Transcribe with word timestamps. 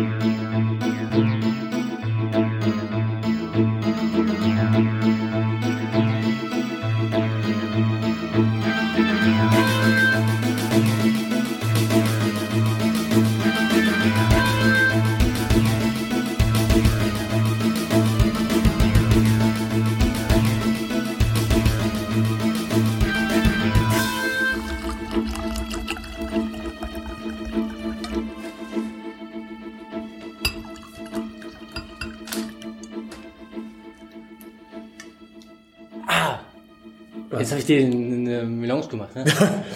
Jetzt 0.00 0.39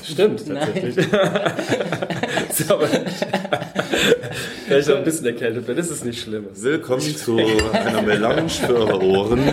Stimmt, 0.04 0.46
tatsächlich. 0.46 0.96
ist 2.48 2.70
aber 2.70 2.86
vielleicht 4.66 4.88
noch 4.88 4.96
ein 4.96 5.04
bisschen 5.04 5.26
erkältet, 5.26 5.68
dann 5.68 5.76
ist 5.78 5.90
es 5.90 6.04
nicht 6.04 6.20
schlimm. 6.20 6.46
Willkommen 6.54 7.00
zu 7.00 7.38
einer 7.72 8.02
Melange 8.02 8.48
für 8.48 8.76
eure 8.76 9.02
Ohren. 9.02 9.46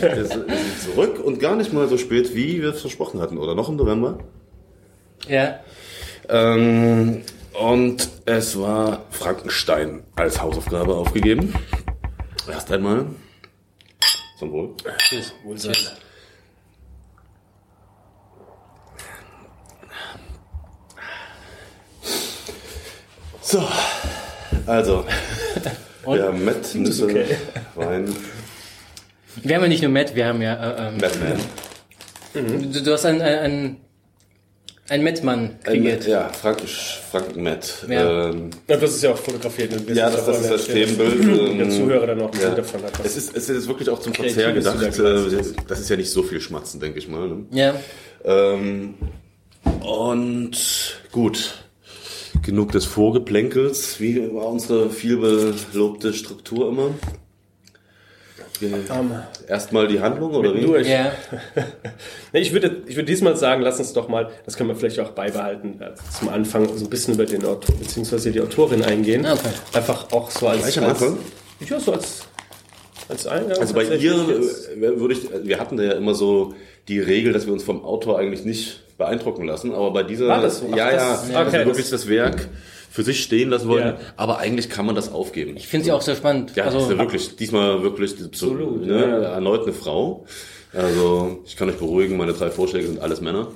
Wir 0.00 0.24
sind 0.24 0.46
zurück 0.82 1.20
und 1.22 1.38
gar 1.38 1.56
nicht 1.56 1.72
mal 1.72 1.86
so 1.88 1.98
spät, 1.98 2.34
wie 2.34 2.62
wir 2.62 2.70
es 2.70 2.80
versprochen 2.80 3.20
hatten, 3.20 3.36
oder 3.36 3.54
noch 3.54 3.68
im 3.68 3.76
November. 3.76 4.18
Ja. 5.28 5.60
Ähm, 6.28 7.22
und 7.52 8.08
es 8.24 8.58
war 8.58 9.04
Frankenstein 9.10 10.02
als 10.16 10.40
Hausaufgabe 10.40 10.94
aufgegeben. 10.94 11.54
Erst 12.50 12.72
einmal. 12.72 13.06
Zum 14.38 14.52
Wohl. 14.52 14.70
Tschüss. 14.98 15.34
Tschüss. 15.56 15.92
So, 23.50 23.62
also. 24.66 25.04
Und? 26.04 26.18
Ja, 26.18 26.30
Met, 26.30 26.74
Nüsse, 26.74 27.04
okay. 27.04 27.24
Wein, 27.74 28.14
Wir 29.42 29.56
haben 29.56 29.62
ja 29.62 29.68
nicht 29.68 29.82
nur 29.82 29.90
Matt, 29.90 30.14
wir 30.14 30.26
haben 30.26 30.40
ja. 30.40 30.54
Äh, 30.54 30.88
ähm, 30.88 30.98
Batman. 30.98 31.40
du, 32.72 32.82
du 32.82 32.92
hast 32.92 33.04
einen, 33.06 33.20
einen, 33.22 33.76
einen 34.88 35.02
Mettmann 35.04 35.56
Ein, 35.64 35.82
kreiert. 35.82 36.06
ja, 36.06 36.28
Frankisch, 36.28 37.00
Franken 37.10 37.42
Met. 37.42 37.84
Ja. 37.88 38.28
Ähm, 38.30 38.50
Ja, 38.68 38.76
das 38.76 38.92
ist 38.92 39.02
ja 39.02 39.10
auch 39.12 39.18
fotografiert. 39.18 39.72
ja, 39.88 40.10
das, 40.10 40.26
das 40.26 40.40
ist 40.42 40.50
das 40.50 40.64
Stelle. 40.64 40.86
Themenbild. 40.86 41.58
Der 41.58 41.66
ähm, 41.66 41.70
Zuhörer 41.70 42.06
dann 42.06 42.20
auch 42.22 42.32
ein 42.32 42.40
Ja. 42.40 42.50
Davon 42.50 42.82
hat. 42.84 42.92
Es 43.04 43.16
ist, 43.16 43.36
es 43.36 43.48
ist 43.48 43.66
wirklich 43.68 43.88
auch 43.90 43.98
zum 44.00 44.14
Verzehr 44.14 44.52
gedacht. 44.52 44.78
Das 45.68 45.80
ist 45.80 45.90
ja 45.90 45.96
nicht 45.96 46.10
so 46.10 46.22
viel 46.22 46.40
Schmatzen, 46.40 46.78
denke 46.80 46.98
ich 46.98 47.08
mal. 47.08 47.28
Ne? 47.28 47.46
Ja. 47.50 47.74
Ähm, 48.24 48.94
und 49.82 50.56
gut. 51.12 51.64
Genug 52.42 52.72
des 52.72 52.84
Vorgeplänkels. 52.84 54.00
Wie 54.00 54.32
war 54.34 54.46
unsere 54.46 54.90
vielbelobte 54.90 56.12
Struktur 56.14 56.68
immer? 56.68 56.90
Wir- 58.60 58.78
Erstmal 59.48 59.88
die 59.88 60.00
Handlung 60.00 60.32
oder 60.34 60.54
wie? 60.54 60.60
durch. 60.60 60.86
Ja. 60.88 61.12
Nee, 62.32 62.40
ich 62.40 62.52
würde, 62.52 62.82
ich 62.86 62.94
würde 62.94 63.06
diesmal 63.06 63.36
sagen, 63.36 63.62
lass 63.62 63.78
uns 63.80 63.92
doch 63.92 64.08
mal, 64.08 64.30
das 64.44 64.56
können 64.56 64.68
wir 64.68 64.76
vielleicht 64.76 65.00
auch 65.00 65.10
beibehalten, 65.10 65.80
äh, 65.80 65.90
zum 66.16 66.28
Anfang 66.28 66.68
so 66.76 66.84
ein 66.84 66.90
bisschen 66.90 67.14
über 67.14 67.24
den 67.26 67.44
Autor, 67.44 67.74
beziehungsweise 67.76 68.30
die 68.30 68.40
Autorin 68.40 68.82
eingehen. 68.84 69.26
Okay. 69.26 69.48
Einfach 69.72 70.12
auch 70.12 70.30
so 70.30 70.46
als, 70.46 70.62
Gleich 70.62 70.78
am 70.78 70.84
als 70.84 71.02
Anfang? 71.02 71.18
ja, 71.68 71.80
so 71.80 71.92
als, 71.92 72.20
als 73.10 73.26
Eingang. 73.26 73.58
Also 73.58 73.74
bei 73.74 73.84
ihr 73.84 74.12
äh, 74.12 74.98
würde 75.00 75.14
ich, 75.14 75.20
wir 75.44 75.58
hatten 75.58 75.76
da 75.76 75.82
ja 75.82 75.92
immer 75.92 76.14
so 76.14 76.54
die 76.88 76.98
Regel, 77.00 77.32
dass 77.32 77.46
wir 77.46 77.52
uns 77.52 77.62
vom 77.62 77.84
Autor 77.84 78.18
eigentlich 78.18 78.44
nicht 78.44 78.80
beeindrucken 78.98 79.44
lassen, 79.44 79.72
aber 79.74 79.92
bei 79.92 80.02
dieser, 80.02 80.28
War 80.28 80.42
das 80.42 80.58
so? 80.60 80.66
Ach, 80.72 80.76
ja, 80.76 80.90
das- 80.92 81.28
ja, 81.30 81.40
okay, 81.46 81.56
also 81.58 81.66
wirklich 81.70 81.90
das 81.90 82.08
Werk 82.08 82.48
für 82.90 83.02
sich 83.04 83.22
stehen 83.22 83.50
lassen 83.50 83.68
wollen, 83.68 83.86
Ja. 83.86 83.98
aber 84.16 84.38
eigentlich 84.38 84.68
kann 84.68 84.84
man 84.84 84.94
das 84.94 85.12
aufgeben. 85.12 85.56
Ich 85.56 85.68
finde 85.68 85.84
sie 85.84 85.92
auch 85.92 86.02
sehr 86.02 86.16
spannend. 86.16 86.52
Ja, 86.56 86.64
also, 86.64 86.78
ist 86.80 86.90
ja 86.90 86.98
wirklich, 86.98 87.36
diesmal 87.36 87.82
wirklich 87.82 88.14
Absolut, 88.24 88.84
ne, 88.86 88.98
ja. 88.98 89.22
erneut 89.34 89.62
eine 89.62 89.72
Frau. 89.72 90.26
Also, 90.72 91.40
ich 91.46 91.56
kann 91.56 91.68
euch 91.68 91.76
beruhigen, 91.78 92.16
meine 92.16 92.32
drei 92.32 92.50
Vorschläge 92.50 92.86
sind 92.88 93.00
alles 93.00 93.20
Männer. 93.20 93.48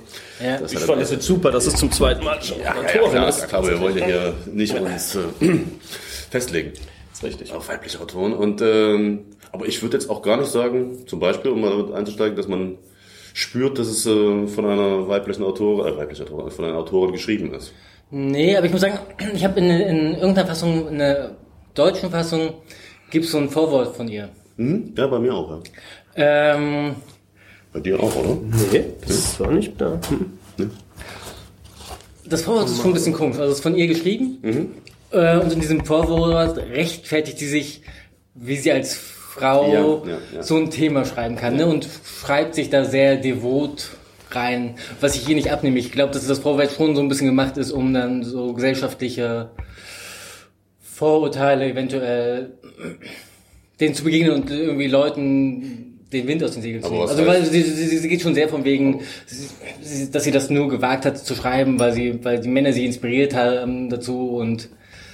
Ja. 0.43 0.57
Das 0.57 0.73
Ich 0.73 0.79
fand 0.79 1.01
es 1.01 1.11
jetzt 1.11 1.25
super, 1.25 1.51
dass 1.51 1.65
es 1.65 1.75
zum 1.75 1.91
zweiten 1.91 2.23
Mal 2.23 2.41
schon 2.41 2.59
ja, 2.59 2.75
ja, 2.75 2.81
ja, 2.81 2.87
Autorin 3.01 3.11
klar, 3.11 3.29
ist. 3.29 3.39
ja, 3.41 3.47
klar, 3.47 3.67
wir 3.67 3.79
wollen 3.79 3.97
ja 3.97 4.05
hier 4.05 4.33
nicht 4.51 4.77
uns 4.77 5.15
äh, 5.15 5.19
festlegen 6.29 6.73
ist 7.13 7.23
richtig. 7.23 7.53
auf 7.53 7.67
weibliche 7.69 7.99
Autoren. 8.01 8.33
Und, 8.33 8.61
ähm, 8.61 9.19
aber 9.55 9.67
ich 9.67 9.81
würde 9.81 9.95
jetzt 9.95 10.09
auch 10.09 10.21
gar 10.21 10.35
nicht 10.35 10.51
sagen, 10.51 11.07
zum 11.07 11.21
Beispiel, 11.21 11.51
um 11.51 11.61
mal 11.61 11.69
damit 11.69 11.93
einzusteigen, 11.93 12.35
dass 12.35 12.49
man 12.49 12.77
spürt, 13.33 13.79
dass 13.79 13.87
es 13.87 14.05
äh, 14.05 14.47
von 14.47 14.65
einer 14.65 15.07
weiblichen 15.07 15.43
Autorin, 15.43 15.93
äh, 15.93 15.97
weibliche 15.97 16.23
Autorin, 16.23 16.51
von 16.51 16.65
einer 16.65 16.77
Autorin 16.77 17.13
geschrieben 17.13 17.53
ist. 17.53 17.71
Nee, 18.11 18.57
aber 18.57 18.65
ich 18.65 18.73
muss 18.73 18.81
sagen, 18.81 18.99
ich 19.33 19.45
habe 19.45 19.59
in, 19.61 19.69
in 19.69 20.13
irgendeiner 20.15 20.47
Fassung, 20.47 20.89
in 20.89 20.99
der 20.99 21.37
deutschen 21.73 22.11
Fassung, 22.11 22.55
gibt 23.11 23.25
es 23.25 23.31
so 23.31 23.37
ein 23.37 23.49
Vorwort 23.49 23.95
von 23.95 24.09
ihr. 24.09 24.27
Hm? 24.57 24.93
Ja, 24.97 25.07
bei 25.07 25.19
mir 25.19 25.33
auch, 25.33 25.49
ja. 25.49 25.59
Ähm, 26.17 26.95
Bei 27.71 27.79
dir 27.79 27.97
auch, 27.97 28.13
oder? 28.13 28.37
Nee, 28.73 28.83
das 29.01 29.11
ist 29.11 29.39
doch 29.39 29.51
nicht 29.51 29.79
da. 29.79 29.99
Hm. 30.57 30.71
das 32.25 32.41
Vorwort 32.41 32.67
ist 32.67 32.81
schon 32.81 32.91
ein 32.91 32.93
bisschen 32.93 33.13
komisch. 33.13 33.37
Also 33.37 33.51
es 33.51 33.57
ist 33.59 33.63
von 33.63 33.75
ihr 33.75 33.87
geschrieben. 33.87 34.73
Äh, 35.11 35.37
und 35.37 35.53
in 35.53 35.61
diesem 35.61 35.85
Vorwort 35.85 36.57
rechtfertigt 36.57 37.39
sie 37.39 37.47
sich, 37.47 37.83
wie 38.33 38.57
sie 38.57 38.71
als 38.71 39.14
Frau 39.35 40.03
Ja, 40.05 40.11
ja, 40.13 40.17
ja. 40.35 40.43
so 40.43 40.55
ein 40.57 40.69
Thema 40.71 41.03
schreiben 41.05 41.35
kann. 41.35 41.55
Ne? 41.57 41.67
Und 41.67 41.87
schreibt 42.21 42.55
sich 42.55 42.69
da 42.69 42.85
sehr 42.85 43.17
devot 43.17 43.89
rein. 44.31 44.75
Was 45.01 45.15
ich 45.15 45.25
hier 45.25 45.35
nicht 45.35 45.51
abnehme. 45.51 45.77
Ich 45.79 45.91
glaube, 45.91 46.13
dass 46.13 46.25
das 46.27 46.39
Vorwort 46.39 46.71
schon 46.71 46.95
so 46.95 47.01
ein 47.01 47.09
bisschen 47.09 47.27
gemacht 47.27 47.57
ist, 47.57 47.71
um 47.71 47.93
dann 47.93 48.23
so 48.23 48.53
gesellschaftliche 48.53 49.49
Vorurteile 50.81 51.69
eventuell 51.69 52.53
denen 53.79 53.93
zu 53.95 54.03
begegnen 54.03 54.31
und 54.31 54.49
irgendwie 54.49 54.87
Leuten 54.87 55.99
den 56.13 56.27
Wind 56.27 56.43
aus 56.43 56.53
den 56.53 56.61
Segeln 56.61 56.81
zu 56.83 56.89
nehmen. 56.91 57.09
Also 57.09 57.25
weil 57.25 57.43
sie, 57.43 57.61
sie, 57.61 57.97
sie 57.97 58.07
geht 58.07 58.21
schon 58.21 58.35
sehr 58.35 58.47
von 58.47 58.63
wegen, 58.63 59.01
sie- 59.81 60.09
dass 60.11 60.23
sie 60.23 60.31
das 60.31 60.49
nur 60.49 60.69
gewagt 60.69 61.05
hat 61.05 61.17
zu 61.17 61.35
schreiben, 61.35 61.79
weil 61.79 61.91
sie, 61.91 62.23
weil 62.23 62.39
die 62.39 62.47
Männer 62.47 62.71
sie 62.71 62.85
inspiriert 62.85 63.33
haben 63.35 63.89
dazu 63.89 64.29
und 64.37 64.69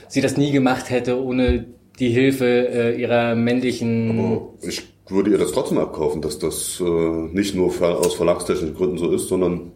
sie 0.07 0.21
das 0.21 0.37
nie 0.37 0.51
gemacht 0.51 0.89
hätte 0.91 1.19
ohne 1.23 1.65
die 2.01 2.09
Hilfe 2.09 2.45
äh, 2.67 2.99
ihrer 2.99 3.35
männlichen. 3.35 4.19
Aber 4.19 4.49
ich 4.67 4.81
würde 5.07 5.29
ihr 5.31 5.37
das 5.37 5.51
trotzdem 5.51 5.77
abkaufen, 5.77 6.21
dass 6.21 6.39
das 6.39 6.81
äh, 6.81 6.83
nicht 6.83 7.55
nur 7.55 7.71
ver- 7.71 7.99
aus 7.99 8.15
verlagstechnischen 8.15 8.75
Gründen 8.75 8.97
so 8.97 9.11
ist, 9.11 9.27
sondern 9.29 9.71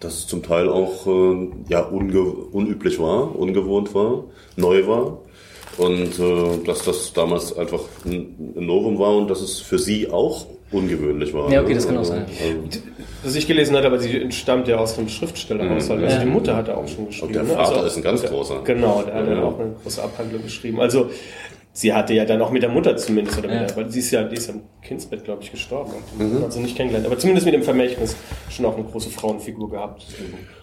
dass 0.00 0.14
es 0.14 0.26
zum 0.26 0.42
Teil 0.42 0.68
auch 0.68 1.06
äh, 1.06 1.48
ja, 1.68 1.82
unüblich 1.82 2.98
war, 2.98 3.36
ungewohnt 3.38 3.94
war, 3.94 4.24
neu 4.56 4.86
war. 4.86 5.18
Und 5.76 6.18
äh, 6.18 6.64
dass 6.64 6.84
das 6.84 7.12
damals 7.12 7.56
einfach 7.56 7.80
ein, 8.04 8.52
ein 8.56 8.66
Novum 8.66 8.98
war 8.98 9.16
und 9.16 9.28
dass 9.30 9.40
es 9.40 9.60
für 9.60 9.78
sie 9.78 10.10
auch 10.10 10.46
ungewöhnlich 10.72 11.32
war. 11.32 11.50
Ja, 11.52 11.62
okay, 11.62 11.74
das 11.74 11.86
kann 11.86 11.96
auch 11.96 12.00
Also, 12.00 12.12
sein. 12.14 12.26
Also, 12.66 12.80
Was 13.22 13.34
ich 13.36 13.46
gelesen 13.46 13.76
hatte, 13.76 13.86
aber 13.86 13.98
sie 13.98 14.20
entstammt 14.20 14.66
ja 14.68 14.76
aus 14.76 14.98
einem 14.98 15.08
Schriftstellerhaushalt. 15.08 16.02
Also 16.02 16.16
Ja. 16.16 16.24
die 16.24 16.30
Mutter 16.30 16.56
hat 16.56 16.68
er 16.68 16.78
auch 16.78 16.88
schon 16.88 17.06
geschrieben. 17.06 17.28
und 17.28 17.34
der 17.34 17.42
ne? 17.44 17.48
Vater 17.50 17.74
Also- 17.76 17.86
ist 17.86 17.96
ein 17.96 18.02
ganz 18.02 18.22
großer. 18.24 18.60
Genau, 18.64 19.02
der 19.02 19.14
hat 19.14 19.26
dann 19.28 19.36
Ja. 19.38 19.44
auch 19.44 19.58
eine 19.58 19.74
große 19.82 20.02
Abhandlung 20.02 20.42
geschrieben. 20.42 20.80
Also 20.80 21.10
sie 21.80 21.92
hatte 21.94 22.12
ja 22.14 22.24
dann 22.24 22.42
auch 22.42 22.50
mit 22.50 22.62
der 22.62 22.70
Mutter 22.70 22.96
zumindest, 22.96 23.38
oder 23.38 23.52
Ja. 23.52 23.60
mit 23.60 23.70
der, 23.70 23.76
weil 23.76 23.90
sie 23.90 24.00
ist 24.00 24.10
ja, 24.10 24.24
die 24.24 24.34
ist 24.36 24.48
ja 24.48 24.54
im 24.54 24.62
Kindsbett, 24.82 25.24
glaube 25.24 25.42
ich, 25.42 25.50
gestorben. 25.52 25.92
Mhm. 26.18 26.36
Und 26.36 26.42
hat 26.42 26.52
sie 26.52 26.60
nicht 26.60 26.76
kennengelernt. 26.76 27.06
Aber 27.06 27.18
zumindest 27.18 27.46
mit 27.46 27.54
dem 27.54 27.62
Vermächtnis 27.62 28.16
schon 28.50 28.66
auch 28.66 28.74
eine 28.76 28.84
große 28.84 29.10
Frauenfigur 29.10 29.70
gehabt. 29.70 30.04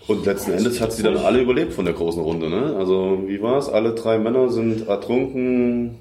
Und 0.08 0.26
letzten 0.26 0.52
Endes 0.52 0.82
hat 0.82 0.92
sie 0.92 1.04
dann 1.04 1.18
alle 1.18 1.40
überlebt 1.42 1.74
von 1.74 1.86
der 1.86 1.94
großen 1.94 2.22
Runde. 2.22 2.50
Ne? 2.50 2.76
Also 2.78 3.20
wie 3.28 3.42
war's? 3.42 3.70
Alle 3.70 3.94
drei 3.94 4.18
Männer 4.20 4.50
sind 4.50 4.88
ertrunken. 4.88 6.00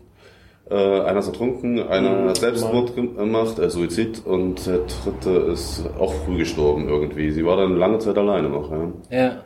Äh, 0.71 0.75
einer 0.75 1.19
ist 1.21 1.27
ertrunken, 1.29 1.79
einer 1.89 2.23
Mhm. 2.23 2.29
hat 2.31 2.39
Selbstmord 2.39 2.97
gemacht, 2.97 3.59
äh, 3.59 3.69
Suizid 3.71 4.25
und 4.25 4.67
der 4.67 4.79
dritte 5.05 5.31
ist 5.53 5.85
auch 5.99 6.13
früh 6.25 6.39
gestorben 6.39 6.89
irgendwie. 6.89 7.31
Sie 7.33 7.45
war 7.45 7.59
dann 7.59 7.77
lange 7.77 7.99
Zeit 7.99 8.17
alleine 8.17 8.49
noch. 8.49 8.71
Ja. 8.73 8.91
Ja. 9.11 9.43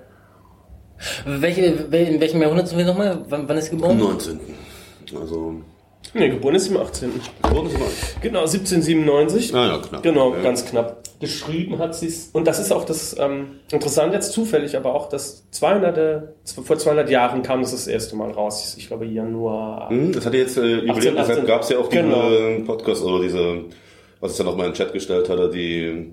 Welche, 1.26 1.90
wel- 1.90 2.06
in 2.14 2.20
welchem 2.20 2.40
Jahrhundert 2.40 2.68
sind 2.68 2.78
wir 2.78 2.84
nochmal? 2.86 3.24
Wann, 3.28 3.48
wann 3.48 3.56
ist 3.58 3.66
sie 3.66 3.72
Im 3.72 3.78
geboren? 3.80 3.98
19. 3.98 4.40
Also 5.20 5.54
Nee, 6.14 6.28
geboren 6.30 6.54
ist 6.54 6.64
sie 6.66 6.74
im 6.74 6.80
18. 6.80 7.12
wurden 7.50 7.68
sie 7.68 7.76
mal. 7.76 7.88
Genau, 8.22 8.40
1797. 8.40 9.54
Ah 9.54 9.66
ja, 9.66 9.78
knapp. 9.78 10.02
Genau, 10.02 10.34
Ja. 10.34 10.42
ganz 10.42 10.64
knapp. 10.64 11.02
Geschrieben 11.20 11.78
hat 11.78 11.94
sie 11.96 12.06
es. 12.06 12.30
Und 12.32 12.46
das 12.46 12.60
ist 12.60 12.72
auch 12.72 12.84
das 12.84 13.16
ähm, 13.18 13.58
interessant 13.72 14.14
jetzt 14.14 14.32
zufällig, 14.32 14.76
aber 14.76 14.94
auch 14.94 15.08
das 15.08 15.44
200, 15.50 16.28
vor 16.64 16.78
200 16.78 17.10
Jahren 17.10 17.42
kam 17.42 17.60
das 17.60 17.72
das 17.72 17.88
erste 17.88 18.14
Mal 18.16 18.30
raus. 18.30 18.76
Ich 18.78 18.86
glaube 18.86 19.04
Januar. 19.06 19.90
Hm, 19.90 20.12
Das 20.12 20.24
hatte 20.24 20.36
jetzt 20.36 20.56
äh, 20.56 20.76
überlebt, 20.78 20.96
18. 20.96 21.14
deshalb 21.16 21.46
gab 21.46 21.62
es 21.62 21.68
ja 21.70 21.78
auch 21.78 21.88
diesen 21.88 22.04
Genau. 22.10 22.30
äh, 22.30 22.60
Podcast 22.60 23.02
oder 23.04 23.20
diese 23.22 23.64
was 24.20 24.32
ich 24.32 24.38
dann 24.38 24.48
auch 24.48 24.56
mal 24.56 24.64
in 24.66 24.72
den 24.72 24.76
Chat 24.76 24.92
gestellt 24.92 25.28
hatte, 25.28 25.48
die, 25.50 26.12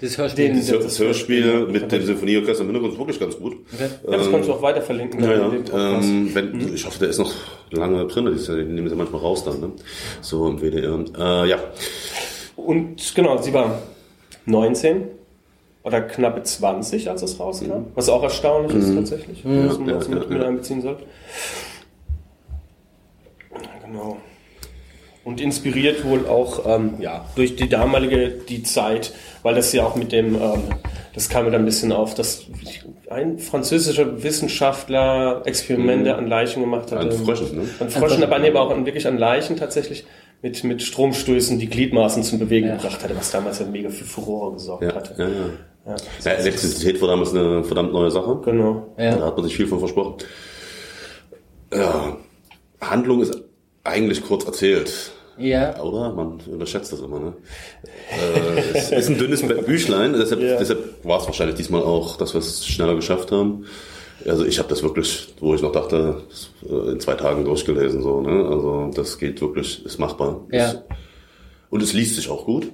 Das 0.00 0.18
Hörspiel. 0.18 0.48
Den- 0.48 0.56
das, 0.56 0.66
das- 0.68 0.98
Hörspiel 0.98 1.66
mit 1.68 1.90
dem 1.92 2.02
Sinfonieorchester 2.04 2.62
im 2.62 2.66
Hintergrund 2.70 2.92
ist 2.94 2.98
wirklich 2.98 3.20
ganz 3.20 3.36
gut. 3.38 3.56
Okay. 3.72 3.88
Ja, 4.10 4.16
das 4.16 4.30
kannst 4.30 4.48
du 4.48 4.52
auch 4.54 4.62
weiter 4.62 4.82
verlinken. 4.82 5.22
Ja, 5.22 5.32
ja. 5.32 5.98
Ähm, 5.98 6.30
wenn, 6.34 6.74
Ich 6.74 6.84
hoffe, 6.86 6.98
der 6.98 7.08
ist 7.10 7.18
noch 7.18 7.32
lange 7.70 8.04
drin. 8.06 8.24
Die 8.26 8.52
nehmen 8.52 8.88
sie 8.88 8.96
manchmal 8.96 9.20
raus 9.20 9.44
dann, 9.44 9.60
ne? 9.60 9.72
So 10.20 10.48
im 10.48 10.60
WDR. 10.60 11.04
Äh, 11.44 11.48
ja. 11.50 11.58
Und 12.56 13.14
genau, 13.14 13.40
sie 13.40 13.52
war 13.52 13.80
19 14.46 15.04
oder 15.84 16.00
knappe 16.00 16.42
20, 16.42 17.08
als 17.10 17.22
es 17.22 17.38
rauskam. 17.38 17.84
Was 17.94 18.08
auch 18.08 18.22
erstaunlich 18.24 18.74
ist 18.74 18.92
tatsächlich, 18.94 19.44
was 19.44 19.78
man 19.78 19.88
ja, 19.88 19.98
mit, 20.08 20.30
mit 20.30 20.42
einbeziehen 20.42 20.82
sollte. 20.82 21.04
Genau. 23.84 24.16
Und 25.26 25.40
inspiriert 25.40 26.04
wohl 26.04 26.28
auch 26.28 26.64
ähm, 26.66 26.94
ja, 27.00 27.24
durch 27.34 27.56
die 27.56 27.68
damalige 27.68 28.28
die 28.28 28.62
Zeit, 28.62 29.12
weil 29.42 29.56
das 29.56 29.72
ja 29.72 29.84
auch 29.84 29.96
mit 29.96 30.12
dem, 30.12 30.36
ähm, 30.36 30.62
das 31.14 31.28
kam 31.28 31.46
mir 31.46 31.50
dann 31.50 31.62
ein 31.62 31.64
bisschen 31.64 31.90
auf, 31.90 32.14
dass 32.14 32.44
ein 33.10 33.40
französischer 33.40 34.22
Wissenschaftler 34.22 35.42
Experimente 35.44 36.14
an 36.14 36.28
Leichen 36.28 36.62
gemacht 36.62 36.92
hat. 36.92 37.00
An 37.00 37.10
ähm, 37.10 37.24
Fröschen, 37.24 37.56
ne? 37.56 37.68
An 37.80 37.90
Fröschen, 37.90 38.22
aber 38.22 38.38
nee, 38.38 38.50
aber 38.50 38.60
auch 38.60 38.70
an, 38.70 38.86
wirklich 38.86 39.04
an 39.08 39.18
Leichen 39.18 39.56
tatsächlich 39.56 40.04
mit, 40.42 40.62
mit 40.62 40.80
Stromstößen 40.80 41.58
die 41.58 41.68
Gliedmaßen 41.68 42.22
zum 42.22 42.38
Bewegen 42.38 42.68
Ja. 42.68 42.76
gebracht 42.76 43.02
hatte, 43.02 43.16
was 43.16 43.32
damals 43.32 43.58
ja 43.58 43.66
mega 43.66 43.88
für 43.90 44.04
Furore 44.04 44.52
gesorgt 44.52 44.84
Ja, 44.84 44.94
hatte. 44.94 45.14
ja, 45.18 45.28
ja. 45.28 45.96
ja. 46.24 46.30
Elektrizität 46.38 47.00
war 47.02 47.08
damals 47.08 47.34
eine 47.34 47.64
verdammt 47.64 47.92
neue 47.92 48.12
Sache. 48.12 48.40
Genau. 48.44 48.94
Ja. 48.96 49.16
Da 49.16 49.26
hat 49.26 49.36
man 49.36 49.44
sich 49.44 49.56
viel 49.56 49.66
von 49.66 49.80
versprochen. 49.80 50.18
Ja, 51.74 52.16
Handlung 52.80 53.22
ist 53.22 53.36
eigentlich 53.82 54.22
kurz 54.24 54.44
erzählt. 54.44 55.12
Ja. 55.38 55.80
Oder? 55.82 56.12
Man 56.12 56.40
überschätzt 56.50 56.92
das 56.92 57.00
immer, 57.00 57.20
ne? 57.20 57.32
äh, 58.10 58.60
es 58.78 58.90
ist 58.90 59.08
ein 59.10 59.18
dünnes 59.18 59.42
Büchlein, 59.42 60.12
deshalb, 60.14 60.40
Ja. 60.40 60.56
deshalb 60.58 61.04
war 61.04 61.20
es 61.20 61.26
wahrscheinlich 61.26 61.56
diesmal 61.56 61.82
auch, 61.82 62.16
dass 62.16 62.34
wir 62.34 62.38
es 62.40 62.66
schneller 62.66 62.94
geschafft 62.94 63.32
haben. 63.32 63.66
Also 64.26 64.44
ich 64.44 64.58
habe 64.58 64.68
das 64.68 64.82
wirklich, 64.82 65.34
wo 65.40 65.54
ich 65.54 65.62
noch 65.62 65.72
dachte, 65.72 66.22
äh, 66.68 66.92
in 66.92 67.00
zwei 67.00 67.14
Tagen 67.14 67.44
durchgelesen, 67.44 68.02
so, 68.02 68.20
ne? 68.22 68.46
Also 68.48 68.90
das 68.94 69.18
geht 69.18 69.40
wirklich, 69.40 69.84
ist 69.84 69.98
machbar. 69.98 70.40
Ja. 70.50 70.66
Ist, 70.70 70.82
und 71.70 71.82
es 71.82 71.92
liest 71.92 72.16
sich 72.16 72.28
auch 72.30 72.44
gut, 72.44 72.68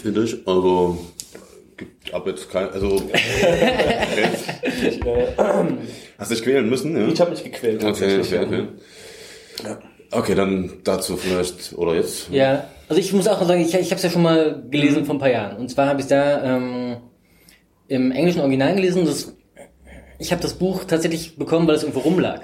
finde 0.00 0.24
ich. 0.24 0.46
Also 0.46 0.98
gibt 1.76 2.12
ab 2.14 2.26
jetzt 2.26 2.50
kein, 2.50 2.70
also 2.70 3.02
Ich, 3.12 5.04
äh, 5.06 5.26
hast 6.18 6.30
dich 6.30 6.42
quälen 6.42 6.68
müssen, 6.68 6.96
ja? 6.96 7.08
ich 7.08 7.20
habe 7.20 7.30
mich 7.30 7.44
gequält. 7.44 7.82
Okay, 7.82 7.86
tatsächlich, 7.86 8.40
okay, 8.40 8.64
ja. 9.64 9.78
Okay. 10.12 10.34
Dann 10.34 10.72
dazu 10.84 11.16
vielleicht, 11.16 11.72
oder 11.76 11.94
jetzt? 11.94 12.30
Ja, 12.30 12.64
also 12.88 13.00
ich 13.00 13.12
muss 13.12 13.28
auch 13.28 13.40
sagen, 13.46 13.60
ich, 13.60 13.74
ich 13.74 13.86
habe 13.90 13.96
es 13.96 14.02
ja 14.02 14.10
schon 14.10 14.22
mal 14.22 14.62
gelesen 14.70 15.04
vor 15.04 15.14
ein 15.16 15.18
paar 15.18 15.30
Jahren. 15.30 15.56
Und 15.56 15.70
zwar 15.70 15.86
habe 15.88 16.00
ich 16.00 16.06
da 16.06 16.42
ähm, 16.56 16.96
im 17.88 18.10
englischen 18.12 18.40
Original 18.40 18.74
gelesen. 18.74 19.04
Das, 19.04 19.34
ich 20.18 20.32
habe 20.32 20.42
das 20.42 20.54
Buch 20.54 20.84
tatsächlich 20.84 21.36
bekommen, 21.36 21.66
weil 21.68 21.74
es 21.76 21.82
irgendwo 21.82 22.00
rumlag. 22.00 22.40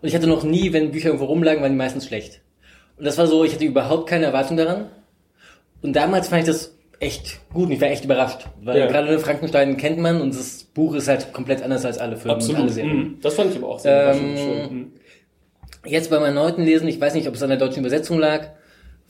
Und 0.00 0.08
ich 0.08 0.14
hatte 0.14 0.26
noch 0.26 0.42
nie, 0.44 0.72
wenn 0.72 0.90
Bücher 0.90 1.06
irgendwo 1.08 1.26
rumlagen, 1.26 1.62
waren 1.62 1.72
die 1.72 1.78
meistens 1.78 2.06
schlecht. 2.06 2.42
Und 2.96 3.04
das 3.06 3.16
war 3.18 3.26
so, 3.26 3.44
ich 3.44 3.54
hatte 3.54 3.64
überhaupt 3.64 4.08
keine 4.08 4.26
Erwartung 4.26 4.56
daran. 4.56 4.86
Und 5.82 5.94
damals 5.96 6.28
fand 6.28 6.42
ich 6.42 6.46
das 6.46 6.76
echt 7.00 7.40
gut 7.52 7.66
und 7.66 7.72
ich 7.72 7.80
war 7.80 7.88
echt 7.88 8.04
überrascht. 8.04 8.46
Weil 8.62 8.78
Ja. 8.78 8.86
gerade 8.86 9.18
Frankenstein 9.18 9.76
kennt 9.76 9.98
man 9.98 10.20
und 10.20 10.34
das 10.34 10.64
Buch 10.64 10.94
ist 10.94 11.08
halt 11.08 11.32
komplett 11.32 11.62
anders 11.62 11.84
als 11.84 11.98
alle 11.98 12.16
Filme 12.16 12.36
und 12.36 12.42
alle 12.42 12.52
Absolut. 12.52 12.72
Serien. 12.72 12.96
Mhm. 12.96 13.18
Das 13.20 13.34
fand 13.34 13.50
ich 13.50 13.56
aber 13.58 13.68
auch 13.68 13.78
sehr 13.78 14.12
Ähm, 14.14 14.18
überraschend. 14.20 14.38
Schon. 14.38 14.76
Mhm. 14.78 14.92
Jetzt 15.86 16.10
beim 16.10 16.22
erneuten 16.22 16.62
Lesen, 16.64 16.88
ich 16.88 17.00
weiß 17.00 17.14
nicht, 17.14 17.28
ob 17.28 17.34
es 17.34 17.42
an 17.42 17.50
der 17.50 17.58
deutschen 17.58 17.80
Übersetzung 17.80 18.18
lag, 18.18 18.48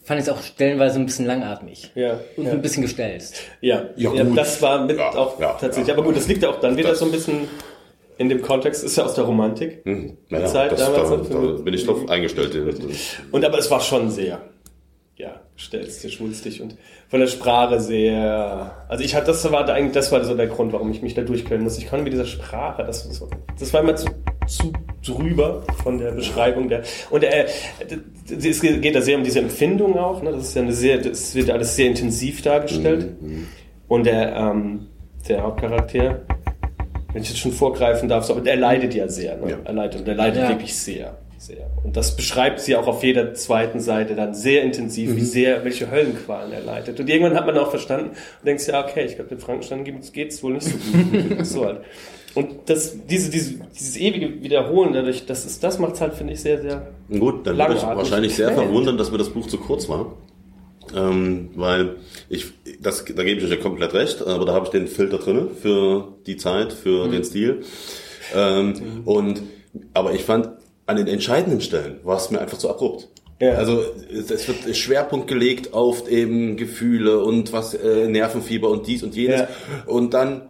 fand 0.03 0.21
ich 0.21 0.27
es 0.27 0.33
auch 0.33 0.43
stellenweise 0.43 0.99
ein 0.99 1.07
bisschen 1.07 1.27
langatmig. 1.27 1.91
Ja, 1.95 2.21
Und 2.37 2.47
ja. 2.47 2.53
ein 2.53 2.63
bisschen 2.63 2.83
gestelzt. 2.83 3.37
Ja, 3.61 3.85
Ja, 3.97 4.13
ja, 4.13 4.25
das 4.25 4.61
war 4.61 4.85
mit 4.85 4.99
Ja, 4.99 5.11
auch 5.11 5.41
ja, 5.41 5.53
tatsächlich. 5.53 5.89
ja. 5.89 5.95
Aber 5.95 6.03
gut, 6.03 6.17
das 6.17 6.29
liegt 6.29 6.43
ja 6.43 6.51
auch 6.51 6.61
dann 6.61 6.77
wieder 6.77 6.91
Das- 6.91 6.99
so 6.99 7.07
ein 7.07 7.13
bisschen 7.13 7.49
in 8.19 8.29
dem 8.29 8.43
Kontext, 8.43 8.85
ist 8.85 8.97
ja 8.97 9.05
aus 9.05 9.15
der 9.15 9.25
Romantik. 9.25 9.81
Hm, 9.85 10.17
naja, 10.29 10.47
Zeit 10.47 10.73
das, 10.73 10.81
damals 10.81 11.29
da, 11.29 11.35
da 11.35 11.39
bin 11.63 11.75
ich 11.75 11.85
drauf 11.87 12.09
eingestellt. 12.09 12.55
Und 13.33 13.45
aber 13.45 13.59
es 13.59 13.71
war 13.71 13.81
schon 13.81 14.11
sehr, 14.11 14.41
ja, 15.17 15.41
stellst 15.59 16.05
dir 16.05 16.11
schwulstig 16.11 16.61
und 16.61 16.77
von 17.09 17.21
der 17.21 17.27
Sprache 17.27 17.81
sehr. 17.81 18.85
Also 18.89 19.03
ich 19.05 19.15
hatte, 19.15 19.27
das 19.29 19.51
war 19.51 19.69
eigentlich, 19.69 19.93
das 19.95 20.13
war 20.13 20.23
so 20.25 20.35
der 20.37 20.47
Grund, 20.49 20.73
warum 20.73 20.91
ich 20.91 21.03
mich 21.03 21.15
da 21.15 21.23
durchquälen 21.23 21.63
muss. 21.65 21.79
Ich 21.79 21.87
kann 21.87 22.05
mit 22.05 22.13
dieser 22.13 22.27
Sprache, 22.27 22.85
das, 22.85 23.09
das, 23.09 23.23
das 23.59 23.73
war 23.73 23.81
immer 23.81 23.97
zu, 23.97 24.07
zu 24.47 24.73
drüber 25.05 25.65
von 25.83 25.99
der 25.99 26.13
Beschreibung 26.13 26.69
der. 26.69 26.83
Und 27.11 27.25
äh, 27.25 27.47
es 28.29 28.61
geht 28.61 28.95
da 28.95 29.01
sehr 29.01 29.17
um 29.19 29.25
diese 29.25 29.41
Empfindung 29.41 29.99
auch. 29.99 30.23
Ne? 30.23 30.33
Das 30.33 30.49
ist 30.49 30.55
ja 30.57 30.63
eine 30.63 30.73
sehr, 30.73 30.99
das 30.99 31.35
wird 31.35 31.51
alles 31.51 31.77
sehr 31.77 31.87
intensiv 31.89 32.43
dargestellt. 32.43 33.15
Und 33.89 34.05
der, 34.07 34.35
ähm, 34.35 34.87
der 35.29 35.43
Hauptcharakter, 35.43 36.23
wenn 37.13 37.23
ich 37.23 37.29
jetzt 37.29 37.39
schon 37.39 37.53
vorgreifen 37.53 38.09
darf, 38.09 38.25
so, 38.25 38.33
aber 38.33 38.43
der 38.43 38.57
leidet 38.57 38.95
ja 38.95 39.09
sehr. 39.09 39.37
Ne? 39.37 39.51
Ja. 39.51 39.59
Er 39.65 39.73
leidet 39.73 40.01
und 40.01 40.09
er 40.09 40.15
leidet 40.15 40.43
Ja. 40.43 40.49
wirklich 40.49 40.75
sehr. 40.75 41.19
Sehr. 41.37 41.67
Und 41.83 41.95
das 41.95 42.17
beschreibt 42.17 42.61
sie 42.61 42.75
auch 42.75 42.87
auf 42.87 43.05
jeder 43.05 43.35
zweiten 43.35 43.79
Seite 43.79 44.15
dann 44.15 44.35
sehr 44.35 44.63
intensiv, 44.63 45.15
wie 45.15 45.21
sehr, 45.21 45.63
welche 45.63 45.91
Höllenqualen 45.91 46.51
er 46.53 46.63
leidet. 46.63 46.99
Und 46.99 47.11
irgendwann 47.11 47.35
hat 47.37 47.45
man 47.45 47.59
auch 47.59 47.69
verstanden 47.69 48.11
und 48.13 48.47
denkt, 48.47 48.67
ja, 48.67 48.83
okay, 48.83 49.05
ich 49.05 49.17
glaube, 49.17 49.29
den 49.29 49.41
Frankenstein 49.41 49.85
geht 49.85 50.33
es 50.33 50.43
wohl 50.43 50.55
nicht 50.55 50.65
so 50.67 50.73
gut. 50.73 51.47
so 51.47 51.67
halt. 51.67 51.81
Und 52.35 52.49
das, 52.67 52.97
diese, 53.09 53.31
diese, 53.31 53.55
dieses 53.77 53.97
ewige 53.97 54.43
Wiederholen 54.43 54.93
dadurch, 54.93 55.27
das 55.27 55.45
ist, 55.45 55.63
das 55.63 55.79
macht 55.79 55.95
es 55.95 56.01
halt, 56.01 56.15
finde 56.15 56.33
ich, 56.33 56.41
sehr, 56.41 56.61
sehr 56.61 56.89
Gut, 57.09 57.47
dann 57.47 57.57
würde 57.57 57.75
ich 57.75 57.83
wahrscheinlich 57.83 58.35
sehr 58.35 58.53
verwundern, 58.55 58.99
dass 58.99 59.13
mir 59.13 59.19
das 59.19 59.31
Buch 59.31 59.47
zu 59.47 59.59
kurz 59.59 59.89
war. 59.89 60.17
Ähm, 60.95 61.51
weil 61.55 61.97
ich, 62.29 62.47
das, 62.81 63.05
da 63.05 63.23
gebe 63.25 63.39
ich 63.39 63.45
euch 63.45 63.51
ja 63.51 63.57
komplett 63.57 63.95
recht, 63.95 64.27
aber 64.27 64.45
da 64.45 64.53
habe 64.53 64.67
ich 64.67 64.71
den 64.71 64.87
Filter 64.87 65.19
drinne 65.19 65.49
für 65.61 66.09
die 66.27 66.37
Zeit, 66.37 66.73
für 66.73 67.09
den 67.09 67.25
Stil. 67.25 67.63
Ähm, 68.35 69.03
Und, 69.05 69.43
aber 69.93 70.13
ich 70.15 70.25
fand, 70.25 70.51
an 70.87 70.97
den 70.97 71.07
entscheidenden 71.07 71.61
Stellen 71.61 71.99
war 72.03 72.17
es 72.17 72.31
mir 72.31 72.41
einfach 72.41 72.59
zu 72.59 72.69
abrupt. 72.69 73.09
Ja. 73.41 73.55
Also 73.55 73.83
es 74.13 74.31
es 74.31 74.47
wird 74.47 74.77
Schwerpunkt 74.77 75.27
gelegt 75.27 75.75
auf 75.75 76.09
eben 76.09 76.57
Gefühle 76.57 77.21
und 77.21 77.53
was 77.53 77.75
äh, 77.75 78.07
Nervenfieber 78.07 78.69
und 78.69 78.87
dies 78.87 79.03
und 79.03 79.17
jenes 79.17 79.41
Ja. 79.41 79.49
und 79.87 80.15
dann 80.15 80.43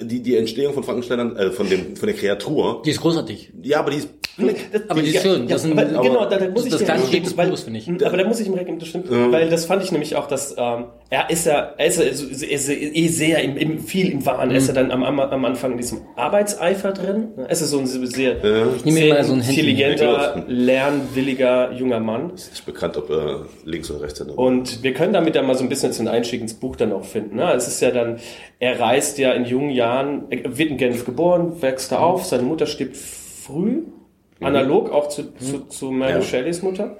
die, 0.00 0.22
die 0.22 0.36
Entstehung 0.36 0.74
von 0.74 0.84
Frankenstein, 0.84 1.36
äh, 1.36 1.50
von 1.50 1.68
dem 1.68 1.96
von 1.96 2.06
der 2.06 2.16
Kreatur. 2.16 2.82
Die 2.84 2.90
ist 2.90 3.00
großartig. 3.00 3.52
Ja, 3.62 3.80
aber 3.80 3.90
die 3.90 3.98
ist 3.98 4.08
Aber 4.88 5.02
die 5.02 5.10
ist 5.14 5.22
schön. 5.22 5.46
Das 5.46 5.62
sind- 5.62 5.72
aber, 5.78 5.82
aber 5.98 6.02
genau, 6.02 6.24
da, 6.28 6.38
da 6.38 6.48
muss 6.48 6.64
ich 6.64 6.70
das 6.72 6.80
dir 6.80 6.86
ganze 6.86 7.02
recht 7.02 7.08
Stück 7.08 7.12
geben, 7.12 7.24
des 7.24 7.36
weil- 7.36 7.56
finde 7.56 7.78
ich. 7.78 8.06
Aber 8.06 8.16
da 8.16 8.24
muss 8.26 8.40
ich 8.40 8.46
ihm 8.46 8.54
recht 8.54 8.66
geben, 8.66 8.78
das 8.78 8.88
stimmt. 8.88 9.10
Weil 9.10 9.48
das 9.50 9.66
fand 9.66 9.82
ich 9.84 9.92
nämlich 9.92 10.16
auch, 10.16 10.26
dass 10.26 10.54
ähm, 10.56 10.84
er 11.10 11.28
ist 11.30 11.44
ja, 11.46 11.74
er 11.76 11.86
ist 11.86 11.98
ja 11.98 12.12
so- 12.14 12.26
er 12.44 12.50
ist 12.50 12.68
ja 12.68 12.74
eh 12.74 13.08
sehr 13.08 13.42
im, 13.42 13.56
im, 13.56 13.78
viel 13.80 14.10
im 14.10 14.24
Wahn. 14.24 14.50
Er 14.50 14.56
ist 14.56 14.68
ja 14.68 14.74
dann 14.74 14.90
am, 14.90 15.02
am, 15.04 15.20
am 15.20 15.44
Anfang 15.44 15.72
in 15.72 15.76
diesem 15.76 16.00
Arbeitseifer 16.16 16.92
drin. 16.92 17.28
Er 17.36 17.50
ist 17.50 17.60
ja 17.60 17.66
so 17.66 17.78
ein 17.78 17.86
sehr, 17.86 18.36
Ich 18.76 18.84
nehme 18.84 18.98
mir 18.98 19.04
sehr 19.06 19.14
mal 19.14 19.24
so 19.24 19.32
ein 19.34 19.40
intelligenter, 19.40 20.44
lernwilliger 20.48 21.72
junger 21.72 22.00
Mann. 22.00 22.32
nicht 22.34 22.64
bekannt, 22.66 22.96
ob 22.96 23.10
er 23.10 23.46
links 23.64 23.90
oder 23.90 24.02
rechts 24.02 24.20
hat. 24.20 24.28
Und 24.30 24.82
wir 24.82 24.94
können 24.94 25.12
damit 25.12 25.34
dann 25.36 25.46
mal 25.46 25.54
so 25.54 25.62
ein 25.62 25.68
bisschen 25.68 25.90
jetzt 25.90 25.98
den 25.98 26.08
Einstieg 26.08 26.40
ins 26.40 26.54
Buch 26.54 26.76
dann 26.76 26.92
auch 26.92 27.04
finden. 27.04 27.36
Ne? 27.36 27.52
Es 27.54 27.68
ist 27.68 27.80
ja 27.80 27.90
dann, 27.90 28.18
er 28.58 28.80
reist 28.80 29.18
ja 29.18 29.32
in 29.32 29.44
jungen 29.44 29.70
Jahren, 29.70 30.24
er 30.30 30.56
wird 30.58 30.70
in 30.70 30.76
Genf 30.76 31.04
geboren, 31.04 31.60
wächst 31.60 31.92
da 31.92 31.98
auf, 31.98 32.24
seine 32.24 32.42
Mutter 32.44 32.66
stirbt 32.66 32.96
früh, 32.96 33.82
analog 34.44 34.90
auch 34.90 35.08
zu, 35.08 35.34
zu, 35.36 35.60
zu 35.68 35.90
Mary 35.90 36.12
Ja. 36.12 36.22
Shelleys 36.22 36.62
Mutter. 36.62 36.98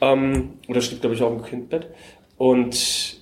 Ähm, 0.00 0.54
oder 0.68 0.80
stirbt, 0.80 1.02
glaube 1.02 1.16
ich, 1.16 1.22
auch 1.22 1.32
im 1.32 1.42
Kindbett. 1.42 1.88
Und 2.36 3.20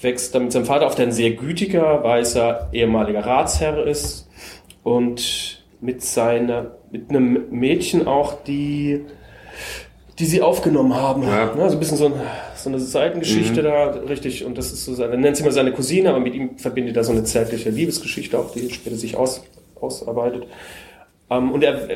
wächst 0.00 0.34
dann 0.34 0.44
mit 0.44 0.52
seinem 0.52 0.66
Vater 0.66 0.86
auf, 0.86 0.94
der 0.94 1.06
ein 1.06 1.12
sehr 1.12 1.30
gütiger, 1.30 2.02
weißer, 2.04 2.70
ehemaliger 2.72 3.24
Ratsherr 3.24 3.86
ist. 3.86 4.28
Und 4.82 5.64
mit 5.80 6.02
seiner, 6.02 6.76
mit 6.90 7.10
einem 7.10 7.44
Mädchen 7.50 8.06
auch, 8.06 8.42
die 8.44 9.04
die 10.18 10.26
sie 10.26 10.42
aufgenommen 10.42 10.94
haben. 10.94 11.22
Ja. 11.22 11.52
Ja, 11.56 11.68
so 11.68 11.74
ein 11.76 11.78
bisschen 11.78 11.96
so, 11.96 12.06
ein, 12.06 12.12
so 12.54 12.68
eine 12.70 12.78
Seitengeschichte 12.78 13.62
da, 13.62 13.86
richtig. 14.08 14.44
Und 14.44 14.56
das 14.56 14.72
ist 14.72 14.84
so 14.84 14.94
seine, 14.94 15.18
nennt 15.18 15.36
sie 15.36 15.42
mal 15.42 15.52
seine 15.52 15.72
Cousine, 15.72 16.10
aber 16.10 16.20
mit 16.20 16.34
ihm 16.34 16.56
verbindet 16.56 16.96
er 16.96 17.04
so 17.04 17.12
eine 17.12 17.24
zärtliche 17.24 17.70
Liebesgeschichte 17.70 18.38
auch, 18.38 18.52
die 18.52 18.70
später 18.70 18.96
sich 18.96 19.16
aus, 19.16 19.42
ausarbeitet. 19.80 20.46
Ähm, 21.30 21.50
und 21.50 21.64
er 21.64 21.88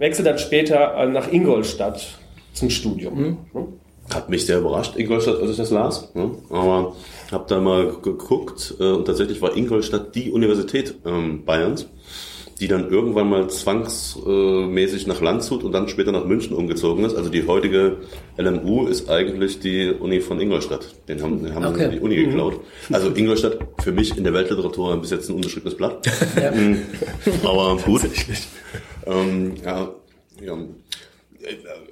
wechselt 0.00 0.26
dann 0.26 0.38
später 0.38 0.96
äh, 0.96 1.06
nach 1.06 1.30
Ingolstadt 1.30 2.18
zum 2.52 2.70
Studium. 2.70 3.38
Ne? 3.52 3.68
Hat 4.12 4.28
mich 4.28 4.44
sehr 4.44 4.58
überrascht, 4.58 4.96
Ingolstadt, 4.96 5.40
als 5.40 5.52
ich 5.52 5.56
das 5.56 5.70
las. 5.70 6.12
Ne? 6.14 6.32
Aber 6.48 6.96
habe 7.30 7.44
da 7.46 7.60
mal 7.60 7.94
geguckt 8.02 8.74
äh, 8.80 8.90
und 8.90 9.04
tatsächlich 9.04 9.40
war 9.40 9.56
Ingolstadt 9.56 10.16
die 10.16 10.32
Universität 10.32 10.96
ähm, 11.04 11.44
Bayerns, 11.44 11.86
die 12.60 12.68
dann 12.68 12.90
irgendwann 12.90 13.30
mal 13.30 13.48
zwangsmäßig 13.48 15.06
nach 15.06 15.20
Landshut 15.22 15.64
und 15.64 15.72
dann 15.72 15.88
später 15.88 16.12
nach 16.12 16.26
München 16.26 16.54
umgezogen 16.54 17.04
ist. 17.04 17.16
Also 17.16 17.30
die 17.30 17.46
heutige 17.46 17.96
LMU 18.36 18.86
ist 18.86 19.08
eigentlich 19.08 19.60
die 19.60 19.90
Uni 19.90 20.20
von 20.20 20.38
Ingolstadt. 20.40 20.94
Den 21.08 21.22
haben, 21.22 21.42
den 21.42 21.54
haben 21.54 21.64
Okay. 21.64 21.90
die 21.92 22.00
Uni 22.00 22.16
geklaut. 22.16 22.60
Also 22.92 23.10
Ingolstadt 23.14 23.58
für 23.82 23.92
mich 23.92 24.16
in 24.16 24.24
der 24.24 24.34
Weltliteratur 24.34 24.96
bis 25.00 25.10
jetzt 25.10 25.30
ein 25.30 25.36
unbeschriebenes 25.36 25.74
Blatt. 25.76 26.06
Ja. 26.36 26.52
Aber 27.48 27.76
gut. 27.84 28.02
Ähm, 29.06 29.54
ja, 29.64 29.88
ja. 30.44 30.58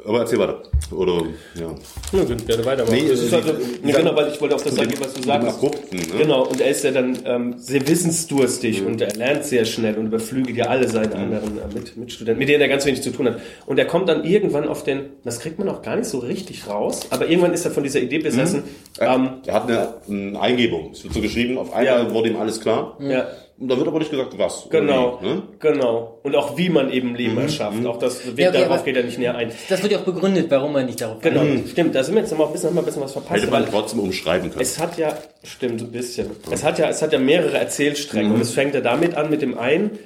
Aber 0.04 0.20
erzähl 0.20 0.38
weiter. 0.38 0.62
Oder, 0.90 1.22
ja. 1.54 1.74
Ja, 2.12 2.24
können 2.24 2.46
gerne 2.46 2.64
weitermachen. 2.64 2.94
Nee, 2.94 3.08
das 3.08 3.20
ist 3.20 3.32
äh, 3.32 3.36
also, 3.36 3.52
nee, 3.82 3.92
genau, 3.92 4.14
weil 4.16 4.28
ich 4.32 4.40
wollte 4.40 4.54
auf 4.54 4.62
das 4.62 4.74
sagen, 4.74 4.92
was 5.00 5.14
du 5.14 5.22
sagst. 5.22 5.48
Abrupten, 5.48 5.96
ne? 5.98 6.04
Genau, 6.18 6.46
und 6.46 6.60
er 6.60 6.70
ist 6.70 6.84
ja 6.84 6.90
dann 6.90 7.18
ähm, 7.24 7.54
sehr 7.58 7.86
wissensdurstig 7.86 8.84
und 8.84 9.00
er 9.00 9.14
lernt 9.14 9.44
sehr 9.44 9.64
schnell 9.64 9.96
und 9.96 10.06
überflügelt 10.06 10.56
ja 10.56 10.66
alle 10.66 10.88
seine 10.88 11.14
anderen 11.14 11.58
äh, 11.58 11.74
mit, 11.74 11.96
Mitstudenten, 11.96 12.38
mit 12.38 12.48
denen 12.48 12.60
er 12.60 12.68
ganz 12.68 12.84
wenig 12.86 13.02
zu 13.02 13.10
tun 13.10 13.26
hat. 13.28 13.40
Und 13.66 13.78
er 13.78 13.86
kommt 13.86 14.08
dann 14.08 14.24
irgendwann 14.24 14.68
auf 14.68 14.84
den, 14.84 15.06
das 15.24 15.40
kriegt 15.40 15.58
man 15.58 15.68
auch 15.68 15.82
gar 15.82 15.96
nicht 15.96 16.08
so 16.08 16.18
richtig 16.18 16.66
raus, 16.66 17.06
aber 17.10 17.28
irgendwann 17.28 17.52
ist 17.52 17.64
er 17.64 17.70
von 17.70 17.82
dieser 17.82 18.00
Idee 18.00 18.18
besessen, 18.18 18.62
ähm, 19.00 19.28
er 19.46 19.54
hat 19.54 19.68
eine, 19.68 19.94
eine 20.08 20.40
Eingebung. 20.40 20.90
Es 20.92 21.04
wird 21.04 21.14
so 21.14 21.20
geschrieben, 21.20 21.58
auf 21.58 21.72
einmal 21.72 22.04
Ja. 22.06 22.14
wurde 22.14 22.28
ihm 22.30 22.36
alles 22.36 22.60
klar. 22.60 22.96
ja, 23.00 23.26
Und 23.60 23.66
da 23.68 23.76
wird 23.76 23.88
aber 23.88 23.98
nicht 23.98 24.12
gesagt, 24.12 24.38
was. 24.38 24.68
genau, 24.70 25.18
wie, 25.20 25.26
ne? 25.26 25.42
genau. 25.58 26.20
Und 26.22 26.36
auch 26.36 26.56
wie 26.56 26.68
man 26.68 26.92
eben 26.92 27.16
Leben 27.16 27.36
erschafft. 27.38 27.84
Auch 27.86 27.98
das, 27.98 28.20
Ja, 28.36 28.50
okay, 28.50 28.58
darauf 28.60 28.84
geht 28.84 28.96
er 28.96 29.02
nicht 29.02 29.18
näher 29.18 29.34
ein. 29.34 29.50
Das 29.68 29.82
wird 29.82 29.90
ja 29.92 29.98
auch 29.98 30.04
begründet, 30.04 30.46
warum 30.48 30.72
man 30.74 30.86
nicht 30.86 31.00
darauf 31.00 31.20
Genau, 31.20 31.40
eingeht. 31.40 31.70
stimmt. 31.70 31.92
Da 31.92 32.04
sind 32.04 32.14
wir 32.14 32.22
jetzt 32.22 32.30
noch 32.30 32.38
mal 32.38 32.46
ein 32.46 32.52
bisschen, 32.52 32.68
noch 32.68 32.74
mal 32.76 32.82
ein 32.82 32.84
bisschen 32.84 33.02
was 33.02 33.12
verpasst. 33.14 33.42
Hätte 33.42 33.50
man 33.50 33.64
weil- 33.64 33.70
trotzdem 33.70 33.98
umschreiben 33.98 34.50
können. 34.50 34.62
Es 34.62 34.78
hat 34.78 34.96
ja, 34.96 35.18
stimmt, 35.42 35.80
ein 35.82 35.90
bisschen. 35.90 36.30
Es 36.52 36.62
hat 36.62 36.78
ja, 36.78 36.88
es 36.88 37.02
hat 37.02 37.12
ja 37.12 37.18
mehrere 37.18 37.58
Erzählstränge. 37.58 38.32
Und 38.32 38.40
es 38.40 38.52
fängt 38.52 38.74
ja 38.76 38.80
damit 38.80 39.16
an, 39.16 39.28
mit 39.28 39.42
dem 39.42 39.58
einen, 39.58 39.98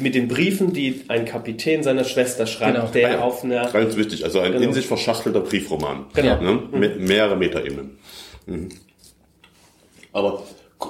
mit 0.00 0.14
den 0.14 0.28
Briefen, 0.28 0.72
die 0.72 1.02
ein 1.08 1.24
Kapitän 1.24 1.82
seiner 1.82 2.04
Schwester 2.04 2.46
schreibt, 2.46 2.76
Genau. 2.76 2.86
der 2.92 3.24
auf 3.24 3.42
einer, 3.42 3.68
Ganz 3.68 3.96
wichtig, 3.96 4.24
also 4.24 4.38
ein 4.38 4.52
Genau. 4.52 4.64
in 4.64 4.72
sich 4.72 4.86
verschachtelter 4.86 5.40
Briefroman. 5.40 6.06
Genau. 6.14 6.40
Ne? 6.40 6.62
Mit 6.70 7.00
mehrere 7.00 7.34
Metaebenen. 7.36 7.98
Mhm. 8.46 8.68
Aber 10.12 10.44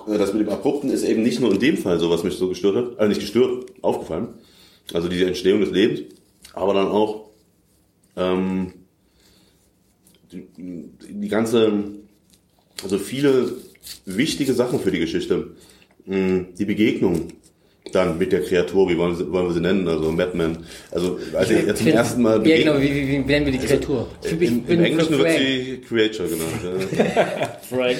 das 0.07 0.33
mit 0.33 0.43
dem 0.47 0.49
Abrupten 0.53 0.91
ist 0.91 1.05
eben 1.05 1.23
nicht 1.23 1.41
nur 1.41 1.53
in 1.53 1.61
dem 1.61 1.77
Fall 1.77 1.99
so, 1.99 2.11
was 2.11 2.25
mich 2.25 2.35
so 2.35 2.49
gestört 2.49 2.77
hat, 2.77 2.99
also 2.99 3.09
nicht 3.09 3.21
gestört, 3.21 3.67
aufgefallen. 3.83 4.29
Also 4.93 5.09
diese 5.09 5.27
Entstehung 5.27 5.61
des 5.61 5.71
Lebens, 5.71 6.01
aber 6.53 6.75
dann 6.75 6.89
auch 6.89 7.31
ähm, 8.17 8.73
die, 10.33 10.47
die 11.11 11.29
ganze, 11.29 11.73
also 12.83 12.99
viele 12.99 13.53
wichtige 14.05 14.53
Sachen 14.55 14.81
für 14.81 14.91
die 14.91 15.01
Geschichte. 15.01 15.53
Mh, 16.07 16.47
Die 16.59 16.65
Begegnung 16.65 17.29
dann 17.93 18.19
mit 18.19 18.33
der 18.33 18.43
Kreatur, 18.43 18.89
wie 18.89 18.99
wollen 18.99 19.13
wir, 19.19 19.25
sie- 19.25 19.33
wollen 19.33 19.47
wir 19.47 19.53
sie 19.55 19.61
nennen, 19.61 19.87
also 19.89 20.11
Madman. 20.13 20.59
Also 20.91 21.19
als 21.35 21.51
er 21.51 21.75
zum 21.75 21.87
ersten 21.87 22.23
Mal 22.23 22.47
Ja, 22.47 22.57
genau, 22.59 22.75
begegnet, 22.75 22.83
wie, 22.97 23.09
wie, 23.09 23.13
wie 23.13 23.19
nennen 23.33 23.47
wir 23.47 23.53
die 23.53 23.59
Kreatur? 23.59 24.09
Ich, 24.25 24.33
ich 24.33 24.49
im, 24.51 24.65
im 24.67 24.85
Englischen 24.85 25.19
wird 25.19 25.31
sie 25.31 25.81
Creature 25.89 26.29
genannt. 26.29 26.89
ja. 26.97 27.59
Frank. 27.77 27.97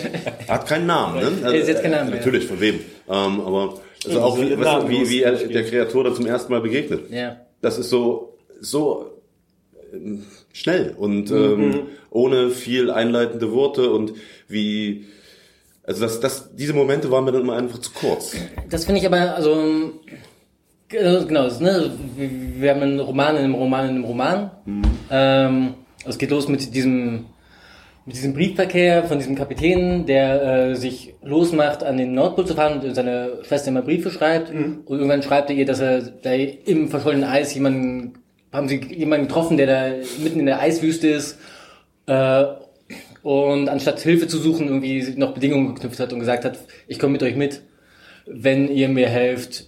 Hat 0.49 0.67
keinen 0.67 0.87
Namen, 0.87 1.21
ne? 1.21 1.33
Ja, 1.43 1.51
ist 1.51 1.69
jetzt 1.69 1.83
kein 1.83 1.93
Name, 1.93 2.11
ja. 2.11 2.17
Natürlich, 2.17 2.47
von 2.47 2.61
wem. 2.61 2.75
Ähm, 3.09 3.41
aber 3.41 3.81
also 4.05 4.19
Ja, 4.19 4.25
auch 4.25 4.39
wie, 4.41 4.59
weißt 4.59 4.89
wie, 4.89 5.09
wie 5.11 5.23
er 5.23 5.33
der 5.33 5.65
Kreatur 5.65 6.05
da 6.05 6.15
zum 6.15 6.27
ersten 6.27 6.53
Mal 6.53 6.61
begegnet. 6.61 7.11
Ja. 7.11 7.37
Das 7.63 7.79
ist 7.79 7.89
so, 7.91 8.37
so 8.61 9.11
ähm, 9.93 10.25
schnell 10.53 10.95
und 10.99 11.31
Mhm. 11.31 11.37
ähm, 11.63 11.81
ohne 12.11 12.51
viel 12.51 12.91
einleitende 12.91 13.53
Worte 13.53 13.91
und 13.91 14.15
wie, 14.49 15.07
also 15.87 16.03
das, 16.03 16.21
das, 16.21 16.51
diese 16.55 16.75
Momente 16.75 17.11
waren 17.11 17.25
mir 17.25 17.33
dann 17.33 17.43
immer 17.43 17.57
einfach 17.57 17.79
zu 17.79 17.93
kurz. 17.93 18.35
Das 18.69 18.85
finde 18.85 19.01
ich 19.01 19.07
aber, 19.07 19.37
also, 19.37 19.93
äh, 20.91 21.25
genau, 21.25 21.49
ne, 21.61 21.93
wir 22.17 22.71
haben 22.71 22.83
einen 22.83 23.01
Roman 23.01 23.37
in 23.37 23.45
einem 23.45 23.55
Roman 23.55 23.85
in 23.85 23.91
einem 23.91 24.05
Roman. 24.05 24.51
Ähm, 25.11 25.75
es 26.05 26.19
geht 26.19 26.31
los 26.31 26.49
mit 26.49 26.75
diesem, 26.75 27.27
mit 28.05 28.17
diesem 28.17 28.35
Briefverkehr 28.35 29.05
von 29.05 29.19
diesem 29.19 29.37
Kapitän, 29.37 30.07
der 30.07 30.43
äh, 30.43 30.75
sich 30.75 31.15
losmacht, 31.23 31.85
an 31.85 31.99
den 31.99 32.15
Nordpol 32.15 32.47
zu 32.47 32.55
fahren 32.55 32.81
und 32.81 32.95
seine 32.95 33.39
Schwester 33.43 33.69
immer 33.69 33.83
Briefe 33.83 34.11
schreibt. 34.11 34.51
Und 34.51 34.89
irgendwann 34.89 35.23
schreibt 35.23 35.51
er 35.51 35.57
ihr, 35.57 35.67
dass 35.67 35.79
er 35.79 36.03
da 36.03 36.33
im 36.33 36.89
verschollenen 36.89 37.29
Eis 37.29 37.55
jemanden, 37.55 38.15
haben 38.53 38.69
sie 38.69 38.81
jemanden 38.93 39.29
getroffen, 39.29 39.57
der 39.57 39.67
da 39.67 39.97
mitten 40.21 40.41
in 40.41 40.47
der 40.47 40.61
Eiswüste 40.61 41.09
ist. 41.09 41.39
Äh, 42.07 42.45
und 43.27 43.69
anstatt 43.69 43.99
Hilfe 43.99 44.29
zu 44.29 44.39
suchen, 44.39 44.69
irgendwie 44.69 45.03
noch 45.17 45.35
Bedingungen 45.35 45.75
geknüpft 45.75 45.99
hat 45.99 46.13
und 46.13 46.21
gesagt 46.21 46.45
hat, 46.45 46.59
ich 46.87 47.01
komme 47.01 47.15
mit 47.15 47.25
euch 47.25 47.35
mit, 47.35 47.61
wenn 48.27 48.69
ihr 48.69 48.89
mir 48.89 49.09
helft, 49.09 49.67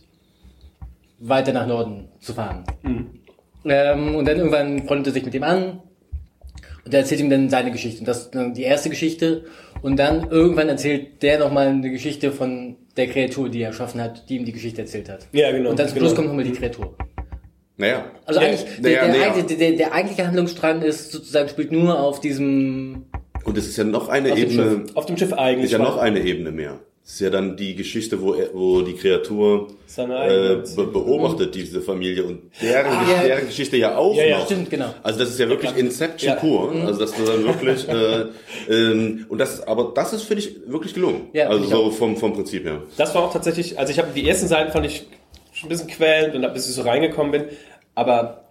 weiter 1.18 1.52
nach 1.52 1.66
Norden 1.66 2.08
zu 2.20 2.34
fahren. 2.34 2.62
Ähm, 3.64 4.14
und 4.14 4.24
dann 4.28 4.36
irgendwann 4.38 4.86
freundet 4.86 5.08
er 5.08 5.12
sich 5.14 5.24
mit 5.24 5.34
ihm 5.34 5.42
an 5.42 5.80
und 6.84 6.94
er 6.94 7.00
erzählt 7.00 7.20
ihm 7.20 7.30
dann 7.30 7.48
seine 7.50 7.72
Geschichte. 7.72 7.98
Und 8.00 8.06
das 8.06 8.18
ist 8.22 8.34
dann 8.36 8.54
die 8.54 8.62
erste 8.62 8.90
Geschichte. 8.90 9.44
Und 9.82 9.96
dann 9.96 10.30
irgendwann 10.30 10.68
erzählt 10.68 11.20
der 11.22 11.40
nochmal 11.40 11.66
eine 11.66 11.90
Geschichte 11.90 12.30
von 12.30 12.76
der 12.96 13.08
Kreatur, 13.08 13.48
die 13.48 13.60
er 13.62 13.68
erschaffen 13.68 14.00
hat, 14.00 14.28
die 14.28 14.36
ihm 14.36 14.44
die 14.44 14.52
Geschichte 14.52 14.82
erzählt 14.82 15.08
hat. 15.08 15.26
Ja, 15.32 15.50
genau, 15.50 15.70
Und 15.70 15.78
dann 15.80 15.88
zum 15.88 15.98
Schluss 15.98 16.10
genau. 16.12 16.28
kommt 16.28 16.28
nochmal 16.28 16.44
die 16.44 16.52
Kreatur. 16.58 16.96
Naja. 17.76 18.04
Also 18.24 18.40
Ja, 18.40 18.46
eigentlich, 18.46 18.64
der, 18.64 18.82
naja, 18.82 19.00
der, 19.00 19.08
naja. 19.08 19.32
eigentliche- 19.34 19.58
der, 19.58 19.72
der 19.72 19.92
eigentliche 19.92 20.26
Handlungsstrang 20.26 20.82
ist 20.82 21.10
sozusagen, 21.12 21.48
spielt 21.48 21.70
nur 21.72 21.98
auf 22.00 22.20
diesem 22.20 23.04
Und 23.44 23.56
es 23.56 23.66
ist 23.66 23.76
ja 23.76 23.84
noch 23.84 24.08
eine 24.08 24.32
Auf 24.32 24.38
dem 24.38 24.50
Ebene, 24.50 24.86
Auf 24.94 25.06
dem 25.06 25.16
Schiff 25.16 25.32
eigentlich. 25.32 25.66
ist 25.66 25.72
ja 25.72 25.78
noch 25.78 25.96
eine 25.96 26.20
Ebene 26.20 26.50
mehr. 26.50 26.78
Es 27.04 27.14
ist 27.14 27.20
ja 27.20 27.30
dann 27.30 27.56
die 27.56 27.74
Geschichte, 27.74 28.20
wo, 28.20 28.34
er, 28.34 28.50
wo 28.52 28.82
die 28.82 28.92
Kreatur 28.92 29.68
Seine 29.86 30.26
äh, 30.26 30.56
be 30.76 30.84
beobachtet 30.88 31.54
diese 31.54 31.80
Familie 31.80 32.24
und 32.24 32.42
deren, 32.60 32.92
ja. 33.08 33.22
deren 33.24 33.46
Geschichte 33.46 33.78
ja 33.78 33.96
auch 33.96 34.14
Ja, 34.14 34.24
ja. 34.26 34.38
noch. 34.40 34.44
Stimmt, 34.44 34.68
genau. 34.68 34.92
Also 35.02 35.18
das 35.20 35.30
ist 35.30 35.38
ja 35.40 35.48
wirklich 35.48 35.74
Inception 35.78 36.34
Ja. 36.34 36.36
pur. 36.38 36.70
Also 36.84 37.00
dass 37.00 37.14
du 37.14 37.22
dann 37.24 37.44
wirklich 37.44 37.88
äh, 37.88 38.26
ähm, 38.70 39.24
und 39.30 39.38
das, 39.38 39.66
aber 39.66 39.92
das 39.94 40.12
ist 40.12 40.24
finde 40.24 40.42
ich 40.42 40.56
wirklich 40.66 40.92
gelungen. 40.92 41.28
Ja, 41.32 41.48
also 41.48 41.64
so 41.64 41.76
auch. 41.84 41.92
vom 41.92 42.18
vom 42.18 42.34
Prinzip 42.34 42.64
her. 42.66 42.82
Das 42.98 43.14
war 43.14 43.24
auch 43.24 43.32
tatsächlich, 43.32 43.78
also 43.78 43.90
ich 43.90 43.98
habe 43.98 44.08
die 44.14 44.28
ersten 44.28 44.46
Seiten 44.46 44.70
fand 44.70 44.84
ich 44.84 45.06
schon 45.54 45.68
ein 45.68 45.70
bisschen 45.70 45.88
quälend 45.88 46.34
und 46.34 46.52
bis 46.52 46.68
ich 46.68 46.74
so 46.74 46.82
reingekommen 46.82 47.32
bin, 47.32 47.44
aber 47.94 48.44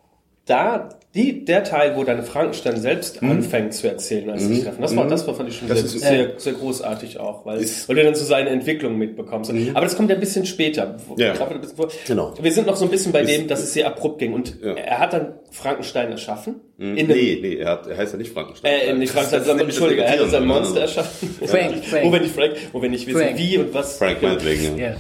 da 0.48 0.90
die 1.16 1.46
der 1.46 1.64
Teil, 1.64 1.96
wo 1.96 2.04
dann 2.04 2.22
Frankenstein 2.22 2.80
selbst 2.80 3.24
anfängt 3.24 3.74
zu 3.74 3.88
erzählen, 3.88 4.30
als 4.30 4.44
sie 4.44 4.56
sich 4.56 4.64
treffen, 4.66 4.82
das 4.82 4.96
war 4.96 5.08
das 5.08 5.26
war 5.26 5.34
fand 5.34 5.50
ich 5.50 5.56
schon 5.58 5.68
sehr, 5.68 5.78
ist- 5.78 6.00
sehr, 6.00 6.32
sehr 6.38 6.54
großartig 6.54 7.20
auch, 7.20 7.44
weil, 7.46 7.60
Ist- 7.60 7.88
weil 7.90 7.96
du 7.96 8.04
dann 8.04 8.14
so 8.14 8.24
seine 8.26 8.50
Entwicklung 8.52 8.98
mitbekommst. 8.98 9.52
Aber 9.74 9.82
das 9.86 9.96
kommt 9.96 10.10
ja 10.10 10.16
ein 10.16 10.20
bisschen 10.20 10.46
später. 10.46 10.98
Ja. 11.18 11.34
Ich 11.34 11.40
bisschen 11.40 11.76
vor- 11.76 11.88
Genau. 12.06 12.34
Wir 12.40 12.52
sind 12.52 12.68
noch 12.68 12.76
so 12.76 12.86
ein 12.86 12.92
bisschen 12.92 13.12
bei 13.14 13.22
Ist- 13.22 13.32
dem, 13.32 13.48
dass 13.48 13.64
es 13.64 13.74
sehr 13.74 13.88
abrupt 13.88 14.20
ging 14.20 14.34
und 14.34 14.58
Ja. 14.62 14.74
er 14.74 15.00
hat 15.00 15.14
dann 15.14 15.34
Frankenstein 15.50 16.12
erschaffen. 16.12 16.56
Einem, 16.80 16.94
nee, 17.08 17.40
nee, 17.42 17.56
er, 17.56 17.72
hat, 17.72 17.88
er 17.88 17.98
heißt 17.98 18.12
ja 18.14 18.20
nicht 18.20 18.32
Frankenstein. 18.34 18.72
Äh, 18.72 18.94
nicht 18.94 19.12
Frankenstein, 19.12 19.44
sondern 19.46 19.66
Entschuldige, 19.66 20.04
er 20.04 20.10
hat 20.12 20.18
sein 20.18 20.44
Irritierende, 20.44 20.54
Monster 20.54 20.76
ne? 20.76 20.82
erschaffen. 20.82 21.30
Frank, 21.48 21.84
Frank. 21.86 22.04
Wo 22.06 22.12
wir 22.14 22.20
nicht 22.20 22.36
Frank, 22.36 22.54
wo 22.74 22.82
wir 22.84 22.90
nicht 22.90 23.08
wissen, 23.08 23.20
Frank. 23.22 23.38
wie 23.40 23.58
und 23.58 23.74
was. 23.74 23.98
Frank 23.98 24.22
meinetwegen, 24.22 24.78
ja. 24.78 24.96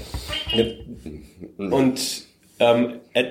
Ja. 0.55 0.65
Und 1.71 1.99
ähm, 2.59 2.93
er, 3.13 3.25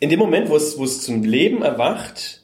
in 0.00 0.10
dem 0.10 0.18
Moment, 0.18 0.48
wo 0.50 0.56
es, 0.56 0.78
wo 0.78 0.84
es 0.84 1.02
zum 1.02 1.22
Leben 1.24 1.62
erwacht, 1.62 2.42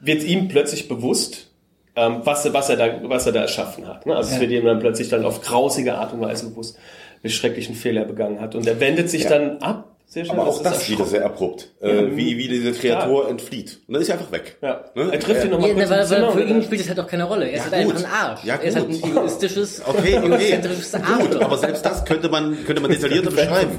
wird 0.00 0.22
ihm 0.24 0.48
plötzlich 0.48 0.88
bewusst, 0.88 1.50
ähm, 1.96 2.20
was, 2.24 2.44
er- 2.44 2.52
was, 2.52 2.68
er 2.68 2.76
da, 2.76 3.00
was 3.08 3.26
er 3.26 3.32
da 3.32 3.40
erschaffen 3.42 3.86
hat. 3.86 4.04
Ne? 4.06 4.16
Also 4.16 4.30
es 4.30 4.34
Ja. 4.36 4.40
wird 4.42 4.50
ihm 4.50 4.64
dann 4.64 4.80
plötzlich 4.80 5.08
dann 5.08 5.24
auf 5.24 5.40
grausige 5.40 5.94
Art 5.94 6.12
und 6.12 6.20
Weise 6.20 6.48
bewusst, 6.50 6.76
welchen 7.22 7.36
schrecklichen 7.36 7.74
Fehler 7.74 8.02
er 8.02 8.06
begangen 8.08 8.40
hat. 8.40 8.54
Und 8.54 8.66
er 8.66 8.80
wendet 8.80 9.08
sich 9.10 9.22
Ja. 9.24 9.30
dann 9.30 9.58
ab. 9.58 9.93
Sehr 10.06 10.24
schnell. 10.24 10.38
Aber 10.38 10.48
auch 10.48 10.56
ist 10.56 10.62
das 10.62 10.88
wieder 10.88 11.04
sehr 11.06 11.24
abrupt. 11.24 11.70
Äh, 11.80 12.14
wie, 12.14 12.38
wie 12.38 12.46
diese 12.46 12.72
Kreatur 12.72 13.28
entflieht. 13.28 13.80
Und 13.88 13.94
dann 13.94 14.02
ist 14.02 14.08
er 14.10 14.14
einfach 14.18 14.30
weg. 14.30 14.56
Ja. 14.62 14.84
Ne? 14.94 15.08
Er 15.12 15.18
trifft 15.18 15.44
ihn 15.44 15.50
nochmal 15.50 15.70
Ja, 15.70 15.74
kurz 15.74 15.90
weil, 15.90 16.00
im 16.00 16.06
Zimmer 16.06 16.26
weil 16.28 16.32
für 16.34 16.42
ihn 16.44 16.62
spielt 16.62 16.80
es 16.82 16.88
halt 16.88 17.00
auch 17.00 17.06
keine 17.06 17.24
Rolle. 17.24 17.46
Er 17.46 17.52
ist 17.52 17.56
Ja, 17.58 17.64
halt 17.64 17.74
einfach 17.74 17.98
ein 17.98 18.06
Arsch. 18.12 18.44
Ja, 18.44 18.54
er 18.56 18.62
ist 18.62 18.76
halt 18.76 18.88
ein 18.90 19.02
egoistisches, 19.02 19.82
Okay, 19.88 20.18
okay. 20.18 20.26
egozentrisches 20.36 20.94
Arsch. 20.94 21.18
Gut, 21.30 21.42
aber 21.42 21.58
selbst 21.58 21.84
das 21.84 22.04
könnte 22.04 22.28
man, 22.28 22.56
könnte 22.64 22.82
man 22.82 22.90
detaillierter 22.92 23.30
beschreiben. 23.30 23.78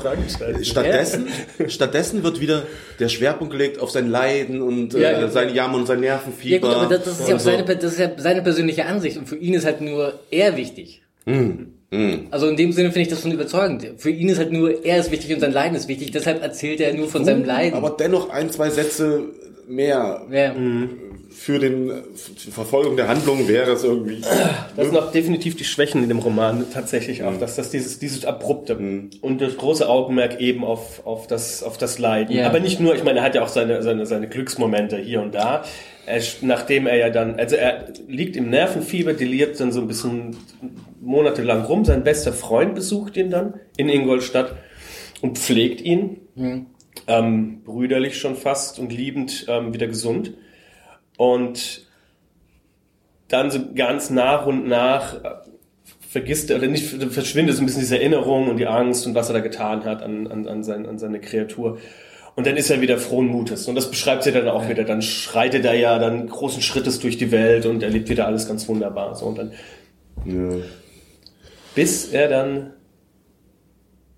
Stattdessen, 0.64 1.28
stattdessen 1.68 2.24
wird 2.24 2.42
wieder 2.42 2.64
der 3.00 3.08
Schwerpunkt 3.10 3.52
gelegt 3.54 3.80
auf 3.80 3.92
sein 3.92 4.10
Leiden 4.10 4.62
und 4.62 4.94
Ja, 4.94 5.12
äh, 5.12 5.16
genau. 5.22 5.28
sein 5.32 5.54
Jammer 5.54 5.76
und 5.78 5.86
sein 5.88 6.04
Ja 6.04 6.16
Nervenfieber. 6.16 6.68
gut, 6.68 6.76
aber 6.78 6.96
das, 6.98 7.06
das, 7.06 7.20
ist 7.22 7.30
ja 7.30 7.36
auch 7.36 7.40
seine, 7.40 7.64
das 7.64 7.94
ist 7.94 8.00
ja 8.00 8.12
seine 8.18 8.42
persönliche 8.42 8.86
Ansicht 8.86 9.18
und 9.18 9.30
für 9.30 9.38
ihn 9.38 9.54
ist 9.54 9.66
halt 9.66 9.80
nur 9.82 10.20
er 10.32 10.58
wichtig. 10.58 11.02
Also 12.32 12.48
in 12.48 12.56
dem 12.56 12.72
Sinne 12.72 12.90
finde 12.90 13.02
ich 13.02 13.08
das 13.08 13.22
schon 13.22 13.32
überzeugend. 13.32 13.88
Für 13.98 14.10
ihn 14.10 14.30
ist 14.30 14.38
halt 14.38 14.52
nur 14.52 14.84
er 14.84 15.00
ist 15.00 15.12
wichtig 15.12 15.34
und 15.34 15.40
sein 15.40 15.52
Leiden 15.52 15.76
ist 15.76 15.88
wichtig, 15.88 16.12
deshalb 16.12 16.42
erzählt 16.42 16.82
er 16.82 16.94
nur 16.94 17.08
von 17.08 17.24
seinem 17.26 17.46
Leiden. 17.46 17.78
Aber 17.78 17.92
dennoch 17.92 18.30
ein, 18.30 18.50
zwei 18.50 18.70
Sätze 18.70 19.24
mehr 19.68 20.22
ja. 20.32 20.54
für 21.30 21.60
den 21.60 21.92
für 22.16 22.32
die 22.32 22.52
Verfolgung 22.52 22.96
der 22.98 23.08
Handlung 23.08 23.48
wäre 23.48 23.72
es 23.72 23.84
irgendwie. 23.84 24.22
Das 24.76 24.88
sind 24.88 24.98
auch 24.98 25.12
definitiv 25.12 25.56
die 25.56 25.64
Schwächen 25.64 26.04
in 26.04 26.10
dem 26.10 26.20
Roman 26.20 26.66
tatsächlich 26.74 27.24
auch, 27.24 27.38
dass 27.40 27.56
das 27.56 27.70
dieses, 27.72 28.00
dieses 28.00 28.26
abrupte 28.26 28.78
und 29.22 29.42
das 29.42 29.58
große 29.58 29.88
Augenmerk 29.88 30.40
eben 30.40 30.64
auf, 30.64 31.06
auf 31.06 31.28
das, 31.28 31.64
auf 31.64 31.78
das 31.78 32.00
Leiden. 32.00 32.36
Ja. 32.36 32.48
Aber 32.48 32.60
nicht 32.60 32.80
nur, 32.80 32.96
ich 32.96 33.04
meine, 33.04 33.20
er 33.20 33.26
hat 33.26 33.36
ja 33.36 33.44
auch 33.44 33.48
seine, 33.48 33.82
seine, 33.84 34.06
seine 34.06 34.28
Glücksmomente 34.28 34.98
hier 34.98 35.22
und 35.22 35.34
da. 35.34 35.64
Er, 36.06 36.22
nachdem 36.42 36.88
er 36.88 36.98
ja 36.98 37.10
dann, 37.10 37.40
also 37.40 37.56
er 37.56 37.86
liegt 38.08 38.36
im 38.36 38.50
Nervenfieber, 38.50 39.14
deliert 39.14 39.60
dann 39.60 39.72
so 39.72 39.82
ein 39.82 39.88
bisschen 39.88 40.38
monatelang 41.02 41.64
rum. 41.64 41.86
Sein 41.86 42.04
bester 42.04 42.34
Freund 42.34 42.76
besucht 42.76 43.18
ihn 43.18 43.30
dann 43.30 43.56
in 43.78 43.90
Ingolstadt 43.90 44.56
und 45.22 45.38
pflegt 45.38 45.82
ihn. 45.82 46.22
Ähm, 47.08 47.62
brüderlich 47.64 48.18
schon 48.18 48.36
fast 48.36 48.80
und 48.80 48.92
liebend 48.92 49.46
ähm, 49.48 49.74
wieder 49.74 49.88
gesund. 49.88 50.34
Und 51.18 51.86
dann 53.28 53.52
so 53.52 53.60
ganz 53.74 54.10
nach 54.10 54.46
und 54.46 54.68
nach 54.68 55.24
äh, 55.24 55.30
vergisst 56.16 56.50
er, 56.50 56.58
oder 56.58 56.68
nicht, 56.68 56.86
verschwindet 57.12 57.56
so 57.56 57.62
ein 57.62 57.66
bisschen 57.66 57.82
diese 57.82 57.98
Erinnerung 57.98 58.50
und 58.50 58.58
die 58.58 58.68
Angst 58.68 59.06
und 59.06 59.16
was 59.16 59.30
er 59.30 59.34
da 59.34 59.40
getan 59.40 59.84
hat 59.84 60.02
an, 60.02 60.28
an, 60.28 60.48
an, 60.48 60.64
sein, 60.64 60.86
an 60.86 60.98
seine 60.98 61.20
Kreatur. 61.20 61.80
Und 62.36 62.46
dann 62.48 62.58
ist 62.58 62.70
er 62.70 62.82
wieder 62.82 62.98
frohen 62.98 63.28
Mutes. 63.28 63.68
Und 63.68 63.76
das 63.76 63.90
beschreibt 63.90 64.24
sie 64.24 64.32
dann 64.34 64.48
auch 64.50 64.68
wieder. 64.68 64.84
Dann 64.84 65.02
schreitet 65.02 65.64
er 65.66 65.74
ja 65.76 65.98
dann 66.00 66.28
großen 66.28 66.62
Schrittes 66.62 67.00
durch 67.00 67.18
die 67.18 67.32
Welt 67.32 67.66
und 67.66 67.82
erlebt 67.82 68.10
wieder 68.10 68.28
alles 68.28 68.48
ganz 68.48 68.68
wunderbar. 68.68 69.16
So, 69.16 69.28
und 69.28 69.38
dann, 69.38 69.52
Ja. 70.26 70.58
bis 71.76 72.12
er 72.12 72.28
dann 72.28 72.74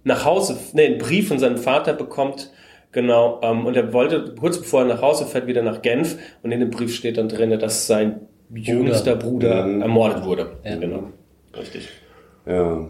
nach 0.04 0.26
Hause, 0.26 0.58
nee, 0.74 0.86
einen 0.86 0.98
Brief 0.98 1.28
von 1.28 1.38
seinem 1.38 1.58
Vater 1.58 1.94
bekommt, 1.94 2.52
genau, 2.92 3.40
ähm, 3.44 3.66
und 3.66 3.76
er 3.76 3.94
wollte, 3.94 4.34
kurz 4.40 4.58
bevor 4.58 4.82
er 4.82 4.88
nach 4.88 5.02
Hause 5.02 5.26
fährt, 5.26 5.46
wieder 5.48 5.62
nach 5.62 5.82
Genf, 5.82 6.18
und 6.44 6.52
in 6.52 6.60
dem 6.60 6.70
Brief 6.72 6.96
steht 6.96 7.18
dann 7.18 7.30
drin, 7.30 7.52
dass 7.60 7.88
sein 7.88 8.22
jüngster 8.54 9.16
Bruder 9.16 9.66
Mhm. 9.66 9.82
ermordet 9.82 10.24
wurde. 10.26 10.58
Ja. 10.64 10.78
Genau. 10.78 11.12
Richtig. 11.56 11.90
Ja, 12.48 12.88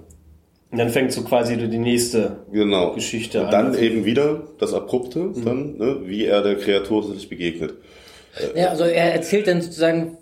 Und 0.69 0.79
dann 0.79 0.89
fängt 0.89 1.13
so 1.13 1.23
quasi 1.23 1.55
die 1.55 1.77
nächste 1.77 2.37
genau. 2.51 2.93
Geschichte 2.93 3.41
Und 3.43 3.53
dann 3.53 3.67
an. 3.67 3.79
eben 3.81 4.03
wieder 4.05 4.43
das 4.59 4.73
Abrupte, 4.73 5.19
Mhm. 5.19 5.45
dann, 5.45 5.77
ne, 5.77 5.97
wie 6.05 6.25
er 6.25 6.41
der 6.41 6.55
Kreatur 6.55 7.01
tatsächlich 7.01 7.29
begegnet. 7.29 7.73
Ja, 8.55 8.67
also 8.69 8.83
er 8.83 9.13
erzählt 9.13 9.47
dann 9.47 9.61
sozusagen 9.61 10.17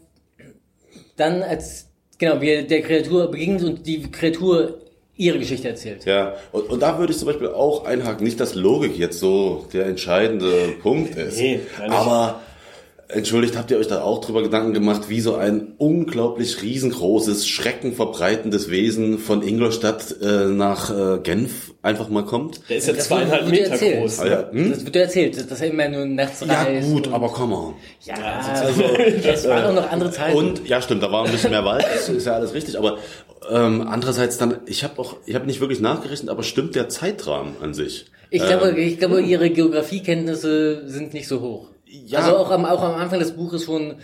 dann 1.17 1.41
als, 1.43 1.87
genau, 2.17 2.41
wie 2.41 2.49
er 2.49 2.63
der 2.63 2.81
Kreatur 2.81 3.31
begegnet 3.31 3.63
und 3.63 3.87
die 3.87 4.03
Kreatur 4.11 4.79
ihre 5.17 5.39
Geschichte 5.39 5.69
erzählt. 5.69 6.05
Ja, 6.05 6.35
und, 6.51 6.69
und 6.69 6.81
da 6.81 6.99
würde 6.99 7.11
ich 7.13 7.17
zum 7.19 7.27
Beispiel 7.27 7.47
auch 7.47 7.85
einhaken, 7.85 8.23
nicht, 8.25 8.39
dass 8.39 8.53
Logik 8.53 8.97
jetzt 8.97 9.19
so 9.19 9.65
der 9.73 9.85
entscheidende 9.85 10.73
Punkt 10.81 11.15
ist. 11.15 11.37
Nee, 11.39 11.61
aber 11.87 12.41
entschuldigt, 13.07 13.57
habt 13.57 13.69
ihr 13.71 13.77
euch 13.77 13.87
da 13.87 14.01
auch 14.01 14.19
drüber 14.19 14.41
Gedanken 14.41 14.73
gemacht, 14.73 15.09
wie 15.09 15.21
so 15.21 15.35
ein 15.35 15.73
unglaublich 15.77 16.61
riesengroßes, 16.61 17.47
schreckenverbreitendes 17.47 18.69
Wesen 18.69 19.19
von 19.19 19.41
Ingolstadt 19.41 20.15
äh, 20.21 20.45
nach 20.47 20.89
äh, 20.89 21.19
Genf 21.19 21.73
einfach 21.81 22.09
mal 22.09 22.25
kommt? 22.25 22.61
Der 22.69 22.77
ist 22.77 22.87
ja 22.87 22.93
Das 22.93 23.07
zweieinhalb 23.07 23.45
wird 23.45 23.55
dir 23.55 23.61
Meter 23.61 23.71
erzählt. 23.73 23.99
groß. 23.99 24.19
Ah, 24.19 24.27
ja, 24.27 24.49
hm? 24.51 24.71
Das 24.71 24.85
wird 24.85 24.95
ja 24.95 25.01
erzählt, 25.03 25.51
dass 25.51 25.61
er 25.61 25.67
immer 25.67 25.87
nur 25.89 26.05
nachts 26.05 26.41
ja 26.45 26.63
reist. 26.63 26.87
gut, 26.91 27.07
und- 27.07 27.13
aber 27.13 27.29
come 27.29 27.55
on. 27.55 27.73
Ja, 28.05 28.15
also, 28.15 28.83
es 28.83 29.45
waren 29.47 29.65
auch 29.65 29.81
noch 29.83 29.91
andere 29.91 30.11
Zeiten. 30.11 30.37
Und 30.37 30.67
ja, 30.67 30.81
stimmt, 30.81 31.03
da 31.03 31.11
war 31.11 31.25
ein 31.25 31.31
bisschen 31.31 31.51
mehr 31.51 31.65
Wald, 31.65 31.85
das 31.85 32.09
ist 32.09 32.25
ja 32.25 32.33
alles 32.33 32.53
richtig, 32.53 32.77
aber 32.77 32.97
ähm, 33.51 33.81
andererseits 33.87 34.37
dann, 34.39 34.57
ich 34.65 34.83
habe 34.83 34.99
auch, 34.99 35.17
ich 35.27 35.35
habe 35.35 35.45
nicht 35.45 35.59
wirklich 35.61 35.79
nachgerechnet, 35.79 36.29
aber 36.29 36.41
stimmt 36.43 36.73
der 36.75 36.89
Zeitrahmen 36.89 37.53
an 37.61 37.73
sich? 37.75 38.05
ich 38.31 38.43
glaube, 38.45 38.71
ich 38.77 38.97
glaube, 38.99 39.21
ihre 39.21 39.49
Geografiekenntnisse 39.51 40.83
sind 40.89 41.13
nicht 41.13 41.27
so 41.27 41.41
hoch. 41.41 41.67
Ja. 41.87 42.19
Also 42.19 42.37
auch 42.37 42.51
am, 42.51 42.65
auch 42.65 42.81
am 42.83 42.95
Anfang 42.95 43.19
des 43.19 43.31
Buches 43.31 43.63
schon 43.63 43.95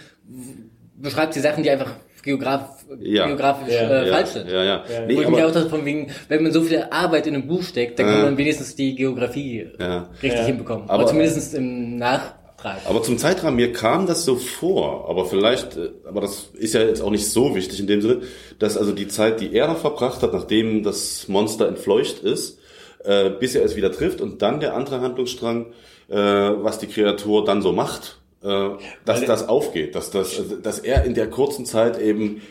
beschreibt 0.97 1.33
sie 1.33 1.39
Sachen, 1.39 1.63
die 1.63 1.69
einfach 1.69 1.91
geograf, 2.23 2.85
Ja. 2.99 3.25
geografisch 3.27 3.73
Ja, 3.73 3.81
äh, 3.89 4.07
ja, 4.07 4.13
falsch 4.13 4.29
sind. 4.29 4.49
Ja, 4.49 4.63
ja. 4.63 4.83
Wo 4.87 5.05
Nee, 5.07 5.13
ich 5.21 5.27
mich 5.27 5.43
auch 5.43 5.51
dachte, 5.51 5.69
von 5.69 5.83
wegen, 5.85 6.11
wenn 6.27 6.43
man 6.43 6.51
so 6.51 6.61
viel 6.61 6.85
Arbeit 6.91 7.25
in 7.25 7.33
einem 7.33 7.47
Buch 7.47 7.63
steckt, 7.63 7.97
dann 7.97 8.05
kann 8.05 8.17
Ja. 8.19 8.25
man 8.25 8.37
wenigstens 8.37 8.75
die 8.75 8.93
Geografie 8.95 9.67
Ja. 9.79 10.09
richtig 10.21 10.39
Ja. 10.41 10.45
hinbekommen. 10.45 10.83
Aber- 10.83 10.93
Aber 10.93 11.07
zumindest 11.07 11.55
im 11.55 11.97
Nachtrag. 11.97 12.77
aber 12.85 13.01
zum 13.01 13.17
Zeitrahmen, 13.17 13.55
mir 13.55 13.73
kam 13.73 14.05
das 14.05 14.23
so 14.23 14.35
vor, 14.35 15.09
aber 15.09 15.25
vielleicht, 15.25 15.77
äh, 15.77 15.89
aber 16.07 16.21
das 16.21 16.49
ist 16.53 16.75
ja 16.75 16.81
jetzt 16.83 17.01
auch 17.01 17.09
nicht 17.09 17.27
so 17.27 17.55
wichtig 17.55 17.79
in 17.79 17.87
dem 17.87 18.01
Sinne, 18.01 18.21
dass 18.59 18.77
also 18.77 18.91
die 18.91 19.07
Zeit, 19.07 19.41
die 19.41 19.55
er 19.55 19.67
noch 19.67 19.79
verbracht 19.79 20.21
hat, 20.21 20.31
nachdem 20.31 20.83
das 20.83 21.27
Monster 21.27 21.67
entfleucht 21.67 22.19
ist, 22.19 22.59
äh, 23.03 23.31
bis 23.31 23.55
er 23.55 23.65
es 23.65 23.75
wieder 23.75 23.91
trifft 23.91 24.21
und 24.21 24.43
dann 24.43 24.59
der 24.59 24.75
andere 24.75 25.01
Handlungsstrang, 25.01 25.73
äh, 26.11 26.15
was 26.15 26.79
die 26.79 26.87
Kreatur 26.87 27.45
dann 27.45 27.61
so 27.61 27.71
macht, 27.71 28.19
äh, 28.43 28.69
dass 29.05 29.23
das 29.25 29.47
aufgeht, 29.47 29.95
dass 29.95 30.11
das, 30.11 30.37
also, 30.37 30.55
dass 30.57 30.79
er 30.79 31.05
in 31.05 31.13
der 31.13 31.29
kurzen 31.29 31.65
Zeit 31.65 31.99
eben 31.99 32.41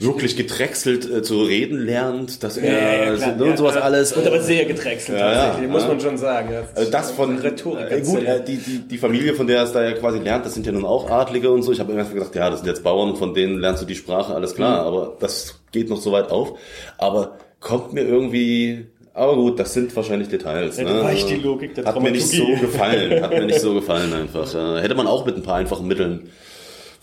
wirklich 0.00 0.36
gedrechselt 0.36 1.10
äh, 1.10 1.22
zu 1.22 1.42
reden 1.42 1.78
lernt, 1.84 2.44
dass 2.44 2.56
er 2.56 3.16
klar. 3.16 3.34
ne, 3.34 3.44
und 3.46 3.56
sowas 3.56 3.74
Ja, 3.74 3.80
alles. 3.80 4.12
Und 4.12 4.24
aber 4.24 4.40
sehr 4.40 4.64
gedrechselt 4.64 5.18
Ja, 5.18 5.32
ja, 5.32 5.44
tatsächlich, 5.46 5.70
muss 5.70 5.82
ja. 5.82 5.88
man 5.88 6.00
schon 6.00 6.16
sagen. 6.16 6.52
Ja, 6.52 6.62
Also 6.72 6.90
das 6.92 7.10
von 7.10 7.36
Rhetorik. 7.38 7.90
äh, 7.90 8.00
gut, 8.02 8.22
äh, 8.22 8.44
die, 8.44 8.58
die, 8.58 8.78
die 8.86 8.98
Familie, 8.98 9.34
von 9.34 9.48
der 9.48 9.64
es 9.64 9.72
da 9.72 9.82
ja 9.82 9.92
quasi 9.94 10.20
lernt, 10.20 10.46
das 10.46 10.54
sind 10.54 10.64
ja 10.66 10.70
nun 10.72 10.84
auch 10.84 11.10
Adlige 11.10 11.50
und 11.50 11.62
so. 11.62 11.72
Ich 11.72 11.80
habe 11.80 11.92
immer 11.92 12.04
gedacht, 12.04 12.32
ja, 12.36 12.48
das 12.48 12.60
sind 12.60 12.68
jetzt 12.68 12.84
Bauern, 12.84 13.16
von 13.16 13.34
denen 13.34 13.58
lernst 13.58 13.82
du 13.82 13.86
die 13.86 13.96
Sprache, 13.96 14.32
alles 14.34 14.54
klar, 14.54 14.86
aber 14.86 15.16
das 15.18 15.58
geht 15.72 15.90
noch 15.90 16.00
so 16.00 16.12
weit 16.12 16.30
auf. 16.30 16.56
Aber 16.96 17.38
kommt 17.58 17.92
mir 17.92 18.02
irgendwie, 18.02 18.86
aber 19.18 19.34
gut, 19.34 19.58
das 19.58 19.74
sind 19.74 19.94
wahrscheinlich 19.94 20.28
Details. 20.28 20.76
Ja, 20.76 20.84
ne? 20.84 21.02
weicht 21.02 21.28
die 21.28 21.36
Logik 21.36 21.74
der 21.74 21.84
Hat 21.84 22.00
mir 22.00 22.10
nicht 22.10 22.28
so 22.28 22.46
gefallen, 22.46 23.22
hat 23.22 23.30
mir 23.30 23.46
nicht 23.46 23.60
so 23.60 23.74
gefallen 23.80 24.12
einfach. 24.12 24.52
Hätte 24.82 24.94
man 24.94 25.06
auch 25.06 25.26
mit 25.26 25.36
ein 25.36 25.42
paar 25.42 25.56
einfachen 25.56 25.86
Mitteln 25.86 26.30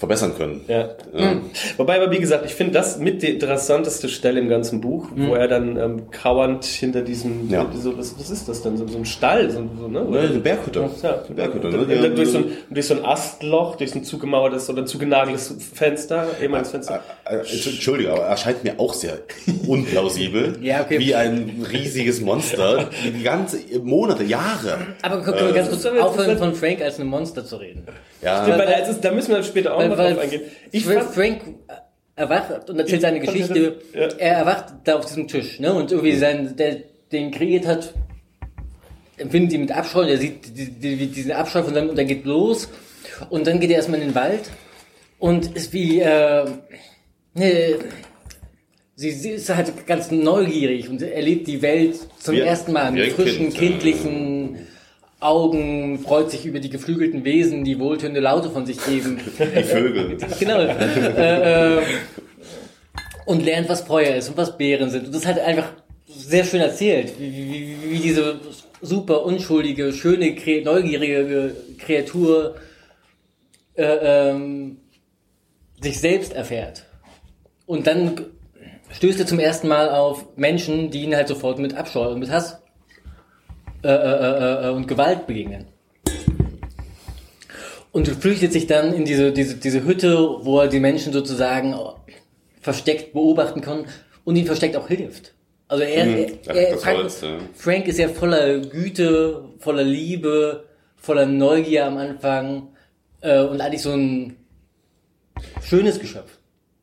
verbessern 0.06 0.34
können. 0.38 0.62
Ja. 0.68 0.90
Wobei, 1.78 2.02
aber 2.02 2.12
wie 2.12 2.20
gesagt, 2.20 2.46
ich 2.46 2.54
finde 2.54 2.74
das 2.74 3.00
mit 3.00 3.22
die 3.24 3.30
interessanteste 3.32 4.08
Stelle 4.10 4.40
im 4.40 4.50
ganzen 4.50 4.82
Buch, 4.82 5.08
wo 5.16 5.34
er 5.36 5.48
dann 5.48 5.78
ähm, 5.78 6.12
kauernd 6.12 6.64
hinter 6.66 7.02
diesem, 7.02 7.50
Ja. 7.50 7.66
so, 7.76 7.98
was, 7.98 8.16
was 8.20 8.30
ist 8.30 8.48
das 8.48 8.62
denn, 8.62 8.78
so, 8.78 8.88
so 8.88 8.98
ein 8.98 9.06
Stall, 9.06 9.50
so, 9.50 9.64
so 9.80 9.88
ne? 9.88 10.04
Ne, 10.06 10.20
eine 10.20 10.40
Berghütte. 10.40 10.88
Ja, 11.02 11.22
Eine 11.26 11.36
Berghütte, 11.36 11.68
ne? 11.70 12.04
haben 12.04 12.16
durch, 12.16 12.30
so 12.30 12.38
ein, 12.40 12.46
durch 12.70 12.86
so 12.88 12.94
ein 12.96 13.06
Astloch, 13.06 13.76
durch 13.78 13.92
so 13.92 14.00
ein 14.00 14.04
zugemauertes 14.04 14.70
oder 14.70 14.86
zugenageltes 14.86 15.56
Fenster, 15.74 16.28
ehemaliges 16.42 16.72
Fenster. 16.72 17.02
Äh, 17.26 17.38
äh, 17.38 17.40
Entschuldige, 17.40 18.12
aber 18.12 18.24
erscheint 18.24 18.64
mir 18.64 18.80
auch 18.80 18.94
sehr 18.94 19.20
unplausibel, 19.68 20.58
Ja, 20.62 20.82
okay. 20.82 21.00
wie 21.00 21.16
ein 21.16 21.66
riesiges 21.72 22.22
Monster, 22.22 22.90
die 23.04 23.24
ganze 23.24 23.60
Monate, 23.84 24.24
Jahre. 24.24 24.78
Aber 25.02 25.22
können 25.22 25.48
wir 25.48 25.54
ganz 25.54 25.70
kurz 25.70 25.86
aufhören, 25.86 26.38
von 26.38 26.54
Frank 26.54 26.82
als 26.82 27.00
einem 27.00 27.10
Monster 27.10 27.46
zu 27.46 27.58
reden? 27.58 27.84
Ja, 28.22 28.44
Stimmt, 28.44 28.58
weil 28.60 28.66
da, 28.68 28.74
ist, 28.74 29.02
da 29.02 29.12
müssen 29.12 29.36
wir 29.36 29.44
später 29.44 29.76
auch 29.76 29.80
noch 29.98 30.10
drauf 30.12 30.20
eingehen. 30.20 30.42
Ich 30.72 30.86
Frank, 30.86 31.14
Frank 31.14 31.42
erwacht 32.16 32.70
und 32.70 32.80
erzählt 32.80 33.02
seine 33.02 33.20
Geschichte. 33.20 33.80
ja. 33.94 34.08
Er 34.18 34.34
erwacht 34.38 34.74
da 34.86 34.98
auf 34.98 35.06
diesem 35.06 35.28
Tisch, 35.28 35.60
ne? 35.60 35.74
Und 35.74 35.92
irgendwie 35.92 36.16
sein, 36.16 36.56
der 36.56 36.78
den 37.12 37.32
kreiert 37.32 37.66
hat, 37.68 37.94
empfindet 39.18 39.54
ihn 39.54 39.62
mit 39.62 39.72
Abscheu. 39.72 40.04
Er 40.08 40.18
sieht 40.18 40.58
die, 40.58 40.70
die, 40.72 40.96
die, 40.96 41.08
diesen 41.08 41.32
Abscheu 41.32 41.64
von 41.64 41.74
seinem 41.74 41.90
und 41.90 41.98
er 41.98 42.06
geht 42.06 42.26
los. 42.26 42.70
Und 43.30 43.48
dann 43.48 43.60
geht 43.60 43.70
er 43.70 43.78
erstmal 43.78 44.00
in 44.02 44.08
den 44.10 44.16
Wald 44.16 44.50
und 45.20 45.56
ist 45.56 45.72
wie, 45.74 46.00
äh, 46.02 46.46
ne, 47.34 47.76
sie, 48.96 49.12
sie 49.12 49.30
ist 49.32 49.54
halt 49.56 49.86
ganz 49.88 50.12
neugierig 50.12 50.90
und 50.90 51.02
erlebt 51.02 51.48
die 51.48 51.62
Welt 51.62 51.96
zum 52.20 52.36
Wie- 52.36 52.40
ersten 52.42 52.74
Mal 52.74 52.92
mit 52.92 53.12
frischen, 53.14 53.54
Kind, 53.54 53.58
kindlichen 53.58 54.35
Augen, 55.26 56.00
freut 56.00 56.32
sich 56.32 56.46
über 56.46 56.60
die 56.60 56.70
geflügelten 56.70 57.26
Wesen, 57.26 57.64
die 57.64 57.80
wohltönende 57.80 58.22
Laute 58.22 58.50
von 58.50 58.66
sich 58.66 58.84
geben. 58.86 59.20
die 59.40 59.64
Vögel. 59.64 60.18
Genau. 60.40 60.60
äh, 60.60 61.78
äh, 61.78 61.82
und 63.26 63.44
lernt, 63.44 63.70
was 63.70 63.82
Feuer 63.82 64.16
ist 64.16 64.30
und 64.30 64.38
was 64.38 64.58
Beeren 64.58 64.90
sind. 64.90 65.08
Und 65.08 65.16
das 65.16 65.26
hat 65.26 65.40
einfach 65.40 65.74
sehr 66.08 66.44
schön 66.44 66.62
erzählt, 66.62 67.14
wie, 67.20 67.32
wie, 67.34 67.78
wie 67.90 68.00
diese 68.00 68.40
super 68.82 69.26
unschuldige, 69.26 69.92
schöne, 69.92 70.36
neugierige 70.64 71.56
Kreatur 71.80 72.56
äh, 73.76 73.84
ähm, 74.30 74.78
sich 75.82 76.00
selbst 76.00 76.34
erfährt. 76.34 76.86
Und 77.66 77.88
dann 77.88 78.26
stößt 78.92 79.20
er 79.20 79.28
zum 79.28 79.40
ersten 79.40 79.68
Mal 79.68 79.90
auf 79.90 80.38
Menschen, 80.38 80.92
die 80.92 81.04
ihn 81.04 81.16
halt 81.16 81.28
sofort 81.28 81.60
mit 81.60 81.76
Abscheu 81.76 82.10
und 82.10 82.20
mit 82.20 82.30
Hass 82.30 82.62
äh, 83.86 83.88
äh, 83.88 84.66
äh, 84.66 84.68
äh, 84.68 84.72
und 84.72 84.88
Gewalt 84.88 85.28
begegnen. 85.28 85.66
Und 87.92 88.08
flüchtet 88.08 88.52
sich 88.52 88.68
dann 88.68 88.94
in 88.94 89.06
diese, 89.06 89.32
diese, 89.32 89.56
diese 89.56 89.86
Hütte, 89.86 90.18
wo 90.42 90.60
er 90.60 90.68
die 90.68 90.80
Menschen 90.80 91.14
sozusagen 91.14 91.76
versteckt 92.60 93.14
beobachten 93.14 93.62
kann 93.62 93.86
und 94.26 94.36
ihn 94.36 94.46
versteckt 94.46 94.76
auch 94.76 94.88
hilft. 94.88 95.34
Also 95.68 95.84
er, 95.84 96.06
Mhm. 96.06 96.26
er, 96.48 96.56
er 96.56 96.78
Frank, 96.78 97.10
ja. 97.22 97.38
Frank 97.54 97.88
ist 97.88 97.98
ja 98.00 98.10
voller 98.10 98.60
Güte, 98.60 99.46
voller 99.60 99.84
Liebe, 99.84 100.66
voller 100.98 101.26
Neugier 101.26 101.86
am 101.86 101.98
Anfang 101.98 102.68
äh, 103.22 103.40
und 103.42 103.62
eigentlich 103.62 103.82
so 103.82 103.92
ein 103.92 104.36
schönes 105.64 106.00
Geschöpf. 106.00 106.38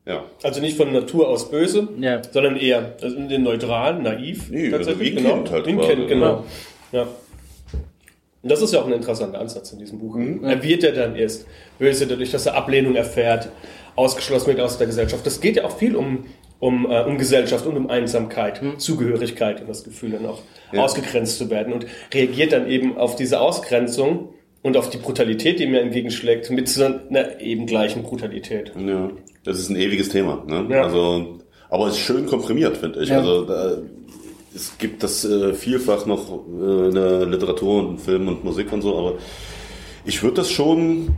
Ja. 0.05 0.25
also 0.41 0.59
nicht 0.59 0.75
von 0.75 0.91
Natur 0.91 1.29
aus 1.29 1.49
böse, 1.49 1.87
Ja. 1.97 2.21
sondern 2.29 2.57
eher 2.57 2.95
also 3.01 3.15
den 3.17 3.43
neutral, 3.43 4.01
naiv. 4.01 4.49
Nee, 4.49 4.73
also 4.73 4.99
wie 4.99 5.11
ein 5.11 5.15
genau. 5.15 5.35
Kind 5.35 5.51
halt 5.51 5.65
Wie 5.65 5.71
ein 5.71 5.79
Kind, 5.79 6.07
genau. 6.09 6.25
Ja. 6.25 6.43
Und 7.01 8.49
das 8.51 8.61
ist 8.61 8.73
ja 8.73 8.81
auch 8.81 8.87
ein 8.87 8.93
interessanter 8.93 9.39
Ansatz 9.39 9.71
in 9.71 9.79
diesem 9.79 9.99
Buch. 9.99 10.17
Er 10.43 10.61
wird 10.63 10.83
ja 10.83 10.91
dann 10.91 11.15
erst 11.15 11.45
böse, 11.79 12.07
dadurch, 12.07 12.31
dass 12.31 12.45
er 12.45 12.55
Ablehnung 12.55 12.95
erfährt, 12.95 13.49
ausgeschlossen 13.95 14.47
wird 14.47 14.59
aus 14.59 14.77
der 14.77 14.87
Gesellschaft. 14.87 15.25
Das 15.25 15.39
geht 15.39 15.55
ja 15.55 15.65
auch 15.65 15.77
viel 15.77 15.95
um, 15.95 16.25
um, 16.59 16.85
äh, 16.89 17.03
um 17.03 17.17
Gesellschaft 17.17 17.65
und 17.65 17.77
um 17.77 17.89
Einsamkeit, 17.89 18.61
Zugehörigkeit 18.77 19.61
und 19.61 19.69
das 19.69 19.83
Gefühl 19.83 20.11
dann 20.11 20.25
auch 20.25 20.41
Ja. 20.71 20.83
ausgegrenzt 20.83 21.37
zu 21.37 21.49
werden 21.49 21.71
und 21.73 21.85
reagiert 22.13 22.51
dann 22.51 22.67
eben 22.67 22.97
auf 22.97 23.15
diese 23.15 23.39
Ausgrenzung 23.39 24.29
und 24.61 24.75
auf 24.77 24.89
die 24.89 24.97
Brutalität, 24.97 25.59
die 25.59 25.67
mir 25.67 25.81
entgegenschlägt, 25.81 26.49
mit 26.51 26.67
so 26.67 26.83
einer 26.85 27.39
eben 27.39 27.65
gleichen 27.65 28.03
Brutalität. 28.03 28.71
ja. 28.77 29.09
Das 29.45 29.59
ist 29.59 29.67
ein 29.69 29.75
ewiges 29.75 30.07
Thema. 30.07 30.41
Ne? 30.47 30.67
Ja. 30.69 30.83
Also, 30.83 31.39
aber 31.69 31.87
es 31.87 31.95
ist 31.95 31.99
schön 31.99 32.25
komprimiert, 32.27 32.77
finde 32.77 33.03
ich. 33.03 33.09
Ja. 33.09 33.17
Also 33.19 33.43
da, 33.43 33.77
es 34.55 34.77
gibt 34.77 35.03
das 35.03 35.25
äh, 35.25 35.53
vielfach 35.53 36.05
noch 36.05 36.29
äh, 36.29 36.87
in 36.89 36.95
der 36.95 37.25
Literatur 37.25 37.87
und 37.87 37.99
Film 37.99 38.27
und 38.27 38.43
Musik 38.43 38.71
und 38.71 38.81
so, 38.81 38.97
aber 38.97 39.13
ich 40.05 40.21
würde 40.21 40.37
das 40.37 40.51
schon 40.51 41.15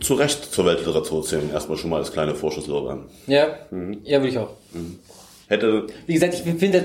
zu 0.00 0.14
Recht 0.14 0.44
zur 0.52 0.64
Weltliteratur 0.66 1.24
zählen. 1.24 1.50
Erstmal 1.52 1.76
schon 1.76 1.90
mal 1.90 1.98
als 1.98 2.12
kleine 2.12 2.34
Vorschusslorbeeren. 2.34 3.06
Ja, 3.26 3.48
ja, 4.04 4.18
würde 4.20 4.28
ich 4.28 4.38
auch. 4.38 4.50
Hätte, 5.48 5.86
Wie 6.06 6.14
gesagt, 6.14 6.34
ich 6.34 6.40
finde, 6.42 6.84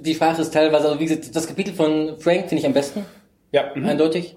die 0.00 0.14
Sprache 0.14 0.40
ist 0.40 0.52
teilweise, 0.54 0.88
also 0.88 1.00
wie 1.00 1.04
gesagt, 1.06 1.34
das 1.34 1.46
Kapitel 1.46 1.74
von 1.74 2.14
Frank 2.20 2.48
finde 2.48 2.56
ich 2.60 2.66
am 2.66 2.72
besten, 2.72 3.04
Ja, 3.52 3.72
mhm. 3.74 3.84
eindeutig. 3.86 4.36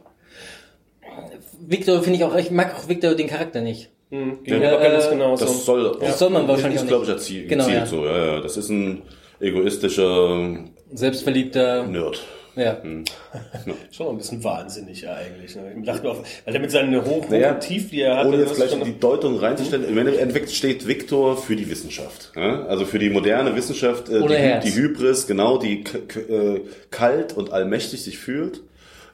Victor 1.60 2.02
finde 2.02 2.18
ich 2.20 2.24
auch, 2.24 2.36
ich 2.36 2.52
mag 2.52 2.76
auch 2.76 2.88
Victor 2.90 3.14
den 3.14 3.28
Charakter 3.28 3.62
nicht. 3.62 3.90
Mhm, 4.10 4.40
Ja, 4.46 4.56
äh. 4.58 5.38
Das 5.38 5.66
soll, 5.66 5.98
Das 6.00 6.20
soll 6.20 6.30
man 6.30 6.48
wahrscheinlich 6.48 6.78
ist, 6.78 6.84
auch 6.84 6.88
glaube 6.88 7.04
ich, 7.04 7.10
nicht. 7.10 7.18
erzielt, 7.20 7.50
Genau, 7.50 7.68
ja. 7.68 7.86
so. 7.86 8.06
Ja, 8.06 8.26
ja. 8.36 8.42
Das 8.42 8.58
ist 8.58 8.70
ein 8.70 9.02
egoistischer 9.40 10.58
Selbstverliebter, 10.94 11.86
Nerd. 11.88 12.24
ja. 12.56 12.78
Schon 13.92 14.08
ein 14.10 14.18
bisschen 14.18 14.44
wahnsinnig 14.44 15.02
ja, 15.02 15.16
eigentlich. 15.16 15.56
Ne? 15.56 15.74
Ich 15.80 15.86
dachte 15.86 16.10
auch, 16.10 16.24
weil 16.46 16.54
er 16.56 16.60
mit 16.62 16.72
seinen 16.72 17.04
Hoch- 17.06 17.30
Naja, 17.30 17.54
Tief, 17.56 17.90
die 17.90 18.02
er 18.02 18.18
hat, 18.18 18.26
Ohne 18.28 18.38
jetzt 18.38 18.56
gleich 18.56 18.72
die 18.84 19.00
Deutung 19.00 19.38
reinzustellen, 19.38 19.88
im 19.88 19.98
Endeffekt 19.98 20.50
steht 20.52 20.88
Viktor 20.88 21.38
für 21.38 21.56
die 21.56 21.70
Wissenschaft. 21.70 22.32
Ja? 22.36 22.66
Also 22.66 22.86
für 22.86 23.00
die 23.00 23.10
moderne 23.10 23.56
Wissenschaft, 23.56 24.10
äh, 24.10 24.22
die, 24.22 24.70
die 24.70 24.76
Hybris, 24.76 25.28
genau, 25.28 25.58
die 25.58 25.84
k- 25.84 26.00
k- 26.08 26.20
äh, 26.22 26.62
kalt 26.90 27.34
und 27.36 27.52
allmächtig 27.52 28.02
sich 28.04 28.18
fühlt 28.18 28.62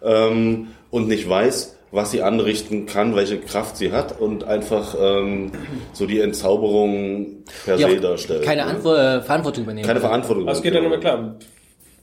ähm, 0.04 0.68
und 0.92 1.08
nicht 1.08 1.28
weiß, 1.28 1.76
was 1.94 2.10
sie 2.10 2.24
anrichten 2.24 2.88
kann, 2.88 3.16
welche 3.16 3.38
Kraft 3.38 3.78
sie 3.78 3.92
hat 3.92 4.20
und 4.20 4.44
einfach 4.44 4.96
ähm, 5.00 5.52
so 5.94 6.08
die 6.08 6.20
Entzauberung 6.20 7.44
per 7.66 7.78
Die 7.78 7.84
se 7.84 8.02
darstellt. 8.02 8.44
keine 8.44 8.64
ne? 8.64 8.72
Antwort, 8.72 8.98
äh, 8.98 9.22
Verantwortung 9.22 9.64
übernehmen. 9.64 9.88
keine 9.88 10.00
Verantwortung. 10.00 10.44
Aber 10.44 10.54
es 10.54 10.62
geht 10.64 10.74
dann 10.74 10.84
immer 10.84 10.98
klar. 10.98 11.36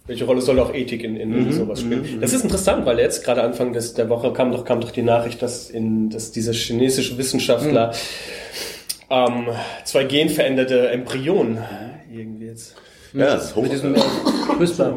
Welche 0.07 0.25
Rolle 0.25 0.41
soll 0.41 0.59
auch 0.61 0.73
Ethik 0.73 1.05
in, 1.05 1.17
in 1.17 1.53
sowas 1.53 1.81
spielen? 1.81 2.19
Das 2.21 2.33
ist 2.33 2.43
interessant, 2.43 2.87
weil 2.87 2.99
jetzt 2.99 3.25
gerade 3.25 3.43
Anfang 3.43 3.73
des, 3.73 3.95
der 3.95 4.09
Woche 4.09 4.33
kam 4.33 4.51
doch, 4.51 4.65
kam 4.65 4.81
doch 4.81 4.91
die 4.93 5.03
Nachricht, 5.03 5.43
dass, 5.43 5.71
in, 5.71 6.09
dass 6.11 6.33
dieser 6.33 6.53
chinesische 6.53 7.19
Wissenschaftler 7.19 7.93
ähm, 9.11 9.49
zwei 9.85 10.05
genveränderte 10.05 10.89
Embryonen 10.89 11.59
irgendwie 12.13 12.47
jetzt. 12.47 12.77
Ja, 13.13 13.27
das 13.35 13.47
ist 13.47 13.57
hoch, 13.57 13.63
Mit 13.63 13.73
diesem 13.73 13.95
äh, 13.95 14.01
CRISPR. 14.57 14.95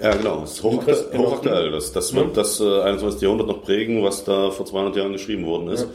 Ja, 0.00 0.14
genau. 0.14 0.40
Das 0.40 0.52
ist 0.52 0.62
hochaktuell. 0.62 1.18
Hochaktuell. 1.18 1.70
Das, 1.72 1.92
das 1.92 2.14
wird 2.14 2.36
das 2.36 2.60
äh, 2.60 2.80
21. 2.82 3.20
Jahrhundert 3.20 3.48
noch 3.48 3.62
prägen, 3.62 4.02
was 4.04 4.24
da 4.24 4.50
vor 4.50 4.64
200 4.66 4.96
Jahren 4.96 5.12
geschrieben 5.12 5.44
worden 5.46 5.68
ist. 5.68 5.88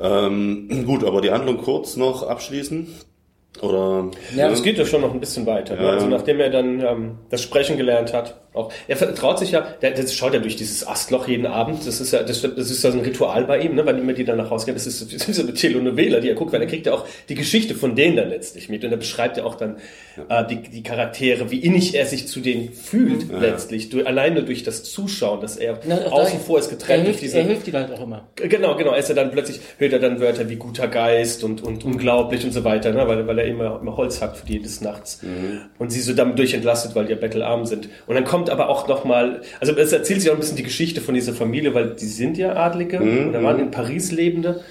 Ähm, 0.00 0.68
gut, 0.86 1.04
aber 1.04 1.20
die 1.20 1.30
Handlung 1.30 1.58
kurz 1.58 1.96
noch 1.96 2.22
abschließen. 2.22 2.86
Oder? 3.60 4.10
Ja, 4.34 4.50
Es 4.50 4.62
geht 4.62 4.78
ja 4.78 4.84
schon 4.84 5.00
noch 5.00 5.12
ein 5.12 5.20
bisschen 5.20 5.46
weiter. 5.46 5.76
Ne? 5.76 5.84
Ja. 5.84 5.90
Also 5.90 6.06
nachdem 6.06 6.40
er 6.40 6.50
dann 6.50 6.80
ähm, 6.80 7.18
das 7.30 7.42
Sprechen 7.42 7.76
gelernt 7.76 8.12
hat, 8.12 8.36
auch 8.54 8.72
er 8.88 8.96
vertraut 8.96 9.38
sich 9.38 9.50
ja, 9.50 9.60
der, 9.82 9.90
der 9.90 10.06
schaut 10.06 10.32
ja 10.32 10.40
durch 10.40 10.56
dieses 10.56 10.86
Astloch 10.86 11.28
jeden 11.28 11.46
Abend. 11.46 11.86
Das 11.86 12.00
ist 12.00 12.12
ja, 12.12 12.22
das, 12.22 12.40
das 12.42 12.70
ist 12.70 12.82
ja 12.82 12.90
so 12.92 12.98
ein 12.98 13.04
Ritual 13.04 13.44
bei 13.44 13.58
ihm, 13.60 13.74
ne? 13.74 13.84
weil 13.84 13.98
immer 13.98 14.12
die 14.12 14.24
dann 14.24 14.36
nach 14.38 14.50
Hause 14.50 14.66
gehen. 14.66 14.74
Das 14.74 14.86
ist, 14.86 15.02
das 15.12 15.28
ist 15.28 15.36
so 15.36 15.42
eine 15.42 15.54
Telenovela, 15.54 16.20
die 16.20 16.28
er 16.28 16.34
guckt, 16.34 16.52
weil 16.52 16.60
er 16.60 16.66
kriegt 16.68 16.86
ja 16.86 16.92
auch 16.94 17.04
die 17.28 17.34
Geschichte 17.34 17.74
von 17.74 17.94
denen 17.96 18.16
dann 18.16 18.28
letztlich 18.30 18.68
mit 18.68 18.84
und 18.84 18.90
er 18.92 18.96
beschreibt 18.96 19.36
ja 19.36 19.44
auch 19.44 19.56
dann 19.56 19.76
äh, 20.28 20.44
die, 20.46 20.62
die 20.62 20.82
Charaktere, 20.82 21.50
wie 21.50 21.58
innig 21.58 21.94
er 21.94 22.06
sich 22.06 22.28
zu 22.28 22.40
denen 22.40 22.72
fühlt 22.72 23.26
letztlich, 23.30 23.90
durch, 23.90 24.06
alleine 24.06 24.42
durch 24.44 24.62
das 24.62 24.84
Zuschauen, 24.84 25.40
dass 25.40 25.56
er 25.56 25.80
Na, 25.86 25.96
außen 26.06 26.38
da- 26.38 26.44
vor 26.44 26.58
ist 26.58 26.66
er 26.66 26.76
getrennt 26.76 27.00
durch 27.06 27.18
hilft, 27.18 27.22
diese 27.22 27.38
er 27.38 27.44
hilft 27.44 27.66
ihnen 27.68 27.76
halt 27.76 27.92
auch 27.92 28.02
immer. 28.02 28.28
Genau, 28.36 28.76
genau. 28.76 28.94
Ist 28.94 29.08
er 29.08 29.16
dann 29.16 29.30
plötzlich, 29.30 29.60
hört 29.78 29.92
er 29.92 29.98
dann 29.98 30.20
Wörter 30.20 30.48
wie 30.48 30.56
guter 30.56 30.86
Geist 30.88 31.42
und, 31.44 31.62
und 31.62 31.84
unglaublich 31.84 32.44
und 32.44 32.52
so 32.52 32.62
weiter, 32.64 32.92
ne? 32.92 33.06
weil, 33.08 33.26
weil 33.26 33.38
er 33.38 33.46
immer, 33.46 33.80
immer 33.80 33.96
Holz 33.96 34.20
hackt 34.22 34.36
für 34.36 34.46
die 34.46 34.60
des 34.60 34.80
Nachts. 34.80 35.20
Und 35.78 35.90
sie 35.90 36.00
so 36.00 36.12
damit 36.12 36.38
durchentlastet, 36.38 36.94
weil 36.94 37.06
die 37.06 37.12
ja 37.12 37.16
bettelarm 37.18 37.66
sind. 37.66 37.88
Und 38.06 38.14
dann 38.14 38.24
kommt 38.24 38.43
aber 38.50 38.68
auch 38.68 38.88
nochmal, 38.88 39.42
also 39.60 39.74
es 39.76 39.92
erzählt 39.92 40.20
sich 40.20 40.30
auch 40.30 40.34
ein 40.34 40.40
bisschen 40.40 40.56
die 40.56 40.62
Geschichte 40.62 41.00
von 41.00 41.14
dieser 41.14 41.32
Familie, 41.32 41.74
weil 41.74 41.90
die 41.90 42.06
sind 42.06 42.38
ja 42.38 42.56
Adlige 42.56 43.00
oder 43.00 43.42
waren 43.42 43.58
in 43.58 43.70
Paris 43.70 44.12
Lebende. 44.12 44.62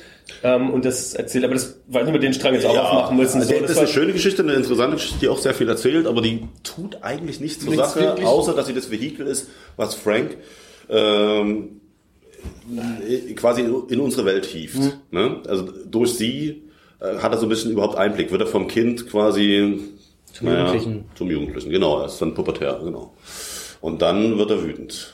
Ähm, 0.42 0.70
und 0.70 0.86
das 0.86 1.14
erzählt, 1.14 1.44
aber 1.44 1.54
das, 1.54 1.80
weiß 1.88 2.06
nicht, 2.06 2.14
wir 2.14 2.20
den 2.20 2.34
Strang 2.34 2.54
jetzt 2.54 2.66
auch 2.66 2.78
aufmachen 2.78 3.18
müssen. 3.18 3.42
Also 3.42 3.54
so, 3.54 3.60
das 3.60 3.72
ist 3.72 3.78
eine 3.78 3.88
schöne 3.88 4.14
Geschichte, 4.14 4.42
eine 4.42 4.54
interessante 4.54 4.96
Geschichte, 4.96 5.20
die 5.20 5.28
auch 5.28 5.38
sehr 5.38 5.54
viel 5.54 5.68
erzählt, 5.68 6.08
aber 6.08 6.22
die 6.22 6.48
tut 6.64 7.04
eigentlich 7.04 7.40
nichts 7.40 7.64
zur 7.64 7.76
Sache, 7.76 8.00
wirklich. 8.00 8.26
außer 8.26 8.54
dass 8.54 8.68
sie 8.68 8.74
das 8.74 8.90
Vehikel 8.90 9.28
ist, 9.28 9.50
was 9.76 9.96
Frank 9.96 10.38
ähm, 10.90 11.82
quasi 13.36 13.62
in 13.62 14.00
unsere 14.00 14.26
Welt 14.26 14.46
hieft. 14.46 14.76
Mhm. 14.80 14.92
Ne? 15.12 15.42
Also 15.48 15.70
durch 15.90 16.14
sie 16.14 16.64
äh, 17.00 17.18
hat 17.18 17.32
er 17.32 17.38
so 17.38 17.46
ein 17.46 17.50
bisschen 17.50 17.72
überhaupt 17.72 17.98
Einblick, 17.98 18.32
wird 18.32 18.42
er 18.42 18.48
vom 18.48 18.68
Kind 18.68 19.10
quasi 19.10 19.80
Zum 20.32 20.48
Jugendlichen. 20.48 21.06
zum 21.16 21.32
Jugendlichen, 21.32 21.70
genau, 21.70 22.00
er 22.00 22.06
ist 22.08 22.22
dann 22.22 22.34
pubertär, 22.34 22.80
genau. 22.84 23.14
Und 23.84 24.02
dann 24.02 24.38
wird 24.38 24.50
er 24.50 24.64
wütend. 24.64 25.14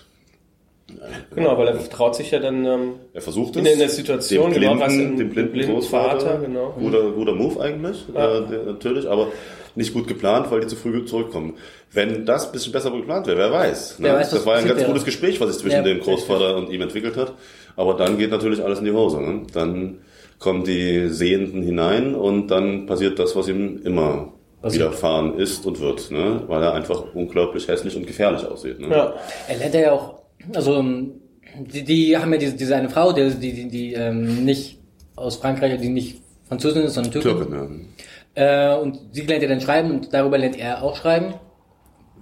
Genau, 1.34 1.58
weil 1.58 1.69
er 1.69 1.89
traut 1.89 2.15
sich 2.15 2.29
ja 2.29 2.38
dann, 2.39 2.65
ähm, 2.65 2.91
Er 3.13 3.21
versucht 3.21 3.51
es. 3.53 3.58
In 3.58 3.63
der- 3.63 3.73
in 3.73 3.79
der 3.79 3.89
Situation, 3.89 4.51
den 4.51 4.62
genau, 4.62 4.73
blinden, 4.75 4.86
was 4.86 4.93
in- 4.93 5.17
den 5.17 5.29
blinden, 5.32 5.51
blinden 5.53 5.73
Großvater. 5.73 6.19
Vater, 6.19 6.38
genau. 6.45 6.75
Guter, 6.79 7.12
guter 7.12 7.34
Move 7.34 7.60
eigentlich, 7.62 8.08
äh, 8.10 8.13
der, 8.13 8.63
natürlich, 8.67 9.08
aber 9.10 9.29
nicht 9.73 9.91
gut 9.91 10.08
geplant, 10.08 10.51
weil 10.51 10.60
die 10.62 10.67
zu 10.67 10.75
früh 10.75 11.03
zurückkommen. 11.05 11.55
Wenn 11.91 12.27
das 12.27 12.45
ein 12.47 12.51
bisschen 12.51 12.71
besser 12.71 12.91
geplant 12.91 13.25
wäre, 13.25 13.38
wer 13.39 13.51
weiß. 13.51 13.97
Ne? 13.97 14.05
Wer 14.08 14.15
weiß, 14.17 14.29
das 14.29 14.45
war 14.45 14.55
ja 14.58 14.62
ein 14.62 14.67
ganz 14.67 14.79
wäre. 14.82 14.89
gutes 14.89 15.05
Gespräch, 15.05 15.41
was 15.41 15.49
sich 15.51 15.58
zwischen 15.63 15.77
Ja. 15.77 15.84
dem 15.84 15.99
Großvater 16.01 16.55
und 16.58 16.69
ihm 16.69 16.82
entwickelt 16.82 17.17
hat. 17.17 17.34
Aber 17.75 17.95
dann 17.95 18.19
geht 18.19 18.29
natürlich 18.29 18.63
alles 18.63 18.77
in 18.79 18.86
die 18.86 18.91
Hose. 18.91 19.19
Ne? 19.19 19.41
Dann 19.51 19.97
kommen 20.38 20.63
die 20.63 21.08
Sehenden 21.10 21.63
hinein 21.63 22.13
und 22.13 22.49
dann 22.49 22.86
passiert 22.86 23.17
das, 23.17 23.36
was 23.36 23.47
ihm 23.47 23.82
immer 23.84 24.34
Passiert. 24.62 24.84
widerfahren 24.84 25.38
ist 25.39 25.65
und 25.65 25.80
wird, 25.80 26.12
ne? 26.12 26.43
weil 26.48 26.62
er 26.62 26.74
einfach 26.74 27.13
unglaublich 27.13 27.67
hässlich 27.67 27.95
und 27.95 28.06
gefährlich 28.06 28.45
aussieht. 28.45 28.80
Ne? 28.80 28.89
ja, 28.89 29.13
Er 29.48 29.58
lernt 29.58 29.74
ja 29.74 29.91
auch, 29.93 30.15
also 30.54 30.76
ähm, 30.78 31.13
die, 31.60 31.84
die 31.84 32.17
haben 32.17 32.34
ja 32.34 32.39
diese, 32.39 32.56
diese 32.56 32.76
eine 32.76 32.89
Frau, 32.89 33.13
die, 33.13 33.30
die, 33.30 33.54
die, 33.54 33.67
die 33.69 33.93
ähm, 33.93 34.43
nicht 34.43 34.80
aus 35.15 35.38
Frankreich, 35.38 35.80
die 35.80 35.89
nicht 35.89 36.22
Französin 36.48 36.84
ist, 36.84 36.95
sondern 36.95 37.13
Türkin. 37.13 37.38
Türken, 37.38 37.88
ja. 38.36 38.76
Äh, 38.76 38.80
und 38.80 39.00
sie 39.12 39.22
lernt 39.22 39.43
ja 39.43 39.50
dann 39.50 39.62
schreiben 39.62 39.91
und 39.91 40.13
darüber 40.13 40.38
lernt 40.38 40.58
er 40.58 40.84
auch 40.84 40.95
schreiben. 40.95 41.36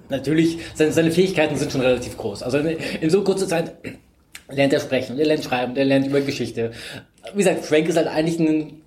Natürlich, 0.09 0.59
seine, 0.73 0.91
seine 0.91 1.11
Fähigkeiten 1.11 1.55
sind 1.55 1.71
schon 1.71 1.81
relativ 1.81 2.17
groß. 2.17 2.43
Also 2.43 2.59
in, 2.59 2.77
in 3.01 3.09
so 3.09 3.23
kurzer 3.23 3.47
Zeit 3.47 3.75
lernt 4.49 4.73
er 4.73 4.79
sprechen 4.79 5.13
und 5.13 5.19
er 5.19 5.25
lernt 5.25 5.43
schreiben 5.43 5.71
und 5.71 5.77
er 5.77 5.85
lernt 5.85 6.07
über 6.07 6.21
Geschichte. 6.21 6.71
Wie 7.33 7.39
gesagt, 7.39 7.65
Frank 7.65 7.89
ist 7.89 7.97
halt 7.97 8.07
eigentlich 8.07 8.39
ein 8.39 8.81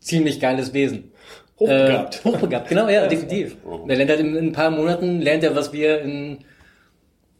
ziemlich 0.00 0.40
geiles 0.40 0.72
Wesen. 0.72 1.12
Hochbegabt. 1.58 2.20
Äh, 2.24 2.28
hochbegabt, 2.28 2.68
genau, 2.68 2.88
ja, 2.88 3.06
definitiv. 3.06 3.56
Und 3.64 3.90
er 3.90 3.96
lernt 3.96 4.10
halt 4.10 4.20
in, 4.20 4.36
in 4.36 4.46
ein 4.48 4.52
paar 4.52 4.70
Monaten, 4.70 5.20
lernt 5.20 5.42
er, 5.44 5.54
was 5.56 5.72
wir 5.72 6.00
in 6.00 6.38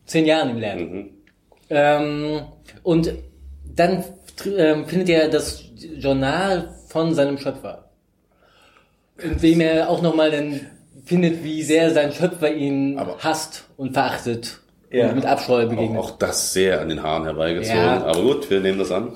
zehn 0.06 0.24
Jahren 0.26 0.50
ihm 0.50 0.58
lernen. 0.58 1.10
Ähm, 1.70 2.40
und 2.82 3.12
dann 3.74 4.04
ähm, 4.56 4.86
findet 4.86 5.08
er 5.10 5.28
das 5.28 5.62
Journal 5.98 6.74
von 6.88 7.14
seinem 7.14 7.38
Schöpfer. 7.38 7.90
In 9.22 9.38
dem 9.38 9.60
er 9.60 9.88
auch 9.90 10.00
nochmal 10.00 10.30
dann 10.30 10.60
findet, 11.04 11.42
wie 11.44 11.62
sehr 11.62 11.90
sein 11.90 12.12
Schöpfer 12.12 12.52
ihn 12.52 12.98
Aber- 12.98 13.18
hasst 13.18 13.64
und 13.76 13.92
verachtet. 13.92 14.60
Ja. 14.90 15.08
Und 15.10 15.16
mit 15.16 15.26
Abscheu 15.26 15.64
Auch, 15.64 15.68
begegnet. 15.68 15.98
auch 16.00 16.10
das 16.12 16.52
sehr 16.54 16.80
an 16.80 16.88
den 16.88 17.02
Haaren 17.02 17.24
herbeigezogen. 17.24 17.76
Ja. 17.78 18.04
Aber 18.04 18.22
gut, 18.22 18.48
wir 18.48 18.60
nehmen 18.60 18.78
das 18.78 18.90
an. 18.90 19.12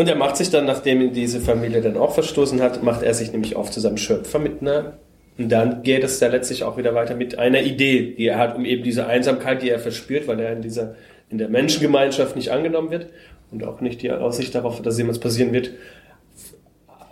Und 0.00 0.08
er 0.08 0.16
macht 0.16 0.38
sich 0.38 0.48
dann, 0.48 0.64
nachdem 0.64 1.02
ihn 1.02 1.12
diese 1.12 1.40
Familie 1.40 1.82
dann 1.82 1.98
auch 1.98 2.14
verstoßen 2.14 2.62
hat, 2.62 2.82
macht 2.82 3.02
er 3.02 3.12
sich 3.12 3.32
nämlich 3.32 3.54
auf 3.54 3.70
zu 3.70 3.80
seinem 3.80 3.98
Schöpfer 3.98 4.38
mit 4.38 4.62
einer. 4.62 4.94
Und 5.36 5.52
dann 5.52 5.82
geht 5.82 6.02
es 6.02 6.18
da 6.18 6.28
letztlich 6.28 6.64
auch 6.64 6.78
wieder 6.78 6.94
weiter 6.94 7.14
mit 7.14 7.38
einer 7.38 7.60
Idee, 7.60 8.14
die 8.16 8.28
er 8.28 8.38
hat, 8.38 8.56
um 8.56 8.64
eben 8.64 8.82
diese 8.82 9.06
Einsamkeit, 9.06 9.60
die 9.60 9.68
er 9.68 9.78
verspürt, 9.78 10.26
weil 10.26 10.40
er 10.40 10.54
in 10.54 10.62
dieser, 10.62 10.94
in 11.28 11.36
der 11.36 11.50
Menschengemeinschaft 11.50 12.34
nicht 12.34 12.50
angenommen 12.50 12.90
wird 12.90 13.08
und 13.50 13.62
auch 13.62 13.82
nicht 13.82 14.00
die 14.00 14.10
Aussicht 14.10 14.54
darauf, 14.54 14.80
dass 14.80 14.96
jemals 14.96 15.18
passieren 15.18 15.52
wird, 15.52 15.72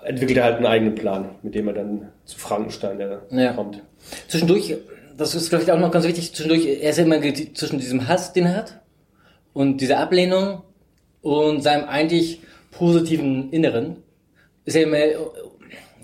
entwickelt 0.05 0.39
er 0.39 0.45
halt 0.45 0.57
einen 0.57 0.65
eigenen 0.67 0.95
Plan, 0.95 1.29
mit 1.43 1.55
dem 1.55 1.69
er 1.69 1.75
dann 1.75 2.09
zu 2.25 2.39
Frankenstein 2.39 2.99
Ja. 3.29 3.53
kommt. 3.53 3.83
Zwischendurch, 4.29 4.75
das 5.15 5.35
ist 5.35 5.51
vielleicht 5.51 5.71
auch 5.71 5.79
noch 5.79 5.91
ganz 5.91 6.07
wichtig, 6.07 6.35
zwischendurch, 6.35 6.65
er 6.65 6.89
ist 6.89 6.99
immer 6.99 7.21
zwischen 7.53 7.81
diesem 7.81 8.09
Hass, 8.09 8.33
den 8.33 8.47
er 8.47 8.57
hat, 8.57 8.81
und 9.53 9.83
dieser 9.83 9.99
Ablehnung 9.99 10.63
und 11.21 11.63
seinem 11.63 11.85
eigentlich 11.85 12.41
positiven 12.71 13.51
Inneren, 13.51 13.97
ist 14.65 14.77
er 14.77 14.83
immer, 14.85 14.99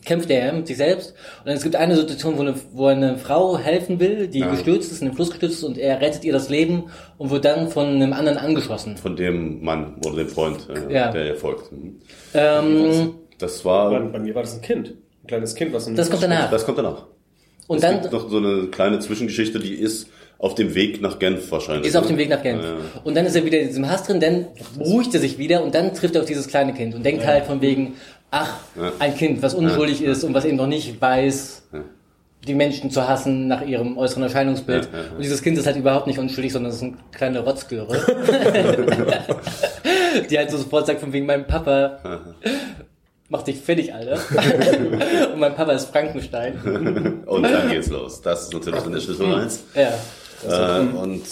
kämpft 0.04 0.30
er 0.30 0.52
mit 0.52 0.66
sich 0.66 0.76
selbst. 0.76 1.10
Und 1.40 1.46
dann 1.46 1.56
es 1.56 1.62
gibt 1.62 1.76
eine 1.76 1.96
Situation, 1.96 2.36
wo 2.36 2.42
eine, 2.42 2.54
wo 2.72 2.86
eine 2.86 3.16
Frau 3.18 3.56
helfen 3.58 4.00
will, 4.00 4.28
die 4.28 4.40
gestürzt 4.40 4.92
ist, 4.92 5.00
in 5.02 5.08
den 5.08 5.14
Fluss 5.14 5.30
gestürzt 5.30 5.56
ist, 5.58 5.64
und 5.64 5.78
er 5.78 6.00
rettet 6.00 6.24
ihr 6.24 6.32
das 6.32 6.48
Leben 6.50 6.84
und 7.18 7.30
wird 7.30 7.44
dann 7.44 7.68
von 7.68 7.86
einem 7.86 8.12
anderen 8.12 8.38
angeschossen. 8.38 8.96
Von 8.96 9.16
dem 9.16 9.62
Mann 9.64 9.96
oder 10.06 10.16
dem 10.16 10.28
Freund, 10.28 10.68
äh, 10.68 10.92
Ja. 10.92 11.10
der 11.10 11.26
ihr 11.26 11.36
folgt. 11.36 11.72
Mhm. 11.72 12.00
Ähm, 12.34 13.14
Das 13.38 13.62
Bei, 13.62 13.70
war, 13.70 14.00
bei 14.00 14.18
mir 14.18 14.34
war 14.34 14.42
das 14.42 14.54
ein 14.54 14.62
Kind. 14.62 14.88
Ein 15.22 15.26
kleines 15.26 15.54
Kind, 15.54 15.72
was 15.72 15.86
in 15.86 15.96
das 15.96 16.10
kommt 16.10 16.22
danach. 16.22 16.50
das 16.50 16.64
kommt 16.64 16.78
danach. 16.78 17.06
Und 17.66 17.76
Es 17.76 17.82
dann 17.82 18.00
gibt 18.02 18.12
noch 18.12 18.28
so 18.28 18.36
eine 18.36 18.66
kleine 18.66 18.98
Zwischengeschichte, 18.98 19.58
die 19.58 19.74
ist 19.74 20.08
auf 20.44 20.54
dem 20.54 20.74
Weg 20.74 21.00
nach 21.00 21.18
Genf 21.18 21.50
wahrscheinlich. 21.50 21.86
ist 21.86 21.96
auf 21.96 22.02
ne? 22.02 22.10
dem 22.10 22.18
Weg 22.18 22.28
nach 22.28 22.42
Genf. 22.42 22.62
Ja. 22.62 22.76
Und 23.02 23.16
dann 23.16 23.24
ist 23.24 23.34
er 23.34 23.46
wieder 23.46 23.58
in 23.60 23.68
diesem 23.68 23.88
Hass 23.88 24.02
drin, 24.02 24.20
dann 24.20 24.48
beruhigt 24.76 25.14
er 25.14 25.20
sich 25.20 25.38
wieder 25.38 25.64
und 25.64 25.74
dann 25.74 25.94
trifft 25.94 26.16
er 26.16 26.20
auf 26.20 26.28
dieses 26.28 26.48
kleine 26.48 26.74
Kind 26.74 26.94
und 26.94 27.02
denkt 27.02 27.26
halt 27.26 27.46
von 27.46 27.62
wegen, 27.62 27.94
ach, 28.30 28.58
ein 28.98 29.16
Kind, 29.16 29.40
was 29.40 29.54
unschuldig 29.54 30.02
ist 30.02 30.22
und 30.22 30.34
was 30.34 30.44
eben 30.44 30.58
noch 30.58 30.66
nicht 30.66 31.00
weiß, 31.00 31.62
die 32.46 32.52
Menschen 32.52 32.90
zu 32.90 33.08
hassen 33.08 33.48
nach 33.48 33.66
ihrem 33.66 33.96
äußeren 33.96 34.24
Erscheinungsbild. 34.24 34.84
Ja, 34.84 34.98
ja, 34.98 35.04
ja. 35.04 35.12
Und 35.12 35.22
dieses 35.24 35.40
Kind 35.40 35.56
ist 35.56 35.64
halt 35.64 35.76
überhaupt 35.76 36.06
nicht 36.06 36.18
unschuldig, 36.18 36.52
sondern 36.52 36.72
es 36.72 36.76
ist 36.76 36.82
eine 36.82 36.96
kleine 37.12 37.38
Rotzgöre. 37.40 37.96
die 40.28 40.36
halt 40.36 40.50
so 40.50 40.58
sofort 40.58 40.86
sagt 40.86 41.00
von 41.00 41.10
wegen, 41.14 41.24
mein 41.24 41.46
Papa 41.46 42.00
macht 43.30 43.46
dich 43.46 43.60
fertig, 43.60 43.94
Alter. 43.94 44.18
und 45.32 45.40
mein 45.40 45.54
Papa 45.54 45.72
ist 45.72 45.86
Frankenstein. 45.86 47.22
Und 47.24 47.44
dann 47.44 47.70
geht's 47.70 47.88
los. 47.88 48.20
Das 48.20 48.42
ist 48.42 48.52
natürlich 48.52 48.82
dann 48.82 48.92
der 48.92 49.00
Schlüssel 49.00 49.34
eins. 49.34 49.64
Ja. 49.74 49.94
Äh, 50.48 50.96
und 50.96 51.22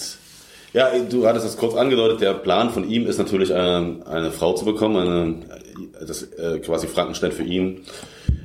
Ja, 0.73 0.89
du 1.09 1.27
hattest 1.27 1.45
es 1.45 1.57
kurz 1.57 1.75
angedeutet, 1.75 2.21
der 2.21 2.33
Plan 2.33 2.71
von 2.71 2.89
ihm 2.89 3.05
ist 3.05 3.19
natürlich 3.19 3.53
eine, 3.53 3.97
eine 4.05 4.31
Frau 4.31 4.53
zu 4.53 4.65
bekommen, 4.65 4.97
eine, 4.97 5.35
das 6.05 6.23
äh, 6.23 6.59
quasi 6.59 6.87
Frankenstein 6.87 7.31
für 7.31 7.43
ihn 7.43 7.81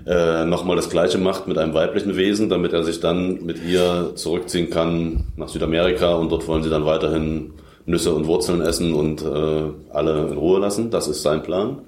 äh, 0.07 0.44
nochmal 0.44 0.76
das 0.76 0.90
gleiche 0.90 1.18
macht 1.18 1.46
mit 1.48 1.59
einem 1.59 1.74
weiblichen 1.74 2.16
Wesen, 2.16 2.48
damit 2.48 2.72
er 2.72 2.85
sich 2.85 3.00
dann 3.00 3.44
mit 3.44 3.62
ihr 3.64 4.12
zurückziehen 4.14 4.70
kann 4.70 5.24
nach 5.37 5.48
Südamerika 5.48 6.14
und 6.14 6.31
dort 6.31 6.46
wollen 6.48 6.62
sie 6.62 6.70
dann 6.70 6.85
weiterhin 6.85 7.52
Nüsse 7.87 8.12
und 8.12 8.26
Wurzeln 8.26 8.61
essen 8.61 8.94
und 8.94 9.22
äh, 9.22 9.62
alle 9.90 10.28
in 10.28 10.37
Ruhe 10.37 10.61
lassen. 10.61 10.90
Das 10.90 11.09
ist 11.09 11.22
sein 11.22 11.42
Plan. 11.42 11.83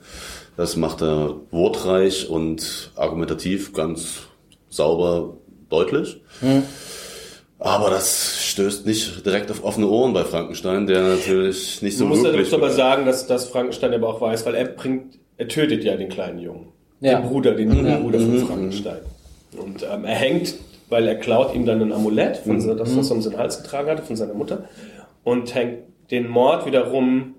Das 0.57 0.77
macht 0.77 1.03
er 1.03 1.37
wortreich 1.51 2.29
und 2.29 2.91
argumentativ 2.97 3.73
ganz 3.73 4.21
sauber 4.69 5.35
deutlich. 5.69 6.21
Hm. 6.41 6.63
Aber 7.61 7.91
das 7.91 8.43
stößt 8.43 8.87
nicht 8.87 9.25
direkt 9.27 9.51
auf 9.51 9.63
offene 9.63 9.87
Ohren 9.87 10.15
bei 10.15 10.25
Frankenstein, 10.25 10.87
der 10.87 11.03
natürlich 11.03 11.83
nicht 11.83 11.97
so 11.99 12.05
Man 12.07 12.17
muss 12.17 12.25
wirklich... 12.25 12.53
aber 12.55 12.71
sagen, 12.71 13.05
dass, 13.05 13.27
dass 13.27 13.45
Frankenstein 13.51 13.93
aber 13.93 14.09
auch 14.09 14.21
weiß, 14.21 14.47
weil 14.47 14.55
er 14.55 14.65
bringt, 14.65 15.19
er 15.37 15.47
tötet 15.47 15.85
ja 15.85 15.95
den 15.97 16.09
kleinen 16.09 16.39
Jungen. 16.39 16.69
Ja. 17.01 17.21
Den 17.21 17.29
Bruder, 17.29 17.53
den 17.55 17.73
jungen 17.73 18.03
Bruder 18.03 18.19
von 18.19 18.39
Frankenstein. 18.47 18.99
Und 19.59 19.83
ähm, 19.83 20.05
er 20.05 20.15
hängt, 20.15 20.55
weil 20.89 21.07
er 21.07 21.17
klaut 21.17 21.55
ihm 21.55 21.67
dann 21.67 21.83
ein 21.83 21.93
Amulett, 21.93 22.39
von, 22.39 22.61
so- 22.63 22.75
das 22.75 22.95
das 22.95 23.11
er 23.11 23.15
um 23.17 23.23
seinen 23.23 23.37
Hals 23.37 23.63
getragen 23.63 23.91
hatte, 23.91 24.03
von 24.03 24.17
seiner 24.17 24.35
Mutter, 24.35 24.65
und 25.23 25.55
hängt 25.55 25.81
den 26.11 26.29
Mord 26.29 26.65
wiederum 26.67 27.35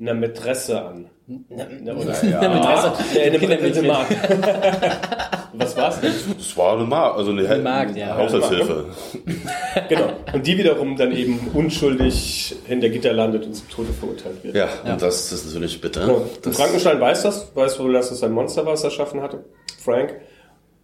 einer 0.00 0.14
Mätresse 0.14 0.82
an. 0.82 1.10
Na, 1.26 1.94
oder, 1.94 2.24
ja, 2.24 2.40
Eine 2.40 2.54
Mätresse. 2.54 2.92
Ja, 3.14 3.22
eine. 3.22 3.38
Mätresse 3.38 3.82
Mark. 3.82 4.06
Was 5.58 5.76
war's 5.76 6.00
denn? 6.00 6.12
Das 6.36 6.56
war 6.56 6.74
eine 6.74 6.84
Magd, 6.84 7.16
also 7.16 7.30
eine, 7.30 7.58
Magd, 7.58 7.96
ja. 7.96 8.16
Haushaltshilfe. 8.16 8.86
Genau. 9.88 10.12
Und 10.32 10.46
die 10.46 10.58
wiederum 10.58 10.96
dann 10.96 11.12
eben 11.12 11.50
unschuldig 11.54 12.56
hinter 12.66 12.88
Gitter 12.88 13.12
landet 13.12 13.46
und 13.46 13.54
zum 13.54 13.68
Tode 13.68 13.92
verurteilt 13.92 14.42
wird. 14.42 14.56
Ja, 14.56 14.68
und 14.84 15.00
das 15.00 15.32
ist 15.32 15.46
natürlich 15.46 15.80
bitter. 15.80 16.06
Ja. 16.06 16.12
Und 16.12 16.46
Das, 16.46 16.56
Frankenstein 16.56 17.00
weiß 17.00 17.22
das, 17.22 17.54
weiß 17.54 17.78
wohl, 17.80 17.92
dass 17.92 18.10
es 18.10 18.22
ein 18.22 18.32
Monster 18.32 18.64
war, 18.64 18.72
was 18.72 18.82
er 18.82 18.90
erschaffen 18.90 19.22
hatte, 19.22 19.44
Frank, 19.78 20.14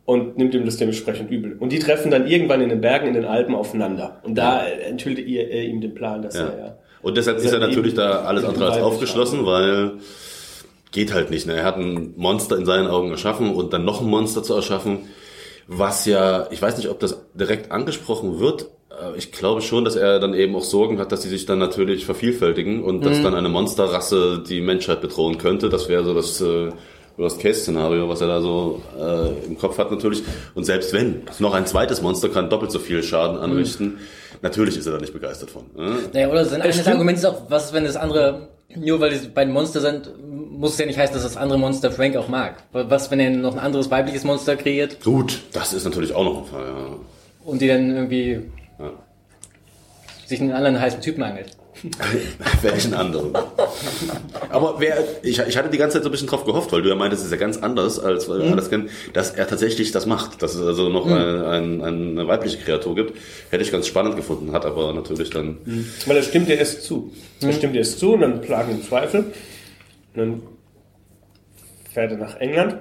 und 0.05 0.37
nimmt 0.37 0.55
ihm 0.55 0.65
das 0.65 0.77
dementsprechend 0.77 1.31
übel. 1.31 1.57
Und 1.59 1.73
die 1.73 1.79
treffen 1.79 2.11
dann 2.11 2.27
irgendwann 2.27 2.61
in 2.61 2.69
den 2.69 2.81
Bergen, 2.81 3.09
in 3.09 3.15
den 3.15 3.25
Alpen 3.25 3.55
aufeinander. 3.55 4.21
Und 4.25 4.37
da 4.37 4.67
enthüllt 4.67 5.19
ihr, 5.19 5.51
er 5.51 5.65
ihm 5.65 5.81
den 5.81 5.95
Plan, 5.95 6.23
dass 6.23 6.35
ja. 6.35 6.49
er 6.49 6.59
ja. 6.59 6.79
Und 7.03 7.17
deshalb 7.17 7.39
ist 7.39 7.53
er 7.53 7.59
natürlich 7.59 7.95
da 7.95 8.23
alles 8.23 8.45
andere 8.45 8.71
als 8.73 8.83
aufgeschlossen, 8.83 9.45
weil 9.45 9.99
geht 10.93 11.13
halt 11.13 11.31
nicht. 11.31 11.47
Ne? 11.47 11.55
Er 11.55 11.65
hat 11.65 11.77
ein 11.77 12.15
Monster 12.17 12.57
in 12.57 12.67
seinen 12.67 12.87
Augen 12.87 13.11
erschaffen 13.11 13.55
und 13.55 13.73
dann 13.73 13.85
noch 13.85 14.01
ein 14.01 14.07
Monster 14.07 14.43
zu 14.43 14.55
erschaffen, 14.55 15.09
was 15.67 16.07
ja, 16.07 16.49
ich 16.51 16.61
weiß 16.61 16.77
nicht, 16.77 16.89
ob 16.89 17.01
das 17.01 17.19
direkt 17.35 17.73
angesprochen 17.73 18.39
wird. 18.39 18.67
aber 18.91 19.17
Ich 19.17 19.33
glaube 19.33 19.63
schon, 19.63 19.85
dass 19.85 19.97
er 19.97 20.21
dann 20.21 20.35
eben 20.35 20.55
auch 20.55 20.65
Sorgen 20.65 20.99
hat, 20.99 21.11
dass 21.11 21.23
sie 21.23 21.31
sich 21.31 21.47
dann 21.47 21.59
natürlich 21.59 22.05
vervielfältigen 22.05 22.85
und 22.85 23.05
dass 23.05 23.23
dann 23.23 23.35
eine 23.35 23.49
Monsterrasse 23.49 24.43
die 24.47 24.61
Menschheit 24.61 25.01
bedrohen 25.01 25.39
könnte. 25.39 25.71
Das 25.71 25.89
wäre 25.89 26.05
so 26.05 26.15
das 26.15 26.41
äh, 26.41 26.71
Worst-Case-Szenario, 27.17 28.09
was 28.09 28.21
er 28.21 28.29
da 28.29 28.41
so 28.41 28.83
äh, 28.99 29.47
im 29.47 29.59
Kopf 29.59 29.79
hat 29.79 29.91
natürlich. 29.91 30.23
Und 30.55 30.65
selbst 30.65 30.93
wenn, 30.93 31.23
noch 31.39 31.55
ein 31.55 31.67
zweites 31.67 32.03
Monster 32.03 32.29
kann 32.29 32.49
doppelt 32.51 32.71
so 32.73 32.79
viel 32.79 33.03
Schaden 33.03 33.39
anrichten. 33.39 33.99
Natürlich 34.41 34.77
ist 34.77 34.87
er 34.87 34.93
da 34.93 34.99
nicht 34.99 35.13
begeistert 35.13 35.51
von. 35.51 35.65
Ne? 35.77 35.99
Naja, 36.13 36.29
oder 36.29 36.45
sein 36.45 36.63
stimmt. 36.73 36.89
Argument 36.89 37.19
ist 37.19 37.25
auch, 37.25 37.43
was 37.49 37.67
ist, 37.67 37.73
wenn 37.75 37.85
das 37.85 37.97
andere, 37.97 38.49
nur 38.75 38.99
weil 39.01 39.11
die 39.17 39.29
beiden 39.29 39.53
Monster 39.53 39.81
sind, 39.81 40.11
muss 40.23 40.73
es 40.73 40.79
ja 40.79 40.87
nicht 40.87 40.99
heißen, 40.99 41.15
dass 41.15 41.23
das 41.23 41.37
andere 41.37 41.59
Monster 41.59 41.91
Frank 41.93 42.17
auch 42.17 42.29
mag. 42.29 42.63
Was, 42.73 43.11
wenn 43.11 43.21
er 43.21 43.31
noch 43.31 43.53
ein 43.53 43.61
anderes 43.61 43.91
weibliches 43.91 44.25
Monster 44.25 44.57
kreiert 44.57 45.03
Gut, 45.05 45.41
das 45.53 45.73
ist 45.73 45.85
natürlich 45.85 46.15
auch 46.15 46.25
noch 46.25 46.39
ein 46.39 46.45
Fall, 46.47 46.67
ja. 46.67 46.97
und 47.45 47.61
die 47.61 47.69
dann 47.69 47.91
irgendwie 47.95 48.41
Ja. 48.79 48.91
sich 50.27 50.41
einen 50.41 50.53
anderen 50.53 50.81
heißen 50.81 51.01
Typen 51.01 51.23
angelt? 51.23 51.57
Welchen 52.63 52.95
anderen? 52.95 53.33
Aber 54.51 54.77
wer, 54.79 55.05
ich, 55.23 55.39
ich 55.41 55.57
hatte 55.57 55.69
die 55.69 55.79
ganze 55.79 55.97
Zeit 55.97 56.05
so 56.05 56.09
ein 56.09 56.13
bisschen 56.13 56.29
drauf 56.29 56.45
gehofft, 56.45 56.73
weil 56.73 56.83
du 56.83 56.89
ja 56.89 56.95
meintest, 56.95 57.23
es 57.23 57.27
ist 57.27 57.33
ja 57.33 57.39
ganz 57.39 57.59
anders, 57.59 57.99
als 57.99 58.29
weil 58.29 58.43
wir 58.43 58.53
alles 58.53 58.71
kennen, 58.71 58.89
dass 59.13 59.33
er 59.33 59.49
tatsächlich 59.49 59.91
das 59.91 60.07
macht, 60.07 60.43
dass 60.43 60.55
es 60.55 60.65
also 60.65 60.89
noch 60.89 61.07
ein, 61.07 61.45
ein, 61.45 61.83
eine 61.83 62.29
weibliche 62.29 62.59
Kreatur 62.59 62.95
gibt. 62.95 63.19
Hätte 63.51 63.65
ich 63.65 63.73
ganz 63.73 63.87
spannend 63.87 64.17
gefunden, 64.17 64.53
hat 64.53 64.65
aber 64.65 64.93
natürlich 64.93 65.31
dann. 65.31 65.59
Weil 66.07 66.17
er 66.17 66.23
stimmt 66.23 66.49
dir 66.49 66.57
erst 66.57 66.83
zu. 66.85 67.13
Er 67.41 67.53
stimmt 67.53 67.75
dir 67.75 67.81
erst 67.81 67.99
zu 67.99 68.13
und 68.15 68.21
dann 68.21 68.41
plagen 68.41 68.83
Zweifel. 68.83 69.21
Und 70.15 70.17
dann 70.17 70.43
fährt 71.93 72.13
er 72.13 72.19
nach 72.19 72.37
England. 72.37 72.77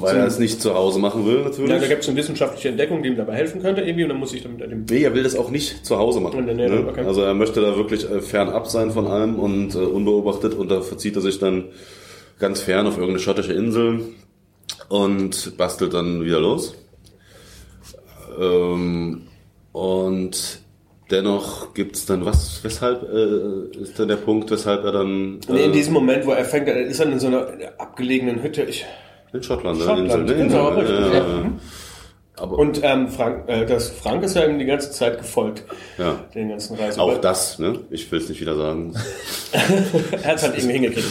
Weil 0.00 0.16
er 0.16 0.26
es 0.26 0.38
nicht 0.38 0.60
zu 0.62 0.74
Hause 0.74 0.98
machen 0.98 1.26
will, 1.26 1.38
Ja, 1.38 1.42
da 1.42 1.48
natürlich. 1.50 1.88
gibt 1.88 2.02
es 2.02 2.08
eine 2.08 2.16
wissenschaftliche 2.18 2.68
Entdeckung, 2.70 3.02
die 3.02 3.10
ihm 3.10 3.16
dabei 3.16 3.34
helfen 3.34 3.60
könnte 3.60 3.82
irgendwie 3.82 4.04
und 4.04 4.08
dann 4.10 4.18
muss 4.18 4.32
ich 4.32 4.42
dann 4.42 4.56
mit 4.56 4.70
dem 4.70 4.84
Nee, 4.88 5.02
er 5.02 5.14
will 5.14 5.22
das 5.22 5.36
auch 5.36 5.50
nicht 5.50 5.84
zu 5.84 5.98
Hause 5.98 6.20
machen. 6.20 6.44
Nee, 6.46 6.54
nee, 6.54 6.68
ne? 6.68 6.86
okay. 6.88 7.04
Also 7.04 7.22
er 7.22 7.34
möchte 7.34 7.60
da 7.60 7.76
wirklich 7.76 8.08
äh, 8.10 8.20
fernab 8.20 8.66
sein 8.68 8.90
von 8.90 9.06
allem 9.06 9.38
und 9.38 9.74
äh, 9.74 9.78
unbeobachtet 9.78 10.54
und 10.54 10.70
da 10.70 10.80
verzieht 10.80 11.16
er 11.16 11.22
sich 11.22 11.38
dann 11.38 11.66
ganz 12.38 12.60
fern 12.62 12.86
auf 12.86 12.94
irgendeine 12.94 13.18
schottische 13.20 13.52
Insel 13.52 14.00
und 14.88 15.56
bastelt 15.58 15.94
dann 15.94 16.24
wieder 16.24 16.40
los. 16.40 16.74
Ähm, 18.40 19.22
und 19.72 20.60
dennoch 21.10 21.74
gibt's 21.74 22.06
dann 22.06 22.24
was, 22.24 22.60
weshalb 22.62 23.02
äh, 23.12 23.76
ist 23.78 23.98
dann 23.98 24.08
der 24.08 24.16
Punkt, 24.16 24.50
weshalb 24.50 24.84
er 24.84 24.92
dann 24.92 25.38
Nee, 25.48 25.60
äh, 25.60 25.64
in 25.66 25.72
diesem 25.72 25.92
Moment, 25.92 26.26
wo 26.26 26.32
er 26.32 26.44
fängt, 26.44 26.68
ist 26.68 27.00
er 27.00 27.06
in 27.12 27.18
so 27.20 27.26
einer 27.26 27.46
abgelegenen 27.78 28.42
Hütte. 28.42 28.62
Ich, 28.62 28.84
in 29.32 29.42
Schottland, 29.42 29.78
ne? 29.78 29.84
Schottland, 29.84 30.10
Insel, 30.10 30.24
ne? 30.24 30.44
genau, 30.48 30.70
Ja, 30.70 30.74
richtig. 30.76 30.98
ja, 30.98 31.12
Ja. 31.12 31.18
ja. 31.18 31.52
Aber 32.36 32.58
und 32.58 32.80
ähm, 32.82 33.08
Frank, 33.08 33.48
äh, 33.48 33.66
das 33.66 33.90
Frank 33.90 34.24
ist 34.24 34.34
ja 34.34 34.46
ihm 34.46 34.58
die 34.58 34.64
ganze 34.64 34.90
Zeit 34.90 35.18
gefolgt. 35.18 35.64
Ja. 35.98 36.14
Den 36.34 36.48
ganzen 36.48 36.76
Reisen. 36.76 36.98
auch 36.98 37.18
das, 37.18 37.58
ne? 37.58 37.80
Ich 37.90 38.10
will 38.10 38.20
es 38.20 38.28
nicht 38.28 38.40
wieder 38.40 38.56
sagen. 38.56 38.94
Er 39.52 40.24
hat 40.24 40.36
es 40.36 40.42
halt 40.42 40.56
irgendwie 40.56 40.72
hingekriegt. 40.72 41.06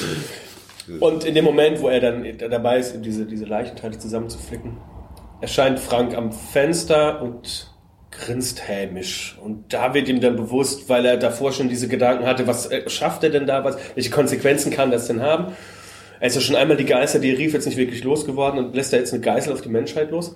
Und 0.99 1.23
in 1.23 1.35
dem 1.35 1.45
Moment, 1.45 1.79
wo 1.79 1.89
er 1.89 1.99
dann 1.99 2.25
dabei 2.49 2.79
ist, 2.79 2.95
diese, 3.05 3.25
diese 3.25 3.45
Leichenteile 3.45 3.97
zusammenzuflicken, 3.97 4.77
erscheint 5.41 5.79
Frank 5.79 6.15
am 6.15 6.31
Fenster 6.31 7.21
und 7.21 7.71
grinst 8.11 8.67
hämisch. 8.67 9.37
Und 9.41 9.73
da 9.73 9.93
wird 9.93 10.09
ihm 10.09 10.19
dann 10.19 10.35
bewusst, 10.35 10.89
weil 10.89 11.05
er 11.05 11.17
davor 11.17 11.51
schon 11.53 11.69
diese 11.69 11.87
Gedanken 11.87 12.25
hatte, 12.25 12.45
was 12.47 12.65
äh, 12.69 12.89
schafft 12.89 13.23
er 13.23 13.29
denn 13.29 13.47
da, 13.47 13.63
was, 13.63 13.77
welche 13.95 14.09
Konsequenzen 14.09 14.71
kann 14.71 14.91
das 14.91 15.07
denn 15.07 15.21
haben? 15.21 15.53
Er 16.21 16.27
ist 16.27 16.35
ja 16.35 16.41
schon 16.41 16.55
einmal 16.55 16.77
die 16.77 16.85
Geister, 16.85 17.19
die 17.19 17.31
er 17.33 17.37
rief, 17.37 17.53
jetzt 17.53 17.65
nicht 17.65 17.77
wirklich 17.77 18.03
losgeworden 18.03 18.63
und 18.63 18.75
lässt 18.75 18.93
da 18.93 18.97
jetzt 18.97 19.11
eine 19.11 19.21
Geißel 19.21 19.51
auf 19.51 19.61
die 19.61 19.69
Menschheit 19.69 20.11
los. 20.11 20.35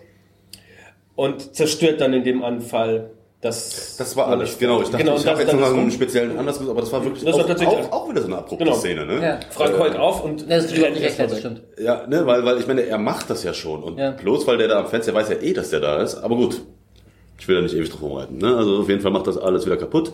Und 1.15 1.56
zerstört 1.56 2.02
dann 2.02 2.12
in 2.13 2.24
dem 2.24 2.43
Anfall 2.43 3.12
das. 3.39 3.95
Das 3.98 4.15
war 4.17 4.28
alles, 4.28 4.58
genau. 4.58 4.82
Ich 4.82 4.89
dachte, 4.89 5.04
Genau, 5.04 5.15
ich 5.15 5.26
habe 5.28 5.41
jetzt 5.41 5.54
noch 5.54 5.62
dann 5.62 5.71
mal 5.71 5.78
ist 5.78 5.82
einen 5.84 5.91
speziellen 5.91 6.38
Anlass, 6.39 6.60
aber 6.60 6.82
das 6.82 6.91
war 6.91 7.04
wirklich 7.06 7.24
Das 7.24 7.36
war 7.36 7.43
auch, 7.43 7.48
tatsächlich- 7.48 7.78
auch, 7.78 7.91
auch 7.91 8.10
wieder 8.10 8.21
so 8.21 8.28
eine 8.28 8.38
abrupte 8.39 8.65
Genau. 8.65 8.76
Szene, 8.78 9.06
ne? 9.06 9.21
Ja. 9.21 9.39
Frank 9.52 9.78
heult 9.80 9.95
auf 9.95 10.24
und 10.24 10.50
Das 10.50 10.65
ist 10.65 10.76
überhaupt 10.76 10.95
nicht 10.95 11.04
erklärt, 11.06 11.32
das 11.32 11.39
stimmt. 11.39 11.62
Ja, 11.80 12.08
ne, 12.08 12.26
weil, 12.26 12.43
weil 12.43 12.58
ich 12.60 12.65
meine, 12.67 12.82
er 12.82 12.98
macht 12.98 13.30
das 13.30 13.43
ja 13.43 13.54
schon. 13.54 13.84
Und 13.84 14.00
Ja. 14.00 14.12
bloß 14.12 14.48
weil 14.48 14.58
der 14.58 14.67
da 14.69 14.80
am 14.80 14.88
Fenster 14.88 15.13
weiß 15.13 15.30
ja 15.30 15.36
eh, 15.39 15.54
dass 15.54 15.69
der 15.69 15.80
da 15.82 16.02
ist. 16.02 16.15
Aber 16.15 16.36
gut, 16.36 16.62
ich 17.39 17.48
will 17.48 17.56
da 17.58 17.62
nicht 17.62 17.76
ewig 17.76 17.91
drauf 17.91 18.02
rumreiten. 18.02 18.39
Ne? 18.39 18.58
Also 18.58 18.78
auf 18.80 18.89
jeden 18.89 19.02
Fall 19.02 19.12
macht 19.12 19.28
das 19.28 19.38
alles 19.38 19.65
wieder 19.67 19.78
kaputt. 19.78 20.12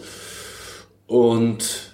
Und 1.07 1.90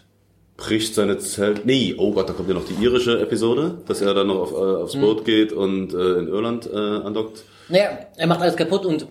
bricht 0.57 0.95
seine 0.95 1.17
Zelt. 1.19 1.65
Nee, 1.65 1.95
oh 1.97 2.11
Gott, 2.11 2.27
da 2.29 2.33
kommt 2.33 2.49
ja 2.49 2.55
noch 2.55 2.65
die 2.65 2.83
irische 2.83 3.19
Episode, 3.21 3.77
dass 3.87 4.01
er 4.01 4.13
dann 4.15 4.27
noch 4.27 4.39
auf, 4.39 4.51
äh, 4.51 4.55
aufs 4.83 4.95
Mhm. 4.95 5.01
Boot 5.01 5.25
geht 5.25 5.53
und 5.53 5.93
äh, 5.93 6.13
in 6.19 6.27
Irland 6.27 6.67
äh, 6.71 6.75
andockt. 6.75 7.43
Naja, 7.69 7.89
er 8.17 8.27
macht 8.27 8.41
alles 8.41 8.55
kaputt 8.55 8.85
und 8.85 9.05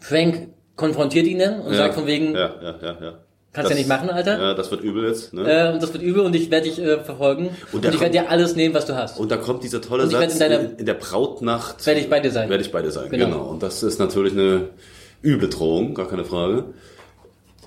Frank 0.00 0.48
konfrontiert 0.76 1.26
ihn 1.26 1.38
dann 1.38 1.60
und 1.60 1.72
Ja. 1.72 1.78
sagt 1.78 1.94
von 1.94 2.06
wegen, 2.06 2.34
Ja, 2.34 2.50
ja, 2.62 2.74
ja, 2.82 2.96
ja. 3.00 3.12
Kannst 3.52 3.70
ja 3.70 3.76
nicht 3.76 3.88
machen, 3.88 4.10
Alter. 4.10 4.36
Ja, 4.40 4.54
das 4.54 4.72
wird 4.72 4.82
übel 4.82 5.06
jetzt. 5.06 5.32
Ne? 5.32 5.42
äh, 5.48 5.72
und 5.72 5.80
das 5.80 5.92
wird 5.92 6.02
übel 6.02 6.22
und 6.22 6.34
ich 6.34 6.50
werde 6.50 6.68
dich 6.68 6.78
äh, 6.80 6.98
verfolgen 6.98 7.50
und, 7.70 7.84
der 7.84 7.94
ich 7.94 8.00
werde 8.00 8.10
dir 8.18 8.28
alles 8.28 8.56
nehmen, 8.56 8.74
was 8.74 8.84
du 8.86 8.96
hast. 8.96 9.18
Und 9.20 9.30
da 9.30 9.36
kommt 9.36 9.62
dieser 9.62 9.80
tolle 9.80 10.02
Und 10.02 10.10
Satz, 10.10 10.32
in 10.34 10.38
deiner- 10.40 10.60
in, 10.78 10.84
der 10.84 10.94
Brautnacht 10.94 11.86
Werde 11.86 12.00
ich 12.00 12.10
bei 12.10 12.18
dir 12.18 12.32
sein. 12.32 12.50
werde 12.50 12.64
ich 12.64 12.72
bei 12.72 12.82
dir 12.82 12.90
sein. 12.90 13.08
Genau. 13.10 13.26
Genau. 13.26 13.44
Und 13.44 13.62
das 13.62 13.84
ist 13.84 14.00
natürlich 14.00 14.32
eine 14.32 14.70
üble 15.22 15.48
Drohung, 15.48 15.94
gar 15.94 16.08
keine 16.08 16.24
Frage. 16.24 16.64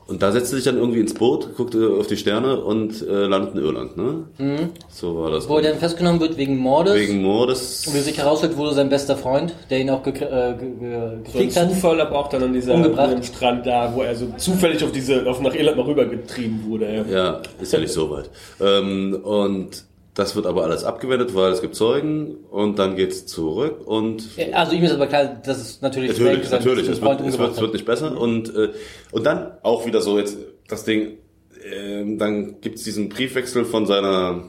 Und 0.08 0.22
da 0.24 0.32
setzt 0.32 0.54
er 0.54 0.56
sich 0.56 0.63
dann 0.65 0.78
irgendwie 0.78 1.02
ins 1.02 1.13
Boot, 1.13 1.56
guckt 1.58 1.76
äh, 1.76 1.86
auf 1.86 2.08
die 2.08 2.15
Sterne 2.15 2.62
und 2.62 3.06
äh, 3.06 3.26
landet 3.26 3.56
in 3.56 3.62
Irland. 3.62 3.98
Ne? 3.98 4.70
So 4.89 5.17
war 5.17 5.32
das. 5.32 5.46
Mhm. 5.46 5.50
Wo 5.50 5.58
er 5.58 5.63
dann 5.63 5.80
festgenommen 5.80 6.22
wird 6.22 6.38
wegen 6.38 6.58
Mordes. 6.58 6.96
Wegen 6.96 7.22
Mordes. 7.22 7.86
und 7.88 7.93
wie 7.93 8.00
sich 8.00 8.17
herausstellt, 8.17 8.56
wurde 8.56 8.74
sein 8.74 8.88
bester 8.89 9.17
Freund, 9.17 9.54
der 9.70 9.80
ihn 9.80 9.89
auch 9.89 10.04
ge 10.04 10.13
äh, 10.13 10.54
ge 10.58 10.72
ge 10.80 11.10
So 11.26 11.32
gekriegt 11.34 11.58
hat. 11.58 11.70
Zufall 11.70 12.00
aber 12.00 12.17
auch 12.17 12.30
dann 12.30 12.43
an 12.43 12.54
dieser 12.54 12.74
Umgebracht. 12.76 13.15
an 13.15 13.24
Strand 13.24 13.65
da, 13.65 13.93
wo 13.93 14.02
er 14.02 14.15
so 14.15 14.28
zufällig 14.38 14.82
auf 14.84 14.93
diese 14.93 15.28
auf 15.30 15.41
nach 15.41 15.54
Irland 15.54 15.78
mal 15.78 15.86
rübergetrieben 15.86 16.63
wurde. 16.70 16.86
Ja. 16.86 17.04
Ja, 17.17 17.41
ist 17.62 17.74
ja 17.74 17.80
nicht 17.80 17.91
so 17.91 18.10
weit. 18.10 18.30
Ähm, 18.62 19.20
und 19.24 19.84
das 20.17 20.36
wird 20.36 20.47
aber 20.47 20.63
alles 20.63 20.84
abgewendet, 20.84 21.36
weil 21.36 21.51
es 21.51 21.62
gibt 21.62 21.75
Zeugen 21.75 22.38
und 22.49 22.80
dann 22.80 22.95
geht's 22.95 23.27
zurück 23.27 23.86
und 23.86 24.27
Also 24.51 24.71
ihm 24.73 24.84
ist 24.84 24.93
aber 24.93 25.06
klar, 25.06 25.39
dass 25.45 25.60
es 25.60 25.82
natürlich 25.82 26.10
Natürlich, 26.10 26.47
seinen 26.47 26.63
natürlich. 26.63 26.89
Es 26.89 27.01
wird, 27.01 27.21
es, 27.21 27.38
wird, 27.38 27.62
wird 27.62 27.73
nicht 27.73 27.86
besser. 27.86 28.19
Und, 28.19 28.53
äh, 28.56 28.69
und 29.12 29.27
dann 29.27 29.51
auch 29.62 29.86
wieder 29.86 30.01
so 30.01 30.17
jetzt 30.17 30.39
das 30.67 30.86
Ding, 30.86 31.19
ähm, 31.71 32.17
dann 32.17 32.60
gibt's 32.62 32.84
diesen 32.84 33.10
Briefwechsel 33.10 33.63
von 33.63 33.86
seiner 33.86 34.45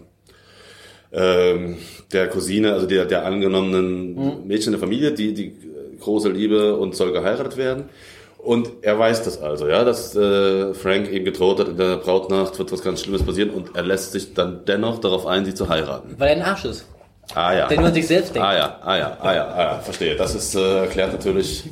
ähm, 1.12 1.76
der 2.12 2.28
Cousine, 2.28 2.72
also 2.72 2.86
der, 2.86 3.04
der 3.04 3.26
angenommenen 3.26 4.46
Mädchen 4.46 4.72
der 4.72 4.80
Familie, 4.80 5.12
die, 5.12 5.34
die 5.34 5.48
äh, 5.48 5.96
große 6.00 6.30
Liebe 6.30 6.76
und 6.76 6.96
soll 6.96 7.12
geheiratet 7.12 7.58
werden. 7.58 7.90
Und 8.38 8.68
er 8.82 8.98
weiß 8.98 9.24
das 9.24 9.42
also, 9.42 9.68
ja, 9.68 9.84
dass 9.84 10.14
äh, 10.14 10.72
Frank 10.72 11.10
ihm 11.10 11.24
gedroht 11.24 11.58
hat, 11.58 11.68
in 11.68 11.76
der 11.76 11.96
Brautnacht 11.96 12.58
wird 12.58 12.70
was 12.72 12.82
ganz 12.82 13.02
Schlimmes 13.02 13.24
passieren 13.24 13.50
und 13.50 13.74
er 13.74 13.82
lässt 13.82 14.12
sich 14.12 14.32
dann 14.32 14.64
dennoch 14.64 15.00
darauf 15.00 15.26
ein, 15.26 15.44
sie 15.44 15.54
zu 15.54 15.68
heiraten. 15.68 16.14
Weil 16.18 16.28
er 16.28 16.36
ein 16.36 16.42
Arsch 16.42 16.64
ist. 16.64 16.86
Ah 17.34 17.52
ja. 17.52 17.66
Der 17.66 17.76
nur 17.76 17.88
an 17.88 17.94
sich 17.94 18.06
selbst 18.06 18.34
denkt. 18.34 18.46
Ah 18.46 18.56
ja, 18.56 18.78
ah 18.82 18.96
ja, 18.96 19.18
ah 19.20 19.34
ja, 19.34 19.46
ah 19.48 19.62
ja, 19.62 19.78
verstehe. 19.80 20.16
Das 20.16 20.34
ist 20.34 20.54
äh, 20.54 20.78
erklärt 20.82 21.12
natürlich 21.12 21.64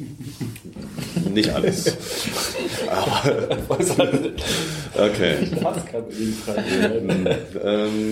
nicht 1.33 1.55
alles. 1.55 1.97
Aber, 2.91 3.33
okay. 5.07 5.37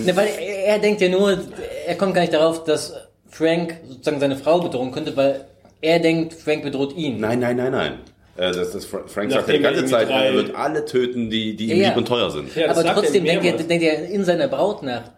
Ne, 0.05 0.15
weil 0.15 0.27
er, 0.39 0.65
er 0.65 0.79
denkt 0.79 1.01
ja 1.01 1.09
nur, 1.09 1.37
er 1.85 1.95
kommt 1.95 2.15
gar 2.15 2.21
nicht 2.21 2.33
darauf, 2.33 2.63
dass 2.63 2.93
Frank 3.29 3.75
sozusagen 3.87 4.19
seine 4.19 4.37
Frau 4.37 4.59
bedrohen 4.59 4.91
könnte, 4.91 5.15
weil 5.15 5.45
er 5.81 5.99
denkt, 5.99 6.33
Frank 6.33 6.63
bedroht 6.63 6.95
ihn. 6.95 7.19
Nein, 7.19 7.39
nein, 7.39 7.57
nein, 7.57 7.71
nein. 7.71 7.99
Äh, 8.37 8.51
Das, 8.51 8.71
das 8.71 8.85
Fra- 8.85 9.03
Frank 9.07 9.31
sagt 9.31 9.49
die 9.51 9.59
ganze 9.59 9.85
Zeit, 9.85 10.09
er 10.09 10.33
wird 10.33 10.55
alle 10.55 10.85
töten, 10.85 11.29
die, 11.29 11.55
die 11.55 11.71
ihm 11.71 11.81
Ja, 11.81 11.87
lieb 11.89 11.97
und 11.97 12.07
teuer 12.07 12.29
sind. 12.31 12.53
Ja, 12.55 12.69
Aber 12.69 12.83
er 12.83 12.93
trotzdem 12.95 13.23
denkt 13.25 13.45
er, 13.45 13.53
denkt 13.53 13.83
er 13.83 14.05
in 14.09 14.23
seiner 14.25 14.47
Brautnacht, 14.47 15.11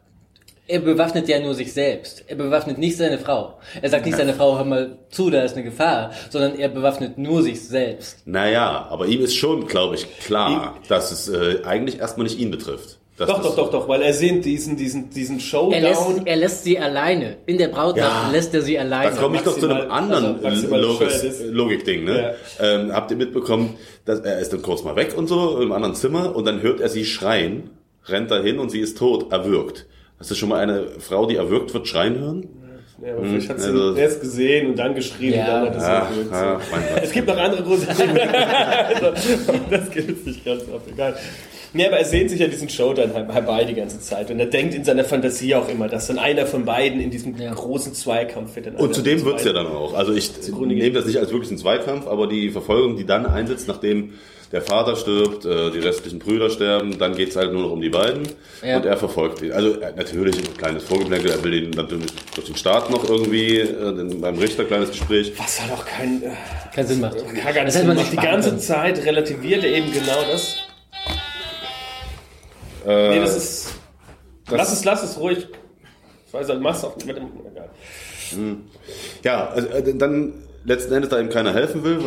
er 0.70 0.80
bewaffnet 0.82 1.30
ja 1.30 1.40
nur 1.40 1.54
sich 1.56 1.72
selbst. 1.72 2.26
Er 2.28 2.36
bewaffnet 2.36 2.78
nicht 2.78 2.98
seine 2.98 3.18
Frau. 3.18 3.58
Er 3.82 3.90
sagt 3.90 4.06
nicht 4.06 4.18
seiner 4.18 4.34
Frau, 4.34 4.58
hör 4.58 4.66
mal 4.66 4.98
zu, 5.10 5.30
da 5.30 5.42
ist 5.44 5.54
eine 5.56 5.64
Gefahr, 5.64 6.12
sondern 6.30 6.56
er 6.60 6.68
bewaffnet 6.68 7.18
nur 7.18 7.42
sich 7.42 7.66
selbst. 7.66 8.28
Naja, 8.28 8.86
aber 8.90 9.06
ihm 9.08 9.22
ist 9.24 9.36
schon, 9.36 9.66
glaube 9.66 9.96
ich, 9.96 10.20
klar, 10.20 10.78
dass 10.90 11.12
es 11.14 11.30
äh, 11.30 11.64
eigentlich 11.64 12.00
erstmal 12.00 12.26
nicht 12.26 12.38
ihn 12.38 12.52
betrifft. 12.52 12.97
Doch, 13.18 13.42
doch, 13.42 13.56
doch, 13.56 13.72
doch, 13.72 13.88
weil 13.88 14.04
er 14.04 14.14
sehen 14.14 14.42
diesen, 14.44 14.78
diesen, 14.78 15.10
diesen 15.10 15.38
Er 15.72 15.82
lässt, 15.82 16.02
Showdown. 16.02 16.28
er 16.28 16.36
lässt 16.36 16.64
sie 16.64 16.78
alleine. 16.78 17.38
In 17.48 17.58
der 17.58 17.70
Brautnacht 17.70 18.26
Ja. 18.28 18.30
lässt 18.32 18.54
er 18.54 18.62
sie 18.62 18.76
Da 18.76 18.82
alleine. 18.82 19.16
komme 19.16 19.38
ich 19.38 19.42
doch 19.42 19.58
zu 19.58 19.68
einem 19.68 19.90
anderen 19.90 20.46
also 20.46 21.04
ist. 21.04 21.42
Logik-Ding. 21.52 22.04
Ne? 22.04 22.36
Ähm, 22.60 22.94
habt 22.94 23.10
ihr 23.10 23.18
mitbekommen, 23.18 23.76
dass 24.06 24.20
er 24.20 24.38
ist 24.40 24.54
dann 24.54 24.62
kurz 24.62 24.84
mal 24.84 24.96
weg 24.96 25.16
und 25.18 25.28
so 25.28 25.60
im 25.62 25.72
anderen 25.72 25.96
Zimmer 25.96 26.36
und 26.36 26.46
dann 26.46 26.62
hört 26.62 26.80
er 26.80 26.90
sie 26.90 27.06
schreien, 27.06 27.72
rennt 28.06 28.30
dahin 28.30 28.60
und 28.60 28.70
sie 28.70 28.82
ist 28.82 29.00
tot, 29.00 29.32
erwürgt. 29.32 29.88
Hast 30.20 30.30
du 30.30 30.36
schon 30.36 30.50
mal 30.50 30.60
eine 30.60 30.86
Frau, 31.00 31.26
die 31.26 31.38
erwürgt 31.38 31.74
wird, 31.74 31.88
schreien 31.88 32.20
hören? 32.20 32.48
Ja, 33.06 33.14
aber 33.14 33.26
vielleicht 33.26 33.50
hat 33.50 33.60
sie 33.60 33.68
also- 33.68 33.92
ihn 33.92 33.98
erst 33.98 34.22
gesehen 34.22 34.68
und 34.72 34.76
dann 34.80 34.96
geschrien 34.96 35.34
Ja. 35.36 35.64
und 35.64 35.74
dann 35.76 35.82
hat 35.82 35.84
Ah, 35.84 36.08
es 36.20 36.32
ah, 36.32 36.62
mein 36.72 36.82
Gott. 36.82 37.04
Es 37.04 37.12
gibt 37.12 37.28
noch 37.28 37.38
andere 37.38 37.62
Gründe. 37.64 37.88
also, 37.90 39.12
das 39.70 39.92
gilt 39.92 40.08
jetzt 40.10 40.26
nicht 40.26 40.44
ganz 40.46 40.64
auf, 40.64 40.82
egal. 40.92 41.16
Nee, 41.74 41.86
aber 41.88 41.98
er 41.98 42.06
sehnt 42.06 42.30
sich 42.30 42.40
ja 42.40 42.48
diesen 42.48 42.70
Showdown 42.70 43.12
her- 43.12 43.28
herbei 43.32 43.64
die 43.66 43.74
ganze 43.76 44.00
Zeit. 44.00 44.32
Und 44.32 44.40
er 44.40 44.46
denkt 44.48 44.74
in 44.74 44.84
seiner 44.84 45.04
Fantasie 45.04 45.54
auch 45.56 45.68
immer, 45.70 45.88
dass 45.88 46.08
dann 46.08 46.18
einer 46.20 46.46
von 46.46 46.66
beiden 46.66 47.00
in 47.00 47.10
diesem 47.12 47.38
Ja. 47.38 47.54
großen 47.54 47.94
Zweikampf 47.94 48.56
wird. 48.56 48.80
Und 48.80 48.96
zudem 48.96 49.24
wird's 49.26 49.44
ja 49.44 49.54
dann 49.54 49.68
auch. 49.68 49.94
Also 49.94 50.14
ich 50.14 50.32
nehme 50.50 50.92
das 50.92 51.06
nicht 51.06 51.18
als 51.18 51.32
wirklich 51.32 51.50
einen 51.50 51.58
Zweikampf, 51.60 52.08
aber 52.08 52.28
die 52.28 52.50
Verfolgung, 52.52 52.96
die 52.98 53.06
dann 53.06 53.26
einsetzt, 53.26 53.68
nachdem 53.68 54.14
der 54.54 54.62
Vater 54.62 54.96
stirbt, 54.96 55.44
äh, 55.46 55.72
die 55.72 55.80
restlichen 55.80 56.20
Brüder 56.20 56.50
sterben, 56.50 56.98
dann 56.98 57.16
geht's 57.16 57.36
halt 57.36 57.52
nur 57.52 57.64
noch 57.64 57.72
um 57.72 57.82
die 57.82 57.90
beiden 57.90 58.24
Ja. 58.64 58.78
und 58.78 58.86
er 58.86 58.96
verfolgt 58.96 59.42
ihn. 59.42 59.52
Also 59.52 59.74
äh, 59.82 59.92
natürlich 59.98 60.38
ein 60.38 60.56
kleines 60.58 60.84
Vorgeplänkel, 60.86 61.32
er 61.32 61.44
will 61.44 61.54
ihn 61.54 61.72
natürlich 61.72 62.12
durch 62.34 62.48
den 62.48 62.56
Staat 62.56 62.90
noch 62.90 63.10
irgendwie, 63.10 63.58
äh, 63.60 64.16
beim 64.22 64.38
Richter 64.38 64.64
kleines 64.64 64.92
Gespräch. 64.92 65.34
Was 65.38 65.62
halt 65.62 65.74
auch 65.74 65.86
kein, 65.86 66.24
Keinen 66.74 66.88
Sinn 66.88 67.02
macht. 67.02 67.18
kann 67.18 67.36
gar 67.36 67.64
nicht 67.66 67.68
Das 67.68 67.74
Sinn 67.74 67.88
man 67.88 67.98
macht. 67.98 68.10
sich 68.10 68.18
Die 68.20 68.26
ganze. 68.26 68.58
Zeit 68.58 69.06
relativiert 69.06 69.66
er 69.66 69.72
eben 69.72 69.92
genau 69.92 70.24
das. 70.32 70.56
Äh, 72.88 73.10
Nee, 73.10 73.20
das 73.20 73.36
ist. 73.36 73.74
lass 74.50 74.72
es, 74.72 74.84
lass 74.86 75.04
es 75.04 75.20
ruhig. 75.20 75.48
Ich 76.28 76.34
weiß 76.34 76.50
halt, 76.50 76.62
mach's 76.62 76.84
auch 76.84 76.96
mit 77.06 77.16
dem. 77.18 77.28
Egal. 77.52 77.70
Ja, 79.24 79.48
also, 79.50 79.68
äh, 79.70 79.96
dann 79.96 80.34
letzten 80.66 80.94
Endes, 80.94 81.10
da 81.10 81.20
ihm 81.20 81.30
keiner 81.30 81.54
helfen 81.54 81.84
will, 81.84 82.00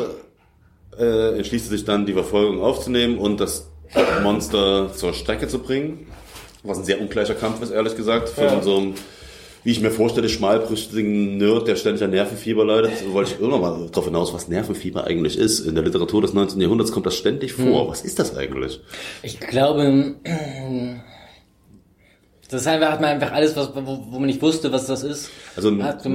äh, 0.98 1.36
entschließt 1.36 1.66
er 1.66 1.70
sich 1.70 1.84
dann, 1.84 2.06
die 2.06 2.12
Verfolgung 2.12 2.60
aufzunehmen 2.62 3.18
und 3.18 3.40
das 3.40 3.68
Monster 4.22 4.92
zur 4.94 5.12
Strecke 5.14 5.48
zu 5.48 5.58
bringen. 5.60 6.06
Was 6.62 6.78
ein 6.78 6.84
sehr 6.84 7.00
ungleicher 7.00 7.34
Kampf 7.34 7.62
ist, 7.62 7.70
ehrlich 7.70 7.96
gesagt. 7.96 8.28
Für 8.30 8.42
Ja. 8.44 8.62
so 8.62 8.76
einen, 8.76 8.94
wie 9.64 9.70
ich 9.70 9.80
mir 9.80 9.90
vorstelle, 9.90 10.28
schmalbrüstigen 10.28 11.38
Nerd, 11.38 11.68
der 11.68 11.76
ständig 11.76 12.02
an 12.02 12.10
Nervenfieber 12.10 12.64
leidet. 12.64 12.98
So 12.98 13.12
wollte 13.12 13.32
ich 13.32 13.40
irgendwann 13.40 13.60
mal 13.60 13.86
darauf 13.88 14.06
hinaus, 14.06 14.32
was 14.32 14.48
Nervenfieber 14.48 15.04
eigentlich 15.04 15.36
ist. 15.38 15.60
In 15.60 15.74
der 15.74 15.84
Literatur 15.84 16.22
des 16.22 16.32
19. 16.32 16.60
Jahrhunderts 16.60 16.92
kommt 16.92 17.06
das 17.06 17.16
ständig 17.16 17.52
vor. 17.52 17.88
Was 17.88 18.02
ist 18.02 18.18
das 18.18 18.36
eigentlich? 18.36 18.80
Ich 19.22 19.38
glaube, 19.40 20.14
das 22.50 22.62
ist 22.62 22.66
einfach, 22.66 22.90
hat 22.90 23.00
man 23.00 23.10
einfach 23.10 23.32
alles, 23.32 23.54
was, 23.56 23.70
wo, 23.74 24.00
wo 24.10 24.18
man 24.18 24.26
nicht 24.26 24.42
wusste, 24.42 24.72
was 24.72 24.86
das 24.86 25.04
ist. 25.04 25.30
Also 25.54 25.70
Neurasthen. 25.70 26.12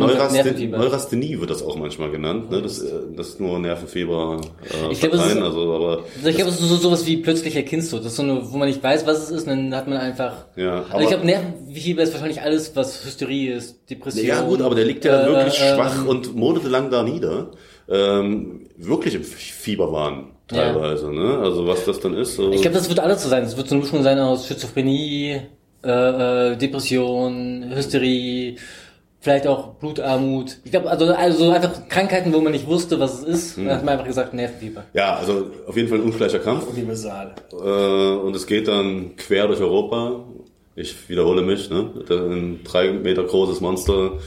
Neurasthenie 0.72 1.40
wird 1.40 1.50
das 1.50 1.64
auch 1.64 1.78
manchmal 1.78 2.12
genannt. 2.12 2.52
Ne? 2.52 2.62
Das, 2.62 2.82
äh, 2.82 2.92
das 3.16 3.30
ist 3.30 3.40
nur 3.40 3.58
Nervenfieber 3.58 4.42
äh, 4.64 4.92
Ich 4.92 5.00
glaube, 5.00 5.16
es 5.16 5.22
also, 5.22 5.74
aber 5.74 6.04
Also 6.18 6.30
ich 6.30 6.36
glaube, 6.36 6.52
es 6.52 6.60
ist 6.60 6.68
so, 6.68 6.76
sowas 6.76 7.06
wie 7.06 7.18
plötzlicher 7.18 7.64
Kindstod. 7.64 8.02
Das 8.02 8.08
ist 8.12 8.18
so 8.18 8.24
eine, 8.24 8.52
wo 8.52 8.58
man 8.58 8.68
nicht 8.68 8.84
weiß, 8.84 9.08
was 9.08 9.24
es 9.24 9.30
ist, 9.32 9.48
dann 9.48 9.74
hat 9.74 9.88
man 9.88 9.98
einfach. 9.98 10.46
Ja, 10.56 10.80
also 10.80 10.92
aber- 10.92 11.02
ich 11.04 11.08
glaube, 11.10 11.26
Nervenfieber 11.26 12.04
ist 12.04 12.14
wahrscheinlich 12.14 12.42
alles, 12.42 12.76
was 12.76 13.06
Hysterie 13.06 13.54
ist, 13.54 13.90
Depression. 13.90 14.26
Ja 14.26 14.42
gut, 14.42 14.62
aber 14.62 14.76
der 14.76 14.86
liegt 14.86 15.06
ja 15.06 15.24
äh, 15.24 15.28
wirklich 15.28 15.60
äh, 15.62 15.76
schwach 15.76 16.06
und 16.06 16.36
monatelang 16.36 16.90
da 16.92 17.04
nieder. 17.04 17.52
Ähm, 17.88 18.68
wirklich 18.78 19.16
im 19.16 19.24
Fieberwahn 19.24 20.32
teilweise, 20.48 21.12
ne? 21.12 21.40
Also 21.40 21.68
was 21.68 21.86
das 21.86 22.00
dann 22.00 22.16
ist. 22.16 22.36
So 22.36 22.52
Ich 22.52 22.62
glaube, 22.62 22.78
das 22.78 22.90
wird 22.90 23.00
alles 23.00 23.24
so 23.24 23.30
sein. 23.30 23.44
Es 23.44 23.56
wird 23.56 23.68
so 23.70 23.76
eine 23.76 23.84
Mischung 23.84 24.04
sein 24.04 24.20
aus 24.20 24.48
Schizophrenie, 24.48 25.42
äh, 25.86 26.52
äh, 26.52 26.56
Depression, 26.58 27.72
Hysterie, 27.74 28.58
vielleicht 29.26 29.48
auch 29.48 29.76
Blutarmut. 29.76 30.58
Ich 30.64 30.72
glaube, 30.72 30.90
also, 30.90 31.14
also 31.14 31.50
einfach 31.52 31.88
Krankheiten, 31.90 32.32
wo 32.32 32.42
man 32.42 32.52
nicht 32.52 32.68
wusste, 32.68 33.00
was 33.00 33.22
es 33.22 33.24
ist. 33.24 33.58
Hm. 33.58 33.66
Dann 33.66 33.76
hat 33.78 33.84
man 33.84 33.94
einfach 33.94 34.08
gesagt, 34.08 34.34
Nervenfieber. 34.34 34.84
ja, 34.94 35.16
also 35.16 35.48
auf 35.68 35.76
jeden 35.76 35.90
Fall 35.90 36.00
ein 36.00 36.04
ungleicher 36.04 36.40
Kampf. 36.40 36.68
Universal. 36.68 37.34
Äh, 37.52 37.56
und 37.56 38.36
es 38.36 38.46
geht 38.46 38.68
dann 38.68 39.16
quer 39.16 39.48
durch 39.48 39.62
Europa. 39.62 40.26
Ich 40.76 41.10
wiederhole 41.10 41.42
mich, 41.42 41.70
ne? 41.70 41.90
Ein 42.10 42.60
drei 42.64 42.92
Meter 42.92 43.24
großes 43.24 43.62
Monster 43.62 44.20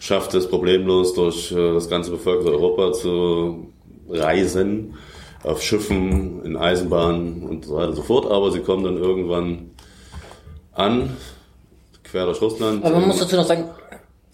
schafft 0.00 0.32
es 0.34 0.48
problemlos 0.48 1.14
durch 1.14 1.52
äh, 1.52 1.74
das 1.74 1.90
ganze 1.90 2.10
bevölkerte 2.10 2.52
Europa 2.52 2.92
zu 2.92 3.72
reisen. 4.08 4.94
Auf 5.42 5.62
Schiffen, 5.62 6.44
in 6.44 6.56
Eisenbahnen 6.56 7.44
und 7.44 7.66
so 7.66 7.76
weiter 7.76 7.90
und 7.90 7.96
so 7.96 8.02
fort. 8.02 8.30
Aber 8.30 8.50
sie 8.50 8.60
kommen 8.60 8.82
dann 8.82 8.96
irgendwann 8.96 9.70
an, 10.78 11.16
quer 12.04 12.24
durch 12.26 12.40
Russland. 12.40 12.84
Aber 12.84 12.98
man 12.98 13.08
muss 13.08 13.18
dazu 13.18 13.36
noch 13.36 13.46
sagen, 13.46 13.64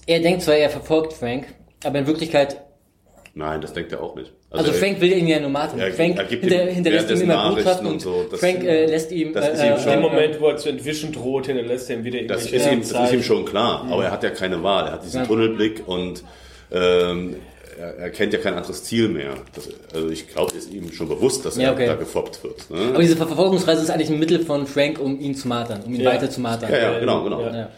er 0.06 0.20
denkt 0.20 0.42
zwar, 0.42 0.54
er 0.56 0.70
verfolgt 0.70 1.12
Frank, 1.14 1.46
aber 1.84 1.98
in 1.98 2.06
Wirklichkeit, 2.06 2.60
Nein, 3.36 3.60
das 3.60 3.72
denkt 3.72 3.90
er 3.90 4.00
auch 4.00 4.14
nicht. 4.14 4.32
also, 4.50 4.70
er- 4.70 4.74
Frank 4.78 5.00
will 5.00 5.12
ihn 5.12 5.26
ja 5.26 5.40
nur 5.40 5.50
martern. 5.50 5.80
Er- 5.80 5.92
Frank 5.92 6.16
er 6.18 6.24
gibt 6.24 6.44
hinter, 6.44 6.68
ihm 6.68 6.74
hinterlässt 6.74 7.10
ihm 7.10 7.22
immer 7.22 7.50
Botschaften 7.52 7.86
und 7.88 7.92
und 7.94 8.00
so. 8.00 8.24
Das- 8.30 8.38
Frank 8.38 8.62
äh, 8.62 8.86
lässt 8.86 9.10
ihm... 9.10 9.32
das 9.32 9.48
ist 9.48 9.58
äh, 9.60 9.66
ihm 9.66 9.72
äh, 9.72 9.80
schon- 9.80 9.92
Im 9.92 9.98
äh, 9.98 10.02
Moment, 10.02 10.40
wo 10.40 10.48
er 10.50 10.56
zu 10.56 10.68
entwischen 10.68 11.12
droht, 11.12 11.46
hinterlässt 11.46 11.90
er 11.90 11.96
ihm 11.96 12.04
wieder 12.04 12.22
Das 12.22 12.44
ist, 12.44 12.52
ihm, 12.66 12.80
das 12.80 12.90
ist 12.92 13.12
ihm 13.12 13.22
schon 13.24 13.44
klar, 13.44 13.86
aber 13.90 14.04
er 14.04 14.10
hat 14.12 14.22
ja 14.22 14.30
keine 14.30 14.62
Wahl. 14.62 14.86
Er 14.86 14.92
hat 14.92 15.04
diesen 15.04 15.22
Ja. 15.22 15.26
Tunnelblick 15.26 15.82
und 15.88 16.22
ähm, 16.70 17.36
er, 17.78 17.96
er 17.98 18.10
kennt 18.10 18.32
ja 18.32 18.38
kein 18.38 18.54
anderes 18.54 18.84
Ziel 18.84 19.08
mehr. 19.08 19.34
Das, 19.54 19.68
also 19.94 20.08
ich 20.08 20.28
glaube, 20.28 20.54
ist 20.56 20.70
ihm 20.72 20.90
schon 20.92 21.08
bewusst, 21.08 21.44
dass 21.44 21.56
Ja, 21.56 21.68
er 21.68 21.72
okay. 21.74 21.86
da 21.86 21.94
gefoppt 21.94 22.42
wird. 22.44 22.70
Ne? 22.70 22.88
Aber 22.90 23.00
diese 23.00 23.16
Verfolgungsreise 23.16 23.82
ist 23.82 23.90
eigentlich 23.90 24.10
ein 24.10 24.18
Mittel 24.18 24.44
von 24.44 24.66
Frank, 24.66 24.98
um 25.00 25.18
ihn 25.20 25.34
zu 25.34 25.48
martern, 25.48 25.82
um 25.86 25.94
ihn 25.94 26.00
Ja. 26.00 26.10
weiter 26.12 26.30
zu 26.30 26.40
martern. 26.40 26.70
Ja, 26.72 26.78
ja, 26.92 26.98
genau, 26.98 27.24
genau. 27.24 27.40
Ja. 27.42 27.68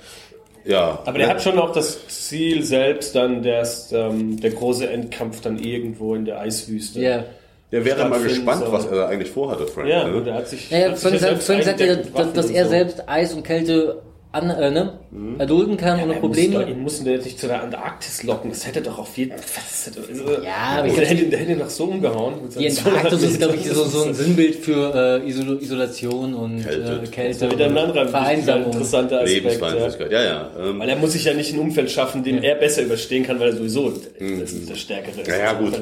Ja. 0.64 0.98
Aber 1.04 1.18
der 1.18 1.28
hat 1.28 1.42
schon 1.42 1.58
auch 1.58 1.72
das 1.72 2.06
Ziel 2.08 2.62
selbst, 2.64 3.14
dann 3.14 3.42
der, 3.42 3.62
ist, 3.62 3.92
ähm, 3.92 4.40
der 4.40 4.50
große 4.50 4.88
Endkampf 4.88 5.40
dann 5.40 5.58
irgendwo 5.58 6.14
in 6.14 6.24
der 6.24 6.40
Eiswüste. 6.40 7.00
Ja. 7.00 7.24
der 7.70 7.84
wäre 7.84 8.08
mal 8.08 8.20
gespannt, 8.20 8.62
soll. 8.64 8.72
was 8.72 8.86
er 8.86 8.96
da 8.96 9.06
eigentlich 9.08 9.30
vorhatte, 9.30 9.66
Frank. 9.66 9.88
Ja, 9.88 10.08
ne? 10.08 10.16
und 10.16 10.26
er 10.26 10.34
hat 10.34 10.48
sich. 10.48 10.70
Ja, 10.70 10.78
ja, 10.78 10.88
hat 10.90 10.98
sich 10.98 11.08
Frank, 11.08 11.20
sagt, 11.20 11.42
Frank 11.42 11.62
sagt 11.62 11.80
mit 11.80 12.18
dass, 12.18 12.32
dass 12.32 12.50
er 12.50 12.64
so. 12.64 12.70
selbst 12.70 13.08
Eis 13.08 13.32
und 13.32 13.44
Kälte 13.44 14.02
an, 14.36 14.50
äh, 14.50 14.70
ne, 14.70 14.92
erdulden 15.38 15.76
kann 15.76 16.00
ohne 16.02 16.14
Er 16.14 16.20
Probleme. 16.20 16.58
Muss 16.58 16.68
ihn 16.68 16.82
mussten 16.82 17.04
der 17.04 17.18
nicht 17.18 17.38
zu 17.40 17.46
der 17.46 17.62
Antarktis 17.62 18.22
locken. 18.22 18.50
Das 18.50 18.66
hätte 18.66 18.80
doch 18.82 18.98
auf 18.98 19.16
jeden 19.16 19.36
Fall. 19.38 19.62
das 19.94 20.44
Ja, 20.44 20.78
aber 20.78 20.86
ich- 20.88 20.94
der, 20.94 21.06
hätte, 21.06 21.24
der 21.26 21.38
hätte 21.40 21.52
ihn 21.52 21.58
doch 21.58 21.70
so 21.70 21.84
umgehauen. 21.84 22.34
Die 22.58 22.68
Antarktis 22.68 23.22
ist, 23.22 23.34
200 23.34 23.38
glaube 23.38 23.56
ich, 23.56 23.66
so, 23.70 23.84
so 23.84 24.04
ein 24.04 24.14
Sinnbild 24.14 24.56
für 24.56 25.20
äh, 25.24 25.28
Isol 25.28 25.58
Isolation 25.62 26.34
und 26.34 26.62
Kälte. 26.64 27.00
äh, 27.02 27.06
Kälte 27.08 27.50
Wieder 27.50 27.64
ein 27.66 27.72
und 27.72 27.78
anderer 27.78 28.08
Vereinsamung. 28.08 28.66
interessanter 28.66 29.20
Aspekt. 29.22 29.30
Ja. 29.44 29.50
Lebensfeindlichkeit, 29.50 30.12
ja, 30.12 30.22
ja. 30.24 30.50
Ähm, 30.58 30.78
Weil 30.78 30.88
er 30.88 30.96
muss 30.96 31.12
sich 31.12 31.24
ja 31.24 31.34
nicht 31.34 31.52
ein 31.52 31.58
Umfeld 31.58 31.90
schaffen, 31.90 32.22
dem 32.22 32.42
er 32.42 32.54
besser 32.56 32.82
überstehen 32.82 33.24
kann, 33.24 33.40
weil 33.40 33.48
er 33.50 33.56
sowieso 33.56 33.90
das 33.90 34.52
ist 34.52 34.68
der 34.68 34.74
Stärkere 34.74 35.20
ist. 35.22 35.28
Ja, 35.28 35.36
ja, 35.38 35.52
gut. 35.54 35.72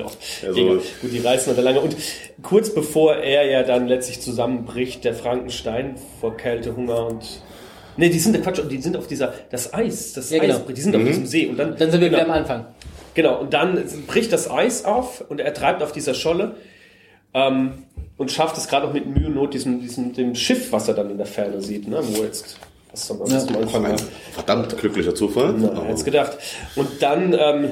Also- 0.47 0.61
gut, 1.01 1.13
die 1.13 1.19
reißen 1.19 1.53
aber 1.53 1.63
lange. 1.63 1.81
Und 1.81 1.97
kurz 2.43 2.73
bevor 2.73 3.17
er 3.17 3.45
ja 3.51 3.63
dann 3.63 3.89
letztlich 3.89 4.21
zusammenbricht, 4.21 5.05
der 5.05 5.15
Frankenstein 5.15 5.97
vor 6.21 6.37
Kälte, 6.37 6.77
Hunger 6.77 7.07
und 7.07 7.23
Nee, 7.97 8.09
die 8.09 8.19
sind 8.19 8.41
Quatsch, 8.43 8.61
die 8.71 8.81
sind 8.83 8.97
auf 8.97 9.07
dieser 9.07 9.33
das 9.51 9.73
Eis, 9.73 10.13
das 10.15 10.31
Ja, 10.31 10.41
genau. 10.41 10.55
Eis, 10.57 10.61
die 10.75 10.81
sind 10.81 10.97
auf 10.97 11.03
diesem 11.05 11.27
See 11.27 11.47
und 11.47 11.57
dann 11.59 11.77
Dann 11.77 11.91
sind 11.91 12.01
wir 12.01 12.09
genau, 12.09 12.23
wieder 12.23 12.33
am 12.33 12.39
Anfang. 12.39 12.67
Genau, 13.15 13.39
und 13.41 13.53
dann 13.55 13.83
bricht 14.07 14.33
das 14.33 14.51
Eis 14.51 14.85
auf 14.85 15.25
und 15.29 15.41
er 15.41 15.55
treibt 15.55 15.83
auf 15.83 15.93
dieser 15.93 16.15
Scholle 16.15 16.57
ähm, 17.33 17.85
und 18.17 18.33
schafft 18.33 18.57
es 18.59 18.67
gerade 18.69 18.87
noch 18.87 18.93
mit 18.93 19.07
Mühe 19.07 19.27
und 19.29 19.35
Not 19.35 19.55
diesem, 19.55 19.81
diesem 19.81 20.13
dem 20.15 20.35
Schiff, 20.35 20.73
was 20.73 20.89
er 20.89 20.95
dann 20.95 21.11
in 21.11 21.17
der 21.19 21.27
Ferne 21.27 21.61
sieht, 21.63 21.87
ne, 21.89 22.01
wo 22.03 22.23
jetzt 22.25 22.59
was 22.91 23.11
am, 23.11 23.21
was 23.21 23.49
am 23.49 23.57
Anfang 23.57 23.83
war. 23.85 23.91
ein 23.91 23.99
verdammt 24.33 24.77
glücklicher 24.79 25.15
Zufall. 25.15 25.55
Ja, 25.61 25.71
aber- 25.71 25.89
jetzt 25.89 26.05
gedacht. 26.05 26.37
Und 26.77 26.89
dann 27.01 27.33
ähm, 27.39 27.71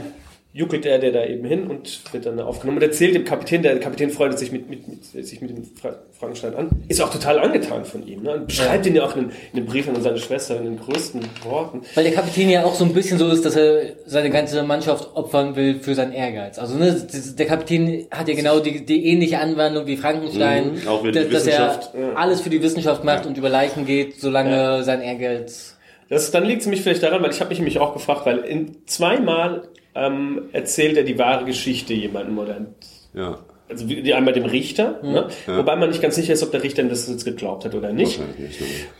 juckelt 0.54 0.84
er 0.84 0.98
der 0.98 1.12
da 1.12 1.24
eben 1.24 1.46
hin 1.46 1.66
und 1.66 2.00
wird 2.12 2.26
dann 2.26 2.38
aufgenommen 2.38 2.76
und 2.78 2.82
erzählt 2.82 3.14
dem 3.14 3.24
Kapitän, 3.24 3.62
der 3.62 3.80
Kapitän 3.80 4.10
freundet 4.10 4.38
sich 4.38 4.52
mit, 4.52 4.68
mit, 4.68 4.86
mit, 4.86 5.04
sich 5.04 5.40
mit 5.40 5.50
dem 5.50 5.64
Fra 5.64 5.94
Frankenstein 6.12 6.54
an, 6.54 6.68
ist 6.88 7.00
auch 7.00 7.10
total 7.10 7.38
angetan 7.40 7.84
von 7.84 8.06
ihm, 8.06 8.22
ne? 8.22 8.34
und 8.34 8.46
beschreibt 8.46 8.86
ihn 8.86 8.94
ja 8.94 9.04
auch 9.04 9.16
in, 9.16 9.30
in 9.52 9.56
dem 9.56 9.66
Brief 9.66 9.88
an 9.88 10.00
seine 10.02 10.18
Schwester 10.18 10.56
in 10.58 10.64
den 10.64 10.78
größten 10.78 11.22
Worten. 11.44 11.80
Weil 11.94 12.04
der 12.04 12.12
Kapitän 12.12 12.50
ja 12.50 12.64
auch 12.64 12.74
so 12.74 12.84
ein 12.84 12.92
bisschen 12.92 13.18
so 13.18 13.28
ist, 13.28 13.44
dass 13.44 13.56
er 13.56 13.94
seine 14.06 14.30
ganze 14.30 14.62
Mannschaft 14.62 15.16
opfern 15.16 15.56
will 15.56 15.80
für 15.80 15.94
seinen 15.94 16.12
Ehrgeiz. 16.12 16.58
Also 16.58 16.76
ne, 16.76 16.94
der 17.38 17.46
Kapitän 17.46 18.06
hat 18.10 18.28
ja 18.28 18.34
genau 18.34 18.60
die, 18.60 18.84
die 18.84 19.06
ähnliche 19.06 19.38
Anwandlung 19.40 19.86
wie 19.86 19.96
Frankenstein, 19.96 20.72
Mhm, 20.82 20.88
auch 20.88 21.02
dass, 21.02 21.12
dass 21.14 21.24
er 21.24 21.30
Wissenschaft. 21.30 21.90
alles 22.14 22.40
für 22.42 22.50
die 22.50 22.62
Wissenschaft 22.62 23.04
macht 23.04 23.26
und 23.26 23.36
über 23.38 23.48
Leichen 23.48 23.86
geht, 23.86 24.20
solange 24.20 24.82
sein 24.84 25.00
Ehrgeiz... 25.00 25.76
Das, 26.08 26.30
dann 26.30 26.44
liegt 26.44 26.60
es 26.60 26.66
mich 26.68 26.82
vielleicht 26.82 27.02
daran, 27.02 27.22
weil 27.22 27.30
ich 27.30 27.40
habe 27.40 27.48
mich 27.48 27.58
nämlich 27.58 27.78
auch 27.78 27.94
gefragt, 27.94 28.26
weil 28.26 28.38
in 28.40 28.76
zweimal 28.86 29.68
ähm, 29.94 30.42
erzählt 30.52 30.96
er 30.96 31.04
die 31.04 31.18
wahre 31.18 31.44
Geschichte 31.44 31.92
jemandem 31.94 32.38
oder 32.38 32.66
Ja. 33.14 33.38
also 33.68 33.86
einmal 34.14 34.34
dem 34.34 34.44
Richter, 34.44 35.00
ne? 35.02 35.28
wobei 35.46 35.76
man 35.76 35.88
nicht 35.88 36.02
ganz 36.02 36.14
sicher 36.16 36.34
ist, 36.34 36.42
ob 36.42 36.50
der 36.50 36.62
Richter 36.62 36.82
ihm 36.82 36.90
das 36.90 37.08
jetzt 37.08 37.24
geglaubt 37.24 37.64
hat 37.64 37.74
oder 37.74 37.90
nicht. 37.92 38.18
Ne? 38.18 38.26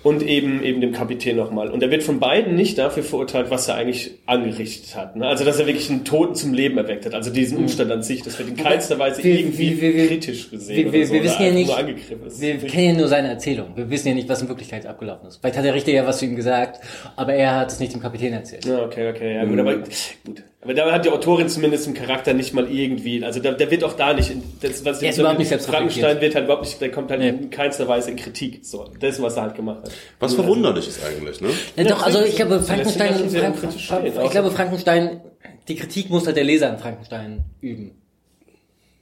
Und 0.02 0.22
eben 0.22 0.62
eben 0.62 0.80
dem 0.80 0.92
Kapitän 0.92 1.36
nochmal. 1.36 1.68
Und 1.70 1.82
er 1.82 1.90
wird 1.90 2.02
von 2.02 2.20
beiden 2.20 2.54
nicht 2.54 2.78
dafür 2.78 3.02
verurteilt, 3.02 3.50
was 3.50 3.68
er 3.68 3.74
eigentlich 3.74 4.12
angerichtet 4.24 4.96
hat. 4.96 5.14
Ne? 5.16 5.26
Also 5.26 5.44
dass 5.44 5.58
er 5.60 5.66
wirklich 5.66 5.90
einen 5.90 6.04
Toten 6.06 6.34
zum 6.36 6.54
Leben 6.54 6.78
erweckt 6.78 7.04
hat. 7.04 7.12
Also 7.14 7.30
diesen 7.30 7.58
Umstand 7.58 7.90
an 7.92 8.02
sich, 8.02 8.22
das 8.22 8.38
wird 8.38 8.48
in 8.48 8.56
keinster 8.56 8.98
Weise 8.98 9.22
wir- 9.22 9.38
irgendwie 9.40 9.78
wir- 9.78 9.94
wir- 9.94 10.06
kritisch 10.08 10.50
gesehen. 10.50 10.90
wir- 10.90 11.06
so, 11.06 11.12
wir 11.12 11.20
oder 11.20 11.28
wissen 11.30 11.42
ja 11.42 11.52
nicht- 11.52 12.40
Wir 12.40 12.56
kennen 12.70 12.88
ja 12.94 12.94
nur 13.00 13.08
seine 13.08 13.28
Erzählung. 13.28 13.68
Wir 13.74 13.90
wissen 13.90 14.08
ja 14.08 14.14
nicht, 14.14 14.28
was 14.30 14.40
in 14.40 14.48
Wirklichkeit 14.48 14.86
abgelaufen 14.86 15.28
ist. 15.28 15.36
Vielleicht 15.38 15.56
hat 15.58 15.64
der 15.66 15.74
Richter 15.74 15.92
ja 15.92 16.06
was 16.06 16.18
zu 16.18 16.24
ihm 16.24 16.34
gesagt, 16.36 16.80
aber 17.16 17.34
er 17.34 17.56
hat 17.60 17.70
es 17.70 17.78
nicht 17.78 17.92
dem 17.92 18.00
Kapitän 18.00 18.32
erzählt. 18.32 18.64
Ja, 18.64 18.82
okay, 18.84 19.10
okay, 19.10 19.34
ja, 19.34 19.44
Mhm. 19.44 19.50
gut, 19.50 19.58
aber 19.60 19.76
gut. 19.76 20.42
Aber 20.64 20.74
da 20.74 20.92
hat 20.92 21.04
die 21.04 21.10
Autorin 21.10 21.48
zumindest 21.48 21.88
im 21.88 21.94
Charakter 21.94 22.34
nicht 22.34 22.54
mal 22.54 22.70
irgendwie, 22.70 23.24
also 23.24 23.40
da, 23.40 23.50
der 23.50 23.68
wird 23.72 23.82
auch 23.82 23.94
da 23.94 24.14
nicht, 24.14 24.30
in, 24.30 24.44
das, 24.60 24.84
was 24.84 25.02
ist 25.02 25.18
überhaupt 25.18 25.40
nicht 25.40 25.48
Frankenstein 25.48 25.88
selbstreflektiert. 25.90 26.20
wird 26.20 26.34
halt 26.36 26.44
überhaupt 26.44 26.64
nicht, 26.64 26.80
der 26.80 26.90
kommt 26.92 27.10
halt 27.10 27.18
Nee. 27.20 27.30
in 27.30 27.50
keinster 27.50 27.88
Weise 27.88 28.10
in 28.12 28.16
Kritik, 28.16 28.60
so, 28.62 28.84
das, 29.00 29.20
was 29.20 29.34
er 29.36 29.42
halt 29.42 29.56
gemacht 29.56 29.82
hat. 29.82 29.90
Was 30.20 30.34
verwunderlich 30.34 30.86
ist 30.86 31.00
eigentlich, 31.04 31.40
ne? 31.40 31.48
Ja, 31.74 31.82
Ja, 31.82 31.88
doch, 31.90 32.04
also 32.04 32.22
ich 32.22 32.36
glaube, 32.36 32.60
Frankenstein, 32.60 33.10
ja 33.10 33.18
schon 33.18 33.28
sehr 33.28 33.40
Frank, 33.40 33.60
kritisch 33.60 33.88
Frank, 33.88 34.06
stehen, 34.08 34.22
ich 34.24 34.30
glaube, 34.30 34.50
Frankenstein, 34.52 35.20
die 35.66 35.74
Kritik 35.74 36.10
muss 36.10 36.26
halt 36.26 36.36
der 36.36 36.44
Leser 36.44 36.70
an 36.70 36.78
Frankenstein 36.78 37.44
üben. 37.60 37.98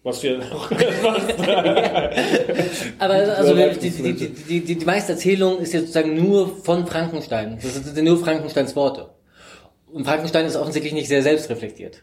Was 0.02 0.22
wir 0.22 0.38
auch 0.38 0.70
Aber 2.98 3.12
also 3.14 3.54
die, 3.54 3.90
die, 3.90 4.12
die, 4.14 4.60
die, 4.60 4.76
die 4.76 4.84
meiste 4.86 5.12
Erzählung 5.12 5.58
ist 5.60 5.74
ja 5.74 5.80
sozusagen 5.80 6.14
nur 6.14 6.56
von 6.64 6.86
Frankenstein. 6.86 7.58
Das 7.62 7.74
sind 7.74 8.02
nur 8.02 8.16
Frankensteins 8.18 8.74
Worte. 8.76 9.10
Und 9.92 10.04
Frankenstein 10.04 10.46
ist 10.46 10.56
offensichtlich 10.56 10.92
nicht 10.92 11.08
sehr 11.08 11.22
selbstreflektiert. 11.22 12.02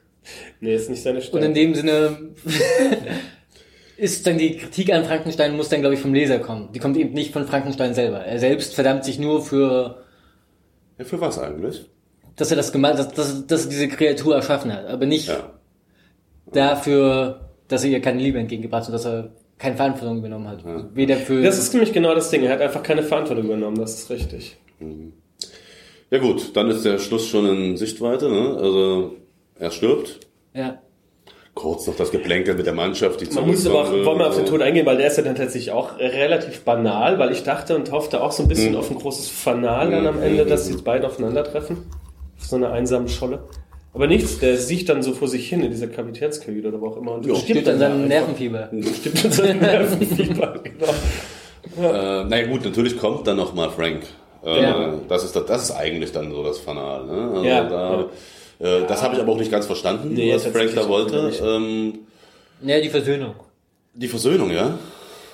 Nee, 0.60 0.76
ist 0.76 0.90
nicht 0.90 1.02
seine 1.04 1.20
Und 1.20 1.24
Stelle. 1.24 1.46
in 1.46 1.54
dem 1.54 1.74
Sinne 1.76 2.18
ist 3.98 4.28
dann 4.28 4.38
die 4.38 4.58
Kritik 4.58 4.92
an 4.94 5.06
Frankenstein 5.06 5.56
muss 5.56 5.70
dann, 5.70 5.80
glaube 5.82 5.96
ich, 5.96 6.02
vom 6.02 6.14
Leser 6.14 6.40
kommen. 6.40 6.70
Die 6.74 6.80
kommt 6.80 6.98
eben 6.98 7.14
nicht 7.14 7.32
von 7.34 7.48
Frankenstein 7.48 7.94
selber. 7.94 8.20
Er 8.20 8.38
selbst 8.40 8.76
verdammt 8.76 9.06
sich 9.06 9.20
nur 9.20 9.42
für, 9.44 10.04
Ja, 10.98 11.06
für 11.06 11.20
was 11.22 11.40
eigentlich? 11.40 11.86
dass 12.36 12.52
er 12.52 12.58
das 12.58 12.72
gemacht, 12.72 13.00
dass, 13.00 13.08
dass, 13.14 13.48
dass 13.48 13.64
er 13.66 13.70
diese 13.70 13.88
Kreatur 13.88 14.36
erschaffen 14.36 14.72
hat, 14.72 14.86
aber 14.86 15.06
nicht 15.08 15.28
Ja. 15.28 15.54
dafür, 16.54 17.50
dass 17.68 17.84
er 17.84 17.90
ihr 17.92 18.02
keine 18.02 18.22
Liebe 18.22 18.38
entgegengebracht 18.38 18.84
hat 18.84 18.90
und 18.90 18.94
dass 18.94 19.06
er 19.06 19.32
keine 19.58 19.76
Verantwortung 19.76 20.20
übernommen 20.20 20.48
hat. 20.48 20.64
Weder 20.94 21.16
für 21.18 21.42
Das 21.42 21.58
ist 21.58 21.74
nämlich 21.74 21.92
genau 21.94 22.14
das 22.14 22.30
Ding. 22.30 22.44
Er 22.44 22.52
hat 22.52 22.62
einfach 22.62 22.84
keine 22.84 23.02
Verantwortung 23.02 23.46
übernommen, 23.46 23.78
das 23.80 23.96
ist 23.96 24.10
richtig. 24.12 24.58
Ja 26.10 26.20
gut, 26.20 26.56
dann 26.56 26.70
ist 26.70 26.86
der 26.86 27.00
Schluss 27.00 27.28
schon 27.28 27.46
in 27.48 27.78
Sichtweite, 27.78 28.30
ne? 28.30 28.58
Also 28.60 29.16
er 29.60 29.72
stirbt. 29.72 30.20
ja. 30.54 30.80
Kurz 31.54 31.88
noch 31.88 31.96
das 31.96 32.12
Geplänkel 32.12 32.54
mit 32.54 32.68
der 32.68 32.74
Mannschaft, 32.76 33.20
die 33.20 33.34
Man 33.34 33.48
muss 33.48 33.66
aber 33.66 33.82
auch, 33.82 33.92
wollen 33.92 34.20
wir 34.20 34.28
auf 34.28 34.36
den. 34.36 34.46
Tod 34.46 34.62
eingehen, 34.62 34.86
weil 34.86 34.98
der 34.98 35.08
ist 35.08 35.18
ja 35.18 35.24
dann 35.24 35.34
tatsächlich 35.36 35.72
auch 35.72 35.98
relativ 35.98 36.62
banal, 36.62 37.18
weil 37.18 37.32
ich 37.32 37.42
dachte 37.42 37.76
und 37.76 37.92
hoffte 37.92 38.22
auch 38.22 38.32
so 38.32 38.44
ein 38.44 38.48
bisschen 38.48 38.76
auf 38.76 38.92
ein 38.92 39.00
großes 39.00 39.28
Fanal 39.28 39.90
dann 39.90 40.06
am 40.06 40.22
Ende, 40.22 40.46
dass 40.46 40.68
die 40.68 40.76
beiden 40.76 41.08
aufeinandertreffen. 41.08 41.78
Auf 42.38 42.46
so 42.46 42.58
einer 42.58 42.72
einsamen 42.74 43.10
Scholle. 43.10 43.40
Aber 43.92 44.06
nichts, 44.06 44.38
der 44.38 44.58
sieht 44.58 44.88
dann 44.90 45.02
so 45.02 45.14
vor 45.14 45.28
sich 45.28 45.50
hin 45.50 45.62
in 45.64 45.72
dieser 45.72 45.88
Kapitänskajüte 45.88 46.68
oder 46.68 46.80
wo 46.80 46.90
auch 46.90 46.98
immer 46.98 47.14
und 47.14 47.24
Stirbt 47.24 47.68
an 47.68 47.80
da 47.80 47.90
seinem. 47.90 48.08
Nervenfieber. 48.08 48.70
Stirbt 49.00 49.26
an 49.26 49.32
seinem 49.32 49.60
Nervenfieber, 49.60 50.60
genau. 50.64 51.90
Äh, 51.90 52.24
naja 52.26 52.46
gut, 52.46 52.66
natürlich 52.66 53.00
kommt 53.00 53.26
dann 53.26 53.38
noch 53.38 53.56
mal 53.56 53.72
Frank. 53.72 54.04
Äh, 54.48 54.62
Ja. 54.62 54.94
das, 55.10 55.24
ist, 55.26 55.36
das 55.36 55.64
ist 55.64 55.72
eigentlich 55.72 56.12
dann 56.12 56.32
so 56.32 56.44
das 56.44 56.58
Fanal. 56.60 57.06
Ne? 57.06 57.32
Also 57.34 57.44
Ja, 57.46 57.64
da, 57.70 58.06
Äh, 58.60 58.88
das 58.88 59.04
habe 59.04 59.14
ich 59.16 59.22
aber 59.22 59.34
auch 59.34 59.38
nicht 59.38 59.52
ganz 59.52 59.66
verstanden, 59.68 60.14
Nee, 60.14 60.34
was 60.34 60.46
Frank 60.46 60.74
da 60.74 60.88
wollte. 60.88 61.32
Ähm, 61.44 62.00
Ja, 62.64 62.80
die 62.80 62.90
Versöhnung. 62.90 63.36
die 63.94 64.08
Versöhnung, 64.08 64.50
ja? 64.52 64.78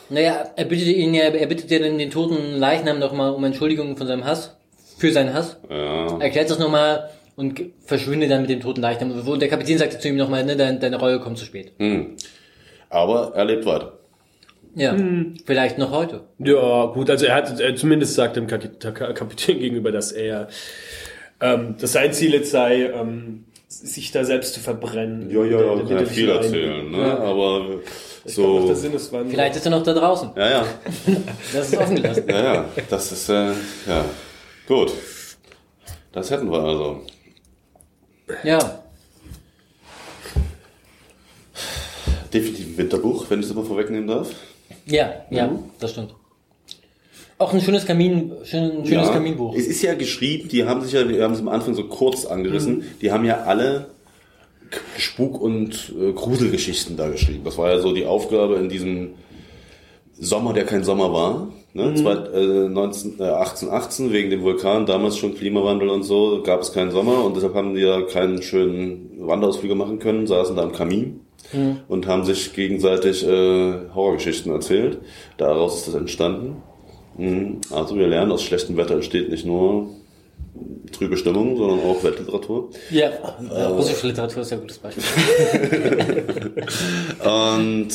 Naja, 0.10 0.46
er 0.56 0.66
bittet 0.66 0.88
ihn 0.88 1.14
ja, 1.14 1.24
er 1.24 1.48
bittet 1.48 1.72
ja 1.72 1.80
den, 1.80 1.98
den 1.98 2.12
toten 2.12 2.58
Leichnam 2.58 3.00
nochmal 3.00 3.32
um 3.34 3.44
Entschuldigung 3.46 3.96
von 3.96 4.08
seinem 4.08 4.26
Hass. 4.26 4.56
Für 4.98 5.12
seinen 5.12 5.34
Hass. 5.34 5.58
Ja. 5.70 6.18
Erklärt 6.20 6.50
das 6.50 6.60
nochmal 6.60 7.10
und 7.36 7.62
verschwindet 7.86 8.30
dann 8.30 8.42
mit 8.42 8.50
dem 8.50 8.60
toten 8.62 8.82
Leichnam. 8.82 9.12
Und 9.28 9.40
der 9.42 9.50
Kapitän 9.50 9.78
sagte 9.78 10.00
zu 10.00 10.08
ihm 10.10 10.18
nochmal, 10.18 10.44
ne, 10.44 10.56
deine, 10.58 10.78
deine 10.80 10.98
Reue 11.00 11.20
kommt 11.20 11.38
zu 11.38 11.46
spät. 11.46 11.72
Hm. 11.80 12.16
Aber 12.90 13.32
er 13.36 13.46
lebt 13.46 13.66
weiter. 13.66 13.94
Ja, 14.76 14.96
vielleicht 15.46 15.78
noch 15.78 15.92
heute. 15.92 16.24
Ja, 16.40 16.86
gut, 16.88 17.10
also 17.10 17.26
er 17.26 17.36
hat 17.36 17.60
er 17.60 17.76
zumindest 17.76 18.16
sagt 18.16 18.36
dem 18.36 18.48
Kapitän 18.48 19.60
gegenüber, 19.60 19.92
dass 19.92 20.12
er 20.12 20.48
ähm, 21.42 21.76
dass 21.80 21.92
sein 21.92 22.14
Ziel 22.14 22.34
jetzt 22.34 22.52
sei, 22.52 22.84
ähm, 22.86 23.46
sich 23.68 24.12
da 24.12 24.24
selbst 24.24 24.54
zu 24.54 24.60
verbrennen. 24.62 25.30
Ja, 25.30 25.44
ja, 25.44 25.62
ja, 25.62 25.78
kann 25.80 25.90
ja 25.90 26.06
viel 26.06 26.30
erzählen, 26.30 26.90
ne? 26.90 26.98
Ja. 27.00 27.18
Aber 27.20 27.66
Ich 28.26 28.36
glaub, 28.36 28.62
so. 28.62 28.68
der 28.68 28.76
Sinneswandel. 28.76 29.32
Vielleicht 29.32 29.56
ist 29.56 29.66
er 29.66 29.72
noch 29.72 29.84
da 29.84 29.94
draußen. 29.94 30.30
Ja, 30.36 30.50
ja, 30.50 30.66
Das 31.54 31.68
ist 31.68 31.78
offen 31.78 31.96
gelassen. 31.96 32.24
ja, 32.30 32.54
ja. 32.54 32.66
Das 32.90 33.12
ist, 33.12 33.30
äh, 33.30 33.52
ja. 33.88 34.06
Gut. 34.68 34.94
Das 36.14 36.32
hätten 36.32 36.50
wir 36.52 36.60
also. 36.60 37.02
Ja. 38.44 38.80
Definitiv 42.34 42.68
ein 42.68 42.78
Winterbuch, 42.78 43.26
wenn 43.30 43.40
ich 43.42 43.48
es 43.48 43.54
mal 43.54 43.66
vorwegnehmen 43.66 44.08
darf. 44.08 44.30
Ja, 44.86 45.14
ja, 45.30 45.48
Mhm. 45.48 45.60
das 45.80 45.92
stimmt. 45.92 46.14
Auch 47.38 47.54
ein 47.54 47.62
schönes 47.62 47.86
Kamin, 47.86 48.32
schön, 48.44 48.86
schönes 48.86 49.08
Ja, 49.08 49.14
Kaminbuch. 49.14 49.56
Es 49.56 49.68
ist 49.68 49.82
ja 49.82 49.96
geschrieben, 49.96 50.50
die 50.50 50.66
haben 50.66 50.82
sich 50.82 50.94
ja, 50.94 51.08
wir 51.08 51.24
haben 51.24 51.34
es 51.34 51.40
am 51.40 51.48
Anfang 51.50 51.74
so 51.74 51.86
kurz 51.86 52.26
angerissen, 52.26 52.78
Mhm. 52.78 52.84
die 53.02 53.12
haben 53.12 53.26
ja 53.26 53.44
alle 53.44 53.88
Spuk- 54.98 55.40
und 55.42 55.94
äh, 56.00 56.14
Gruselgeschichten 56.14 56.98
da 56.98 57.10
geschrieben. 57.10 57.42
Das 57.44 57.58
war 57.58 57.70
ja 57.70 57.80
so 57.80 57.94
die 57.94 58.06
Aufgabe 58.06 58.56
in 58.56 58.70
diesem 58.70 59.12
Sommer, 60.20 60.54
der 60.54 60.66
kein 60.66 60.84
Sommer 60.84 61.12
war. 61.14 61.48
Ne? 61.74 61.92
Mhm. 61.96 62.06
Äh, 62.08 62.70
19, 62.70 63.20
äh, 63.20 63.24
1818 63.24 64.12
wegen 64.14 64.30
dem 64.30 64.42
Vulkan, 64.44 64.86
damals 64.86 65.18
schon 65.18 65.36
Klimawandel 65.36 65.90
und 65.90 66.04
so, 66.04 66.42
gab 66.44 66.62
es 66.62 66.72
keinen 66.72 66.92
Sommer 66.92 67.24
und 67.26 67.36
deshalb 67.36 67.56
haben 67.56 67.74
die 67.76 67.82
ja 67.82 68.02
keinen 68.04 68.42
schönen 68.44 69.10
Wanderausflüge 69.20 69.76
machen 69.76 70.00
können, 70.00 70.28
saßen 70.28 70.56
da 70.56 70.62
am 70.64 70.72
Kamin 70.72 71.20
Mhm. 71.52 71.82
und 71.88 72.08
haben 72.08 72.24
sich 72.26 72.54
gegenseitig 72.54 73.28
äh, 73.28 73.90
Horrorgeschichten 73.94 74.52
erzählt. 74.52 75.00
Daraus 75.38 75.78
ist 75.78 75.88
das 75.88 75.96
entstanden. 75.96 76.64
Mhm. 77.18 77.62
Also 77.72 77.96
wir 77.96 78.08
lernen, 78.08 78.32
aus 78.32 78.44
schlechtem 78.44 78.78
Wetter 78.78 78.96
entsteht 78.96 79.30
nicht 79.30 79.46
nur 79.46 79.90
trübe 80.92 81.18
Stimmung, 81.18 81.58
sondern 81.58 81.80
auch 81.80 82.04
Weltliteratur. 82.04 82.70
Ja, 82.92 83.10
äh, 83.10 83.64
russische 83.64 84.08
Literatur 84.08 84.44
ist 84.44 84.52
ja 84.52 84.58
ein 84.58 84.62
gutes 84.62 84.78
Beispiel. 84.80 85.04
Und 87.24 87.90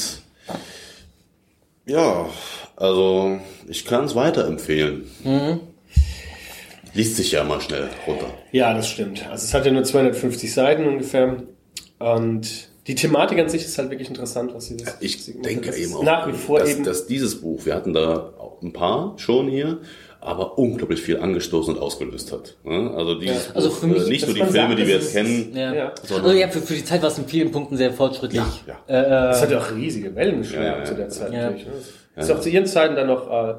ja, 1.86 2.26
also 2.76 3.38
ich 3.68 3.84
kann 3.84 4.04
es 4.04 4.14
weiterempfehlen. 4.14 5.04
Liest 6.94 7.16
sich 7.16 7.32
ja 7.32 7.44
mal 7.44 7.60
schnell 7.60 7.88
runter. 8.06 8.26
Ja, 8.52 8.74
das 8.74 8.88
stimmt. 8.88 9.24
Also 9.30 9.44
es 9.44 9.54
hat 9.54 9.64
ja 9.66 9.72
nur 9.72 9.84
250 9.84 10.52
Seiten 10.52 10.86
ungefähr. 10.86 11.42
Und 11.98 12.68
die 12.88 12.94
Thematik 12.96 13.38
an 13.38 13.48
sich 13.48 13.64
ist 13.64 13.78
halt 13.78 13.90
wirklich 13.90 14.08
interessant, 14.08 14.52
was 14.54 14.66
sie 14.66 14.76
das 14.78 14.86
was 14.94 14.96
Ich 15.02 15.40
denke 15.42 15.74
eben 15.76 15.94
auch, 15.94 16.02
nach 16.02 16.26
wie 16.26 16.32
vor 16.32 16.58
dass, 16.58 16.70
eben. 16.70 16.84
dass 16.84 17.06
dieses 17.06 17.40
Buch, 17.40 17.64
wir 17.64 17.74
hatten 17.74 17.92
da 17.94 18.32
auch 18.38 18.60
ein 18.62 18.72
paar 18.72 19.14
schon 19.18 19.48
hier, 19.48 19.78
aber 20.20 20.58
unglaublich 20.58 21.00
viel 21.00 21.18
angestoßen 21.20 21.76
und 21.76 21.80
ausgelöst 21.80 22.32
hat. 22.32 22.56
ne? 22.64 22.90
Also 22.96 23.14
dieses 23.20 23.54
Also 23.54 23.68
Buch, 23.68 23.76
für 23.76 23.86
mich- 23.86 24.06
äh, 24.06 24.08
nicht 24.08 24.26
nur 24.26 24.34
die 24.34 24.40
Filme, 24.40 24.52
sagt, 24.52 24.78
die 24.78 24.86
wir 24.86 24.94
jetzt 24.96 25.12
kennen, 25.12 25.52
Ja. 25.54 25.72
Ja. 25.74 25.92
Also 26.10 26.32
ja, 26.32 26.48
für, 26.48 26.60
für 26.60 26.74
die 26.74 26.84
Zeit 26.84 27.02
war 27.02 27.08
es 27.08 27.18
in 27.18 27.26
vielen 27.28 27.52
Punkten 27.52 27.76
sehr 27.76 27.92
fortschrittlich. 27.92 28.42
Ja, 28.66 28.74
Äh, 28.88 29.08
Das 29.08 29.42
hat 29.42 29.50
ja 29.52 29.58
auch 29.58 29.70
riesige 29.72 30.14
Wellen 30.16 30.38
geschlagen 30.42 30.64
Ja, 30.66 30.78
ja, 30.78 30.84
zu 30.84 30.94
der 30.94 31.04
ja. 31.04 31.08
Zeit. 31.10 31.32
Ja. 31.32 31.42
natürlich, 31.50 31.66
Ne? 31.66 32.22
Ist 32.22 32.30
auch 32.32 32.40
zu 32.40 32.48
ihren 32.48 32.66
Zeiten 32.66 32.96
dann 32.96 33.06
noch 33.06 33.30
äh, 33.30 33.54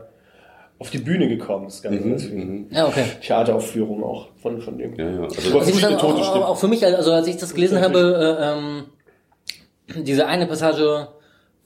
auf 0.80 0.90
die 0.90 0.98
Bühne 0.98 1.30
gekommen. 1.30 1.66
Das 1.66 1.82
Ganze. 1.82 2.00
Mhm, 2.30 2.68
ja, 2.72 2.88
okay. 2.88 3.04
Theateraufführung 3.22 4.04
auch 4.04 4.28
von, 4.42 4.62
von 4.62 4.78
dem. 4.78 4.96
ja, 4.96 5.10
ja. 5.10 5.22
Also, 5.24 5.60
Also 5.60 5.72
auch, 5.98 6.24
stimmen. 6.30 6.44
auch 6.44 6.58
für 6.58 6.68
mich, 6.68 6.86
also 6.86 7.14
als 7.14 7.28
ich 7.28 7.38
das 7.38 7.54
gelesen 7.54 7.80
habe, 7.82 8.00
äh, 8.00 8.58
ähm, 8.58 8.84
diese 9.96 10.28
eine 10.28 10.46
Passage, 10.48 11.08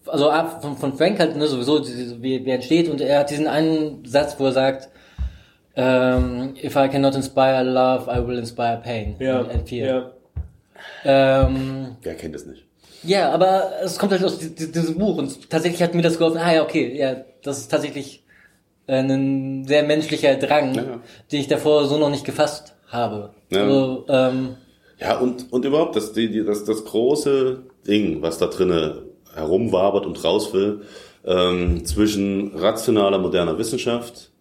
also 0.05 0.29
ab 0.29 0.61
von, 0.61 0.77
von 0.77 0.97
Frank 0.97 1.19
halt, 1.19 1.35
ne, 1.35 1.47
sowieso, 1.47 1.79
diese- 1.79 2.21
wie, 2.21 2.45
wie 2.45 2.49
entsteht, 2.51 2.89
und 2.89 3.01
er 3.01 3.19
hat 3.19 3.29
diesen 3.29 3.47
einen 3.47 4.03
Satz, 4.05 4.35
wo 4.39 4.45
er 4.45 4.51
sagt, 4.51 4.89
ähm, 5.75 6.53
if 6.61 6.75
I 6.75 6.87
cannot 6.89 7.15
inspire 7.15 7.63
love, 7.63 8.09
I 8.11 8.25
will 8.27 8.37
inspire 8.37 8.79
pain 8.83 9.15
Ja, 9.19 9.39
and 9.41 9.67
fear. 9.67 9.87
ja. 9.87 10.11
Ähm, 11.05 11.95
Wer 12.01 12.15
kennt 12.15 12.35
es 12.35 12.45
nicht? 12.45 12.65
ja, 13.03 13.31
aber 13.31 13.71
es 13.83 13.97
kommt 13.99 14.11
halt 14.11 14.23
aus 14.23 14.37
di- 14.39 14.53
di- 14.55 14.71
diesem 14.71 14.97
Buch 14.97 15.17
und 15.17 15.49
tatsächlich 15.49 15.81
hat 15.83 15.93
mir 15.93 16.01
das 16.01 16.17
geholfen, 16.17 16.37
ah 16.37 16.53
ja, 16.53 16.63
okay, 16.63 16.97
ja, 16.97 17.17
das 17.43 17.57
ist 17.59 17.69
tatsächlich 17.69 18.23
ein 18.87 19.65
sehr 19.65 19.83
menschlicher 19.83 20.35
Drang, 20.35 20.75
Ja, 20.75 20.83
den 21.31 21.39
ich 21.39 21.47
davor 21.47 21.85
so 21.87 21.97
noch 21.97 22.09
nicht 22.09 22.25
gefasst 22.25 22.75
habe. 22.87 23.31
Ja. 23.49 23.61
Also, 23.63 24.05
ähm, 24.09 24.55
Ja, 24.99 25.17
und, 25.19 25.51
und 25.51 25.63
überhaupt, 25.65 25.95
das, 25.95 26.11
die, 26.13 26.29
die, 26.29 26.45
das, 26.45 26.65
das 26.65 26.83
große 26.85 27.63
Ding, 27.87 28.21
was 28.21 28.37
da 28.37 28.47
drinnen 28.47 29.01
herumwabert 29.33 30.05
und 30.05 30.23
raus 30.23 30.53
will, 30.53 30.81
ähm, 31.25 31.85
zwischen 31.85 32.55
rationaler, 32.55 33.17
moderner 33.17 33.57
Wissenschaft, 33.57 34.31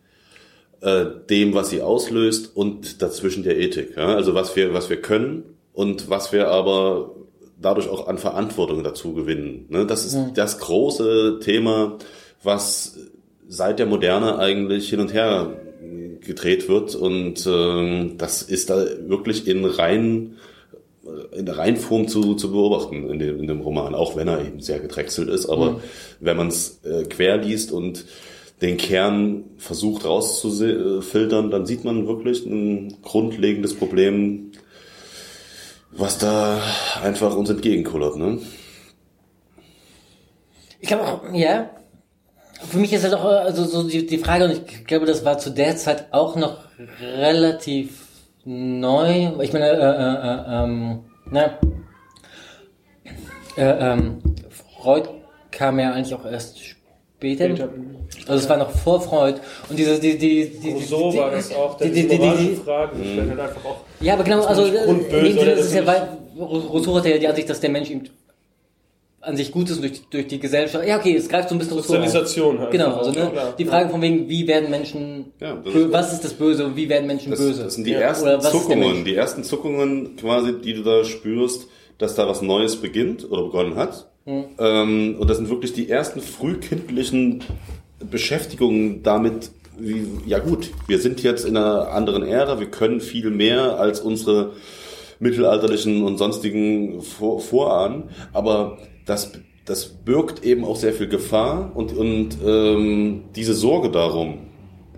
äh, 0.80 1.07
dem, 1.30 1.55
was 1.55 1.70
sie 1.70 1.80
auslöst 1.80 2.57
und 2.57 3.03
dazwischen 3.03 3.43
der 3.43 3.59
Ethik. 3.59 3.97
Ja? 3.97 4.14
Also 4.14 4.34
was 4.34 4.57
wir, 4.57 4.74
was 4.74 4.90
wir 4.90 5.01
können 5.01 5.45
und 5.72 6.11
was 6.11 6.32
wir 6.32 6.49
aber 6.49 7.14
dadurch 7.61 7.88
auch 7.88 8.09
an 8.09 8.18
Verantwortung 8.18 8.82
dazu 8.82 9.14
gewinnen. 9.14 9.66
Ne? 9.68 9.86
Das 9.86 10.05
ist 10.05 10.18
das 10.34 10.59
große 10.59 11.38
Thema, 11.40 11.99
was 12.43 12.99
seit 13.49 13.78
der 13.78 13.86
Moderne 13.86 14.38
eigentlich 14.38 14.90
hin 14.90 15.01
und 15.01 15.12
her 15.12 15.57
gedreht 16.20 16.68
wird 16.68 16.95
und 16.95 17.47
ähm, 17.47 18.14
das 18.16 18.43
ist 18.43 18.70
da 18.70 18.84
wirklich 19.07 19.47
in 19.47 19.64
rein 19.64 20.36
in 21.32 21.46
der 21.46 21.59
Reinform 21.59 22.09
zu, 22.09 22.34
zu 22.34 22.53
beobachten 22.53 23.11
in 23.11 23.18
dem, 23.18 23.40
in 23.40 23.46
dem 23.46 23.61
Roman, 23.61 23.94
auch 23.94 24.16
wenn 24.16 24.28
er 24.28 24.40
eben 24.40 24.61
sehr 24.61 24.78
gedrechselt 24.78 25.28
ist. 25.28 25.46
Aber 25.46 25.80
wenn 26.20 26.36
man 26.36 26.48
es 26.48 26.80
äh, 26.84 27.05
quer 27.05 27.38
liest 27.38 27.72
und 27.72 28.05
den 28.61 28.76
Kern 28.76 29.44
versucht 29.59 30.05
rauszufiltern, 30.05 31.50
dann 31.50 31.66
sieht 31.66 31.84
man 31.84 32.07
wirklich 32.07 32.46
ein 32.46 33.03
grundlegendes 33.03 33.74
Problem, 33.74 34.53
was 35.90 36.18
da 36.18 36.62
einfach 37.03 37.34
uns 37.36 37.50
entgegenkullert. 37.50 38.16
Ne? 38.16 38.38
Ich 40.80 40.88
glaube 40.88 41.05
auch, 41.05 41.34
ja. 41.34 41.70
Für 42.70 42.78
mich 42.78 42.92
ist 42.92 43.03
halt 43.03 43.14
auch 43.14 43.24
also 43.24 43.64
so 43.64 43.82
die, 43.88 44.07
die 44.07 44.18
Frage, 44.18 44.44
und 44.44 44.53
ich 44.53 44.84
glaube, 44.86 45.05
das 45.05 45.24
war 45.24 45.38
zu 45.38 45.50
der 45.50 45.76
Zeit 45.76 46.12
auch 46.12 46.36
noch 46.36 46.59
relativ 47.00 48.01
neu. 48.45 49.32
Ich 49.40 49.53
meine, 49.53 49.70
äh, 49.70 49.76
äh, 49.76 49.80
äh, 49.80 50.64
ähm, 50.64 51.01
na, 51.30 51.59
äh, 53.57 53.93
ähm, 53.93 54.18
Freud 54.80 55.09
kam 55.51 55.78
ja 55.78 55.93
eigentlich 55.93 56.14
auch 56.14 56.24
erst 56.24 56.59
später. 56.59 57.45
Später. 57.45 57.68
Also 58.26 58.45
es 58.45 58.49
war 58.49 58.57
noch 58.57 58.70
vor 58.70 59.01
Freud. 59.01 59.40
Und 59.68 59.78
diese, 59.78 59.99
die, 59.99 60.18
die, 60.18 60.51
die, 60.59 60.72
Rousseau 60.72 61.12
die, 61.12 61.18
war 61.18 61.30
das 61.30 61.55
auch, 61.55 61.76
der 61.76 61.88
die, 61.88 62.03
die, 62.03 62.09
die, 62.09 62.18
die, 62.18 62.49
die, 62.49 62.57
Fragen 62.57 63.03
stellt 63.03 63.30
halt 63.30 63.40
einfach 63.40 63.64
auch. 63.64 63.80
ja, 64.01 64.14
aber 64.14 64.24
genau, 64.24 64.45
also 64.45 64.64
Sinne 64.64 64.86
oder 64.86 65.53
ist 65.55 65.74
ja, 65.74 65.86
weil 65.86 66.09
Rousseau 66.38 66.97
hatte 66.97 67.11
ja 67.11 67.18
die 67.18 67.28
Ansicht, 67.28 67.49
dass 67.49 67.61
der 67.61 67.70
Mensch 67.70 67.90
eben 67.90 68.05
an 69.23 69.37
sich 69.37 69.53
gut 69.53 69.70
ist 69.70 69.77
und 69.77 69.83
durch, 69.83 70.03
durch 70.11 70.27
die 70.27 70.39
Gesellschaft. 70.41 70.87
Ja, 70.87 70.99
okay, 70.99 71.14
es 71.16 71.29
greift 71.29 71.49
so 71.49 71.55
ein 71.55 71.59
bisschen. 71.59 71.77
Sozialisation 71.79 72.59
halt. 72.59 72.73
Genau, 72.73 72.97
also 72.97 73.12
Ja, 73.12 73.25
ne, 73.27 73.31
klar. 73.31 73.55
die 73.57 73.64
Frage 73.64 73.89
von 73.89 74.03
wegen, 74.03 74.29
wie 74.29 74.47
werden 74.49 74.68
Menschen, 74.70 75.27
Ja, 75.41 75.55
ist- 75.64 75.93
was 75.93 76.12
ist 76.12 76.25
das 76.25 76.35
Böse 76.35 76.66
und 76.66 76.77
wie 76.77 76.89
werden 76.89 77.07
Menschen 77.07 77.31
Das, 77.31 77.39
böse? 77.41 77.62
das 77.64 77.75
sind 77.75 77.87
die 77.87 77.93
Ja, 77.93 78.01
ersten 78.01 78.41
Zuckungen, 78.41 79.05
die 79.05 79.14
ersten 79.14 79.45
Zuckungen 79.45 80.16
quasi, 80.16 80.55
die 80.61 80.75
du 80.75 80.83
da 80.83 81.05
spürst, 81.05 81.68
dass 81.99 82.14
da 82.16 82.29
was 82.29 82.43
Neues 82.43 82.77
beginnt 82.77 83.31
oder 83.31 83.43
begonnen 83.45 83.77
hat. 83.77 84.09
Hm. 84.25 84.45
Ähm, 84.59 85.16
und 85.18 85.31
das 85.31 85.37
sind 85.39 85.49
wirklich 85.51 85.73
die 85.73 85.89
ersten 85.89 86.20
frühkindlichen 86.20 87.43
Beschäftigungen 88.11 89.03
damit, 89.03 89.51
wie, 89.79 90.07
ja 90.27 90.39
gut, 90.39 90.70
wir 90.89 90.99
sind 90.99 91.23
jetzt 91.23 91.45
in 91.47 91.57
einer 91.57 91.89
anderen 91.93 92.23
Ära, 92.25 92.59
wir 92.61 92.66
können 92.70 93.01
viel 93.01 93.31
mehr 93.31 93.79
als 93.79 94.01
unsere 94.01 94.53
mittelalterlichen 95.20 96.03
und 96.03 96.18
sonstigen 96.18 97.01
Vor 97.03 97.41
Vorahnen, 97.41 98.05
aber 98.33 98.79
das, 99.12 99.30
das 99.64 99.86
birgt 99.86 100.42
eben 100.42 100.64
auch 100.64 100.76
sehr 100.76 100.92
viel 100.92 101.08
Gefahr 101.08 101.72
und, 101.74 101.92
und 101.96 102.38
ähm, 102.44 103.24
diese 103.36 103.54
Sorge 103.54 103.90
darum, 103.90 104.38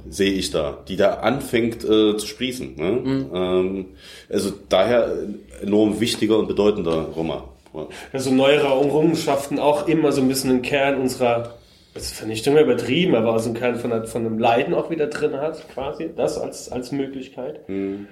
sehe 0.08 0.32
ich 0.32 0.50
da, 0.50 0.78
die 0.86 0.96
da 0.96 1.14
anfängt 1.14 1.82
äh, 1.84 2.16
zu 2.16 2.26
sprießen. 2.26 2.76
Ne? 2.76 3.28
Ähm, 3.34 3.86
also 4.30 4.52
daher 4.68 5.06
ein 5.06 5.40
enorm 5.62 5.98
wichtiger 5.98 6.38
und 6.38 6.46
bedeutender 6.46 7.08
Roman. 7.16 7.42
Ja. 7.74 7.88
Also 8.12 8.30
neuere 8.30 8.66
Errungenschaften 8.66 9.58
auch 9.58 9.88
immer 9.88 10.12
so 10.12 10.20
ein 10.20 10.28
bisschen 10.28 10.50
einen 10.50 10.62
Kern 10.62 11.00
unserer, 11.00 11.54
das 11.94 12.06
ist 12.06 12.14
Vernichtung 12.14 12.58
übertrieben, 12.58 13.14
aber 13.14 13.38
so 13.38 13.50
einen 13.50 13.56
Kern 13.56 13.76
von, 13.76 14.04
von 14.06 14.26
einem 14.26 14.38
Leiden 14.40 14.74
auch 14.74 14.90
wieder 14.90 15.06
drin 15.06 15.36
hat, 15.36 15.68
quasi. 15.72 16.10
Das 16.16 16.38
als, 16.38 16.72
als 16.72 16.90
Möglichkeit. 16.90 17.60
Ähm, 17.68 18.08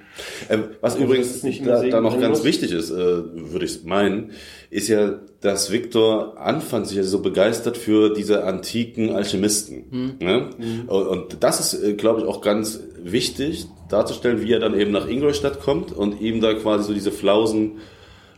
was 0.80 0.94
Also, 0.94 1.04
übrigens 1.04 1.42
da, 1.64 1.82
da 1.82 2.00
noch 2.00 2.20
ganz 2.20 2.38
muss. 2.38 2.44
wichtig 2.44 2.70
ist, 2.70 2.92
äh, 2.92 2.94
würde 2.94 3.64
ich 3.64 3.82
meinen, 3.82 4.30
ist 4.70 4.86
ja, 4.86 5.18
dass 5.40 5.72
Viktor 5.72 6.38
anfangs 6.38 6.90
sich 6.90 6.98
ja 6.98 7.02
so 7.02 7.22
begeistert 7.22 7.76
für 7.76 8.14
diese 8.14 8.44
antiken 8.44 9.10
Alchemisten. 9.16 10.16
Ne? 10.20 10.50
Und, 10.86 11.06
und 11.08 11.36
das 11.42 11.58
ist, 11.58 11.82
äh, 11.82 11.94
glaube 11.94 12.20
ich, 12.20 12.26
auch 12.26 12.40
ganz 12.40 12.78
wichtig 13.02 13.66
darzustellen, 13.88 14.42
wie 14.42 14.52
er 14.52 14.60
dann 14.60 14.78
eben 14.78 14.92
nach 14.92 15.08
Ingolstadt 15.08 15.60
kommt 15.60 15.90
und 15.90 16.20
ihm 16.20 16.40
da 16.40 16.54
quasi 16.54 16.84
so 16.84 16.94
diese 16.94 17.10
Flausen 17.10 17.78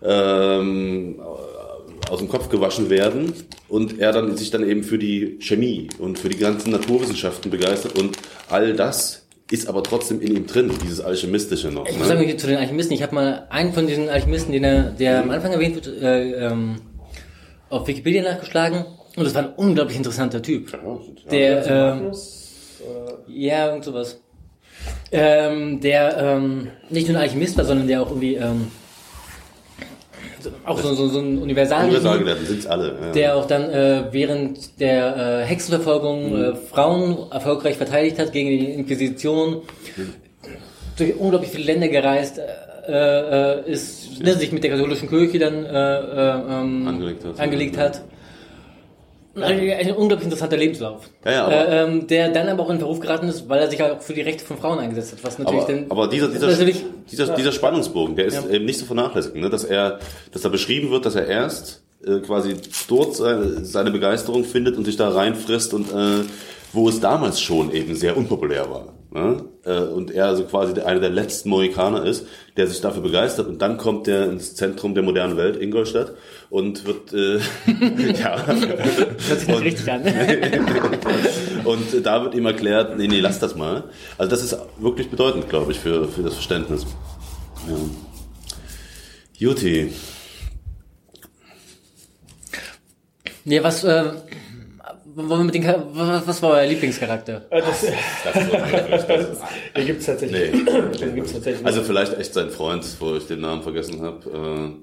ähm, 0.02 1.20
aus 2.10 2.18
dem 2.18 2.28
Kopf 2.28 2.48
gewaschen 2.48 2.90
werden 2.90 3.32
und 3.68 3.98
er 3.98 4.12
dann 4.12 4.36
sich 4.36 4.50
dann 4.50 4.68
eben 4.68 4.82
für 4.82 4.98
die 4.98 5.38
Chemie 5.40 5.88
und 5.98 6.18
für 6.18 6.28
die 6.28 6.38
ganzen 6.38 6.70
Naturwissenschaften 6.70 7.50
begeistert 7.50 7.98
und 7.98 8.16
all 8.48 8.74
das 8.74 9.26
ist 9.50 9.68
aber 9.68 9.82
trotzdem 9.82 10.20
in 10.20 10.34
ihm 10.36 10.46
drin, 10.46 10.72
dieses 10.82 11.00
Alchemistische 11.00 11.68
noch. 11.68 11.86
Ich 11.86 11.92
ne? 11.92 11.98
muss 11.98 12.08
sagen, 12.08 12.38
zu 12.38 12.46
den 12.46 12.56
Alchemisten, 12.56 12.94
ich 12.94 13.02
habe 13.02 13.14
mal 13.14 13.46
einen 13.50 13.72
von 13.72 13.86
diesen 13.86 14.08
Alchemisten, 14.08 14.52
den 14.52 14.64
er, 14.64 14.90
der 14.90 15.22
am 15.22 15.30
Anfang 15.30 15.52
erwähnt 15.52 15.74
wird, 15.74 15.86
äh, 16.02 16.46
ähm, 16.46 16.76
auf 17.68 17.86
Wikipedia 17.86 18.22
nachgeschlagen 18.22 18.84
und 19.16 19.24
das 19.24 19.34
war 19.34 19.42
ein 19.42 19.54
unglaublich 19.54 19.96
interessanter 19.96 20.42
Typ. 20.42 20.76
Der, 21.30 21.66
ähm, 21.66 21.88
Magnus, 21.88 22.80
äh, 22.80 23.32
Ja, 23.32 23.68
irgend 23.68 23.84
sowas. 23.84 24.20
Ähm, 25.12 25.80
der 25.80 26.16
ähm, 26.18 26.68
nicht 26.90 27.08
nur 27.08 27.16
ein 27.16 27.22
Alchemist 27.22 27.56
war, 27.56 27.64
sondern 27.64 27.86
der 27.86 28.02
auch 28.02 28.08
irgendwie 28.08 28.34
ähm, 28.34 28.68
auch 30.64 30.78
so, 30.78 30.94
so, 30.94 31.08
so 31.08 31.20
ein 31.20 31.38
Universal 31.38 31.84
Universalgelehrten 31.84 32.46
sind 32.46 32.60
es 32.60 32.66
alle. 32.66 32.96
Ja. 33.00 33.12
der 33.12 33.36
auch 33.36 33.46
dann 33.46 33.70
äh, 33.70 34.04
während 34.10 34.80
der 34.80 35.16
äh, 35.16 35.44
Hexenverfolgung 35.44 36.36
äh, 36.36 36.54
Frauen 36.54 37.30
erfolgreich 37.30 37.76
verteidigt 37.76 38.18
hat 38.18 38.32
gegen 38.32 38.50
die 38.50 38.72
Inquisition, 38.72 39.62
durch 40.96 41.16
unglaublich 41.18 41.50
viele 41.50 41.64
Länder 41.64 41.88
gereist 41.88 42.38
äh, 42.38 43.60
äh, 43.60 43.70
ist, 43.70 44.22
ne, 44.22 44.34
sich 44.34 44.52
mit 44.52 44.62
der 44.62 44.70
katholischen 44.72 45.08
Kirche 45.08 45.38
dann 45.38 45.64
äh, 45.64 45.68
äh, 45.68 46.60
ähm, 46.60 46.86
Angelegt 46.86 47.24
hat. 47.24 47.40
angelegt 47.40 47.78
hat. 47.78 48.02
Ein, 49.36 49.70
ein 49.70 49.92
unglaublich 49.92 50.24
interessanter 50.26 50.56
Lebenslauf. 50.56 51.08
Ja, 51.24 51.32
ja, 51.32 51.44
aber- 51.46 51.68
äh, 51.68 51.82
ähm, 51.84 52.06
der 52.06 52.28
dann 52.30 52.48
aber 52.48 52.62
auch 52.62 52.70
in 52.70 52.78
Verruf 52.78 53.00
geraten 53.00 53.28
ist, 53.28 53.48
weil 53.48 53.60
er 53.60 53.68
sich 53.70 53.82
auch 53.82 54.00
für 54.00 54.14
die 54.14 54.20
Rechte 54.20 54.44
von 54.44 54.56
Frauen 54.58 54.78
eingesetzt 54.78 55.12
hat, 55.12 55.24
was 55.24 55.38
natürlich 55.38 55.62
aber, 55.62 55.72
dann 55.72 55.86
aber 55.90 56.08
dieser, 56.08 56.28
dieser, 56.28 56.46
natürlich 56.48 56.84
dieser, 57.10 57.34
dieser 57.34 57.52
Spannungsbogen, 57.52 58.14
der 58.16 58.26
ist 58.26 58.34
Ja. 58.34 58.48
eben 58.48 58.64
nicht 58.64 58.78
zu 58.78 58.84
vernachlässigen, 58.86 59.40
ne? 59.40 59.50
dass 59.50 59.64
er, 59.64 59.98
dass 60.32 60.42
da 60.42 60.48
beschrieben 60.48 60.90
wird, 60.90 61.04
dass 61.04 61.14
er 61.16 61.26
erst 61.26 61.82
äh, 62.06 62.20
quasi 62.20 62.54
dort 62.88 63.16
seine, 63.16 63.64
seine 63.64 63.90
Begeisterung 63.90 64.44
findet 64.44 64.76
und 64.76 64.84
sich 64.84 64.96
da 64.96 65.08
reinfrisst 65.08 65.74
und 65.74 65.90
äh, 65.90 66.24
wo 66.72 66.88
es 66.88 67.00
damals 67.00 67.40
schon 67.40 67.72
eben 67.72 67.94
sehr 67.94 68.16
unpopulär 68.16 68.68
war. 68.70 68.88
Ne? 69.14 69.44
Und 69.94 70.10
er 70.10 70.26
also 70.26 70.42
quasi 70.42 70.80
einer 70.80 70.98
der 70.98 71.10
letzten 71.10 71.48
Mohikaner 71.48 72.04
ist, 72.04 72.26
der 72.56 72.66
sich 72.66 72.80
dafür 72.80 73.00
begeistert 73.00 73.46
und 73.46 73.62
dann 73.62 73.78
kommt 73.78 74.08
er 74.08 74.28
ins 74.28 74.56
Zentrum 74.56 74.92
der 74.94 75.04
modernen 75.04 75.36
Welt, 75.36 75.56
Ingolstadt, 75.56 76.14
und 76.50 76.84
wird 76.84 77.12
äh, 77.12 77.38
ja 78.12 78.44
hört 78.44 79.38
sich 79.38 79.48
nicht 79.48 79.62
richtig 79.62 79.92
an. 79.92 80.02
und 81.64 82.04
da 82.04 82.24
wird 82.24 82.34
ihm 82.34 82.44
erklärt, 82.46 82.98
nee, 82.98 83.06
nee, 83.06 83.20
lass 83.20 83.38
das 83.38 83.54
mal. 83.54 83.84
Also 84.18 84.30
das 84.30 84.42
ist 84.42 84.56
wirklich 84.78 85.08
bedeutend, 85.08 85.48
glaube 85.48 85.70
ich, 85.70 85.78
für, 85.78 86.08
für 86.08 86.22
das 86.22 86.34
Verständnis. 86.34 86.84
Ja. 87.68 87.76
Juti, 89.36 89.92
nee, 93.44 93.62
was, 93.62 93.84
äh, 93.84 94.10
wollen 95.14 95.28
wir 95.28 95.44
mit 95.44 95.54
den, 95.54 95.64
was 95.64 96.42
war 96.42 96.50
euer 96.52 96.66
Lieblingscharakter? 96.66 97.42
äh, 97.50 97.60
das, 97.60 97.86
das, 98.24 98.34
das 99.08 99.28
ist, 99.30 99.42
den 99.76 99.86
gibt's 99.86 100.06
tatsächlich. 100.06 100.52
nee. 100.52 100.98
Den 100.98 101.14
gibt's 101.14 101.32
tatsächlich. 101.32 101.66
Also 101.66 101.82
vielleicht 101.82 102.18
echt 102.18 102.34
sein 102.34 102.50
Freund, 102.50 102.84
wo 103.00 103.14
ich 103.14 103.26
den 103.26 103.40
Namen 103.40 103.62
vergessen 103.62 104.00
habe, 104.02 104.74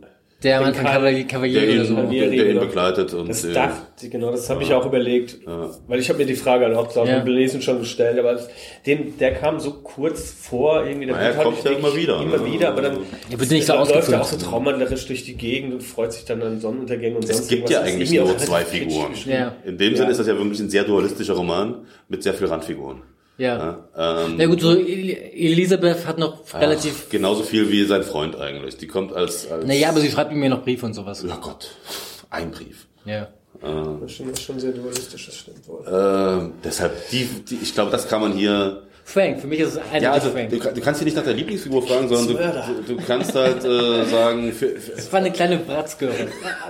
Der 0.44 0.60
Karl- 0.60 0.72
Kavalier, 0.74 1.20
äh, 1.20 1.24
Kavalier 1.26 1.62
der, 1.62 1.76
oder 1.76 1.86
so. 1.86 1.96
Kavalier- 1.96 2.30
der 2.30 2.34
ihn 2.34 2.48
genau. 2.48 2.62
begleitet 2.62 3.14
und 3.14 3.30
Das 3.30 3.44
äh, 3.44 3.54
dachte, 3.54 4.10
genau, 4.10 4.32
das 4.32 4.50
habe 4.50 4.64
ich 4.64 4.74
auch 4.74 4.86
überlegt. 4.86 5.38
Ja. 5.46 5.70
Weil 5.88 6.00
ich 6.00 6.10
habe 6.10 6.18
mir 6.20 6.26
die 6.26 6.36
Frage 6.36 6.66
halt 6.66 6.76
auch 6.76 7.08
Ja. 7.08 7.20
Belesen 7.20 7.62
schon 7.62 7.80
gestellt, 7.80 8.18
aber 8.18 8.39
den, 8.86 9.18
der 9.20 9.36
kam 9.36 9.60
so 9.60 9.72
kurz 9.84 10.32
vor, 10.32 10.84
irgendwie, 10.86 11.06
der 11.06 11.16
Na, 11.16 11.22
er 11.22 11.28
wird 11.28 11.38
halt 11.38 11.46
kommt 11.46 11.64
ja 11.64 11.72
immer 11.72 11.96
wieder, 11.96 12.22
Immer 12.22 12.38
ne? 12.38 12.46
wieder, 12.54 12.70
aber 12.70 12.82
dann, 12.82 12.98
Er 13.30 13.39
wird 13.39 13.52
nicht 13.52 13.66
so 13.68 13.74
läuft 13.76 14.10
er 14.10 14.22
auch 14.22 14.26
so 14.26 14.38
traumhandlerisch 14.38 15.06
durch 15.06 15.24
die 15.26 15.36
Gegend 15.36 15.74
und 15.76 15.84
freut 15.84 16.12
sich 16.14 16.26
dann 16.26 16.42
an 16.42 16.60
Sonnenuntergängen 16.60 17.18
und 17.18 17.24
es 17.30 17.38
sonst 17.38 17.50
gibt 17.50 17.70
ja 17.70 17.82
eigentlich 17.82 18.12
nur 18.12 18.36
zwei 18.38 18.66
Figuren. 18.66 19.12
Ja. 19.26 19.56
In 19.64 19.78
dem 19.78 19.92
Ja. 19.92 19.98
Sinne 19.98 20.12
ist 20.12 20.20
das 20.20 20.28
ja 20.28 20.36
wirklich 20.38 20.60
ein 20.60 20.70
sehr 20.70 20.84
dualistischer 20.86 21.34
Roman 21.34 21.86
mit 22.10 22.24
sehr 22.24 22.34
viel 22.34 22.48
Randfiguren. 22.48 23.04
Ja. 23.38 23.79
Ja, 23.97 24.23
ähm, 24.25 24.36
Na 24.38 24.45
gut, 24.45 24.61
so 24.61 24.71
El- 24.75 25.09
Elisabeth 25.34 26.05
hat 26.05 26.17
noch 26.19 26.39
ach, 26.53 26.61
relativ. 26.61 27.09
genauso 27.09 27.43
viel 27.43 27.69
wie 27.71 27.86
sein 27.86 28.03
Freund 28.03 28.36
eigentlich. 28.36 28.77
Die 28.77 28.88
kommt 28.88 29.13
als, 29.13 29.49
als 29.51 29.65
Naja, 29.65 29.89
aber 29.89 29.99
sie 29.99 30.11
schreibt 30.11 30.32
mir 30.34 30.49
noch 30.49 30.63
Briefe 30.63 30.86
und 30.86 30.93
sowas. 30.93 31.23
ja 31.27 31.38
Gott, 31.41 31.69
ein 32.29 32.51
Brief. 32.51 32.88
Ja. 33.05 33.29
Das 33.61 34.11
stimmt, 34.11 34.32
das 34.32 34.39
ist 34.39 34.45
schon 34.45 34.59
sehr 34.59 34.71
dualistisch, 34.71 35.25
das 35.25 35.36
stimmt 35.36 35.67
wohl. 35.67 35.82
Äh, 35.88 36.51
deshalb, 36.63 37.09
die, 37.11 37.25
die, 37.47 37.59
ich 37.61 37.73
glaube, 37.73 37.91
das 37.91 38.07
kann 38.07 38.21
man 38.21 38.34
hier. 38.34 38.84
Frank, 39.03 39.41
für 39.41 39.47
mich 39.47 39.59
ist 39.59 39.69
es 39.69 39.77
eindeutig 39.77 40.03
Ja, 40.03 40.11
also 40.13 40.29
Frank. 40.29 40.49
du, 40.51 40.57
du 40.57 40.82
kannst 40.82 40.99
hier 40.99 41.05
nicht 41.05 41.17
nach 41.17 41.23
der 41.23 41.34
Lieblingsfigur 41.34 41.86
fragen, 41.86 42.07
sondern 42.07 42.38
du, 42.88 42.95
du, 42.95 43.01
kannst 43.05 43.34
halt 43.36 43.63
äh, 43.65 44.05
sagen, 44.05 44.51
für, 44.53 44.69
für, 44.79 44.91
Das 44.91 45.11
war 45.11 45.19
eine 45.19 45.32
kleine 45.32 45.57
Bratzgöre. 45.57 46.13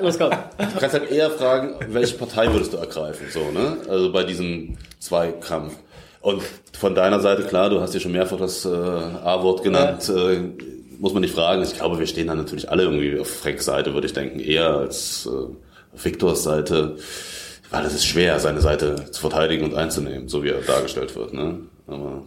Los, 0.01 0.17
komm. 0.17 0.31
du 0.31 0.79
kannst 0.79 0.93
halt 0.99 1.11
eher 1.11 1.29
fragen, 1.31 1.75
welche 1.89 2.15
Partei 2.17 2.51
würdest 2.51 2.73
du 2.73 2.77
ergreifen, 2.77 3.27
so 3.31 3.51
ne? 3.51 3.77
Also 3.89 4.11
bei 4.11 4.23
diesem 4.23 4.77
Zweikampf. 4.99 5.73
Und 6.21 6.41
von 6.77 6.95
deiner 6.95 7.19
Seite 7.19 7.43
klar, 7.43 7.69
du 7.69 7.81
hast 7.81 7.93
ja 7.93 7.99
schon 7.99 8.11
mehrfach 8.11 8.37
das 8.37 8.65
äh, 8.65 8.69
A-Wort 8.69 9.63
genannt. 9.63 10.07
Äh, 10.09 10.41
muss 10.99 11.13
man 11.13 11.21
nicht 11.21 11.33
fragen. 11.33 11.63
Ich 11.63 11.73
glaube, 11.73 11.97
wir 11.97 12.05
stehen 12.05 12.27
da 12.27 12.35
natürlich 12.35 12.69
alle 12.69 12.83
irgendwie 12.83 13.19
auf 13.19 13.27
Franks 13.27 13.65
Seite, 13.65 13.93
würde 13.95 14.05
ich 14.05 14.13
denken, 14.13 14.39
eher 14.39 14.69
als 14.69 15.25
äh, 15.25 15.29
auf 15.29 16.05
Viktors 16.05 16.43
Seite. 16.43 16.97
Weil 17.71 17.85
es 17.85 17.95
ist 17.95 18.05
schwer, 18.05 18.39
seine 18.39 18.61
Seite 18.61 19.09
zu 19.11 19.21
verteidigen 19.21 19.63
und 19.63 19.75
einzunehmen, 19.75 20.27
so 20.27 20.43
wie 20.43 20.49
er 20.49 20.61
dargestellt 20.61 21.15
wird. 21.15 21.33
Ne? 21.33 21.61
Aber 21.87 22.23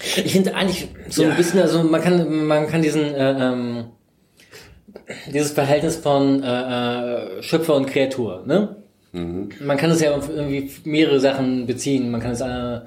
Ich 0.00 0.32
finde 0.32 0.54
eigentlich 0.54 0.88
so 1.08 1.22
ein 1.22 1.36
bisschen, 1.36 1.60
also 1.60 1.82
man 1.84 2.00
kann, 2.00 2.46
man 2.46 2.66
kann 2.66 2.82
diesen, 2.82 3.14
äh, 3.14 3.30
ähm, 3.30 3.84
dieses 5.32 5.52
Verhältnis 5.52 5.96
von 5.96 6.42
äh, 6.42 7.36
äh, 7.38 7.42
Schöpfer 7.42 7.74
und 7.74 7.86
Kreatur, 7.86 8.42
ne? 8.46 8.76
Man 9.14 9.76
kann 9.76 9.90
es 9.90 10.00
ja 10.00 10.14
auf 10.14 10.28
irgendwie 10.28 10.70
mehrere 10.84 11.20
Sachen 11.20 11.66
beziehen. 11.66 12.10
Man 12.10 12.20
kann 12.20 12.32
es, 12.32 12.40
äh, 12.40 12.80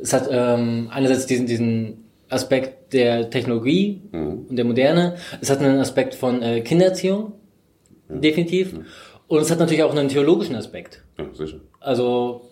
es 0.00 0.12
hat 0.12 0.28
ähm, 0.30 0.88
einerseits 0.92 1.26
diesen, 1.26 1.46
diesen 1.46 2.04
Aspekt 2.28 2.92
der 2.92 3.30
Technologie 3.30 4.00
und 4.12 4.56
der 4.56 4.64
Moderne. 4.64 5.16
Es 5.40 5.50
hat 5.50 5.58
einen 5.58 5.78
Aspekt 5.78 6.14
von 6.14 6.42
äh, 6.42 6.60
Kindererziehung, 6.60 7.32
definitiv. 8.08 8.74
Und 9.26 9.40
es 9.40 9.50
hat 9.50 9.58
natürlich 9.58 9.82
auch 9.82 9.94
einen 9.94 10.08
theologischen 10.08 10.54
Aspekt. 10.56 11.02
ja, 11.18 11.26
sicher. 11.32 11.60
Also, 11.80 12.50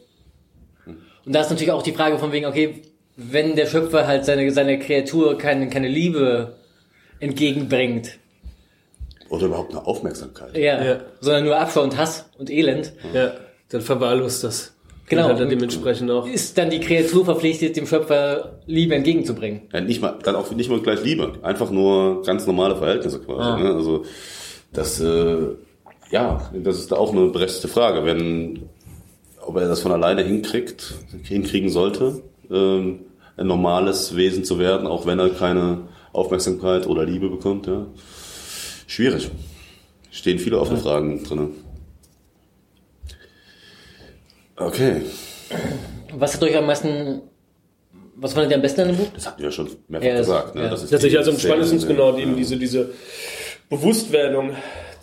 und 0.87 1.35
da 1.35 1.43
ist 1.43 1.51
natürlich 1.51 1.73
auch 1.73 1.83
die 1.83 1.93
Frage 1.93 2.19
von 2.19 2.33
wegen, 2.33 2.47
okay, 2.47 2.83
wenn 3.17 3.55
der 3.55 3.67
Schöpfer 3.67 4.07
halt 4.07 4.25
seine, 4.25 4.51
seine 4.51 4.79
Kreatur 4.79 5.37
keine, 5.39 5.69
keine 5.69 5.89
Liebe 5.89 6.57
entgegenbringt, 7.21 8.19
Oder 9.31 9.47
überhaupt 9.47 9.71
eine 9.73 9.87
Aufmerksamkeit. 9.87 10.55
ja, 10.57 10.85
Ja. 10.85 10.99
sondern 11.21 11.45
nur 11.45 11.59
Abschau 11.59 11.83
und 11.83 11.97
Hass 11.97 12.27
und 12.39 12.51
Elend, 12.51 12.93
Ja, 13.15 13.33
dann 13.71 13.81
verwahrlost 13.81 14.45
das. 14.45 14.75
Genau. 15.09 15.31
Und 15.31 15.41
dann 15.41 15.49
dementsprechend 15.49 16.09
auch. 16.11 16.27
ist 16.29 16.57
dann 16.57 16.71
die 16.71 16.79
Kreatur 16.79 17.25
verpflichtet, 17.25 17.77
dem 17.77 17.87
Schöpfer 17.87 18.59
Liebe 18.67 18.95
entgegenzubringen. 18.95 19.63
Ja, 19.73 19.81
nicht 19.81 20.01
mal, 20.01 20.17
dann 20.23 20.37
auch 20.37 20.51
nicht 20.53 20.71
mal 20.71 20.81
gleich 20.81 21.03
Liebe. 21.03 21.33
Einfach 21.43 21.71
nur 21.73 22.23
ganz 22.23 22.47
normale 22.47 22.77
Verhältnisse 22.77 23.19
quasi. 23.21 23.41
Ah. 23.41 23.57
Ne? 23.59 23.75
Also, 23.75 24.05
das, 24.73 25.01
äh, 25.01 25.37
ja, 26.13 26.49
das 26.53 26.79
ist 26.79 26.93
da 26.93 26.97
auch 26.97 27.13
eine 27.13 27.27
berechtigte 27.29 27.67
Frage. 27.67 28.05
Wenn, 28.05 28.69
ob 29.45 29.57
er 29.57 29.67
das 29.67 29.81
von 29.81 29.91
alleine 29.91 30.23
hinkriegt, 30.23 30.95
hinkriegen 31.25 31.71
sollte, 31.71 32.23
ähm, 32.51 33.01
ein 33.37 33.47
normales 33.49 34.15
Wesen 34.17 34.45
zu 34.45 34.61
werden, 34.61 34.87
auch 34.87 35.07
wenn 35.07 35.19
er 35.19 35.31
keine 35.31 35.89
Aufmerksamkeit 36.13 36.87
oder 36.87 37.05
Liebe 37.05 37.31
bekommt, 37.31 37.67
ja. 37.67 37.87
Schwierig. 38.91 39.31
Stehen 40.11 40.41
viele 40.41 40.59
offene 40.59 40.81
Fragen 40.81 41.23
drin. 41.23 41.53
Okay, 44.57 45.03
Was 46.13 46.35
hat 46.35 46.43
euch 46.43 46.57
am 46.57 46.67
meisten, 46.67 47.23
was 48.17 48.33
fandet 48.35 48.51
ihr 48.51 48.57
am 48.57 48.63
besten 48.63 48.81
an 48.83 48.89
dem 48.89 48.97
Buch? 48.97 49.07
das 49.15 49.27
hatten 49.29 49.39
wir 49.39 49.47
ja 49.47 49.53
schon 49.53 49.71
mehrfach 49.89 50.07
Ja, 50.09 50.19
gesagt. 50.19 50.55
Ne? 50.57 50.63
ja. 50.65 50.71
Das 50.71 50.83
ist 50.83 50.91
Tatsächlich, 50.91 51.19
also 51.19 51.31
am 51.31 51.39
spannendsten 51.39 51.79
ja. 51.81 51.87
genau 51.87 52.19
eben 52.19 52.37
diese, 52.37 52.57
diese 52.57 52.91
Bewusstwerdung, 53.69 54.57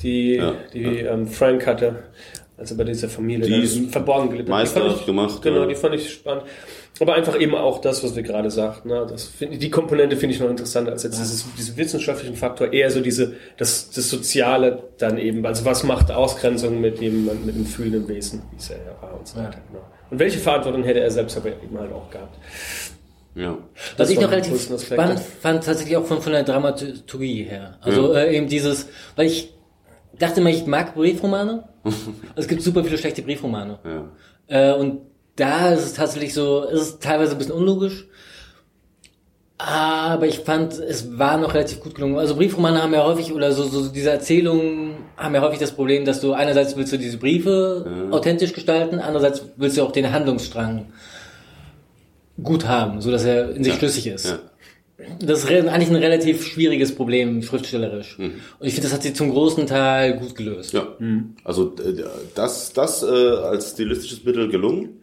die, 0.03 0.35
Ja, 0.35 0.53
die 0.73 0.83
Ähm, 0.83 1.27
Frank 1.27 1.65
hatte, 1.65 2.03
als 2.57 2.71
er 2.71 2.77
bei 2.77 2.83
dieser 2.83 3.07
Familie 3.09 3.45
Die 3.47 3.61
ist 3.63 3.91
verborgen 3.91 4.29
gelitten 4.31 4.51
hat. 4.53 4.63
Die 4.63 4.67
fand 4.67 4.75
meisterhaft 4.85 4.99
ich- 5.01 5.05
gemacht, 5.05 5.41
Genau, 5.43 5.61
ja. 5.61 5.65
die 5.67 5.75
fand 5.75 5.95
ich 5.95 6.11
spannend. 6.11 6.43
Aber 6.99 7.13
einfach 7.13 7.39
eben 7.39 7.53
auch 7.53 7.79
das, 7.79 8.03
was 8.03 8.15
wir 8.15 8.23
gerade 8.23 8.49
sagten. 8.49 8.89
Ne? 8.89 9.05
Das 9.07 9.25
find, 9.25 9.61
die 9.61 9.69
Komponente 9.69 10.17
finde 10.17 10.33
ich 10.33 10.41
noch 10.41 10.49
interessanter 10.49 10.91
als 10.93 11.03
jetzt 11.03 11.19
dieses, 11.19 11.45
diesen 11.55 11.77
wissenschaftlichen 11.77 12.35
Faktor, 12.35 12.73
eher 12.73 12.89
so 12.89 13.01
diese, 13.01 13.33
das, 13.57 13.91
das 13.91 14.09
Soziale 14.09 14.81
dann 14.97 15.19
eben. 15.19 15.45
Also 15.45 15.63
was 15.65 15.83
macht 15.83 16.09
Ausgrenzung 16.11 16.81
mit 16.81 16.99
dem, 16.99 17.25
mit 17.45 17.55
dem 17.55 17.65
fühlenden 17.67 18.07
Wesen, 18.07 18.41
wie 18.51 18.57
es 18.57 18.71
er 18.71 18.77
ja 18.77 19.01
war 19.01 19.15
und 19.19 19.27
so 19.27 19.37
weiter. 19.37 19.59
Genau. 19.71 19.83
Und 20.09 20.17
welche 20.19 20.39
Verantwortung 20.39 20.83
hätte 20.83 21.01
er 21.01 21.11
selbst 21.11 21.37
aber 21.37 21.49
eben 21.49 21.77
halt 21.77 21.91
auch 21.93 22.09
gehabt. 22.09 22.35
Ja. 23.35 23.51
Was 23.75 23.95
Das 23.97 24.09
ich 24.09 24.19
noch 24.19 24.31
relativ 24.31 24.59
spannend 24.81 25.19
fand, 25.19 25.63
tatsächlich 25.63 25.95
auch 25.97 26.05
von, 26.05 26.21
von 26.23 26.31
der 26.31 26.41
Dramaturgie 26.43 27.43
her. 27.43 27.77
Also 27.81 28.13
äh, 28.15 28.35
eben 28.35 28.47
dieses, 28.47 28.87
weil 29.15 29.27
ich 29.27 29.53
dachte 30.17 30.41
immer, 30.41 30.49
ich 30.49 30.65
mag 30.65 30.95
Briefromane. 30.95 31.63
Also 31.83 31.95
es 32.35 32.47
gibt 32.47 32.61
super 32.61 32.83
viele 32.83 32.97
schlechte 32.97 33.21
Briefromane. 33.21 33.79
Ja. 33.85 34.71
Äh, 34.71 34.77
und 34.77 35.01
da 35.37 35.69
ist 35.69 35.85
es 35.85 35.93
tatsächlich 35.93 36.33
so, 36.33 36.63
ist 36.63 36.81
es 36.81 36.99
teilweise 36.99 37.33
ein 37.33 37.37
bisschen 37.37 37.53
unlogisch. 37.53 38.07
Aber 39.59 40.27
ich 40.27 40.39
fand, 40.39 40.73
es 40.73 41.17
war 41.17 41.37
noch 41.37 41.53
relativ 41.53 41.79
gut 41.79 41.95
gelungen. 41.95 42.17
Also 42.17 42.35
Briefromane 42.35 42.81
haben 42.81 42.93
ja 42.93 43.03
häufig, 43.03 43.33
oder 43.33 43.51
so, 43.53 43.63
so 43.63 43.87
diese 43.89 44.11
Erzählungen 44.11 44.97
haben 45.15 45.33
ja 45.33 45.41
häufig 45.41 45.59
das 45.59 45.71
Problem, 45.71 46.05
dass 46.05 46.21
du 46.21 46.33
einerseits 46.33 46.75
willst 46.77 46.93
du 46.93 46.97
diese 46.97 47.17
Briefe 47.17 47.85
authentisch 48.11 48.53
gestalten, 48.53 48.99
andererseits 48.99 49.43
willst 49.55 49.77
du 49.77 49.83
auch 49.83 49.91
den 49.91 50.11
Handlungsstrang 50.11 50.87
gut 52.43 52.67
haben, 52.67 53.01
so 53.01 53.09
dass 53.09 53.23
er 53.23 53.51
in 53.55 53.63
sich 53.63 53.73
schlüssig 53.73 54.07
ist. 54.07 54.27
Das 55.19 55.43
ist 55.43 55.49
eigentlich 55.49 55.89
ein 55.89 55.95
relativ 55.95 56.43
schwieriges 56.43 56.95
Problem, 56.95 57.43
schriftstellerisch. 57.43 58.17
Und 58.17 58.67
ich 58.67 58.73
finde, 58.73 58.87
das 58.87 58.93
hat 58.93 59.03
sie 59.03 59.13
zum 59.13 59.29
großen 59.29 59.67
Teil 59.67 60.17
gut 60.17 60.35
gelöst. 60.35 60.73
Ja, 60.73 60.87
also 61.43 61.75
äh, 61.77 62.03
das, 62.33 62.73
das 62.73 63.03
äh, 63.03 63.05
als 63.05 63.71
stilistisches 63.71 64.23
Mittel 64.23 64.49
gelungen. 64.49 65.01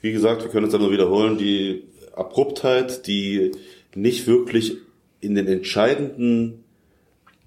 Wie 0.00 0.12
gesagt, 0.12 0.42
wir 0.42 0.50
können 0.50 0.64
uns 0.64 0.72
dann 0.72 0.82
nur 0.82 0.92
wiederholen, 0.92 1.38
die 1.38 1.84
Abruptheit, 2.14 3.06
die 3.06 3.52
nicht 3.94 4.26
wirklich 4.26 4.76
in 5.20 5.34
den 5.34 5.48
entscheidenden 5.48 6.64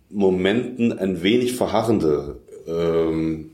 Momenten 0.10 0.92
ein 0.92 1.24
wenig 1.24 1.54
verharrende, 1.54 2.40
ähm, 2.68 3.52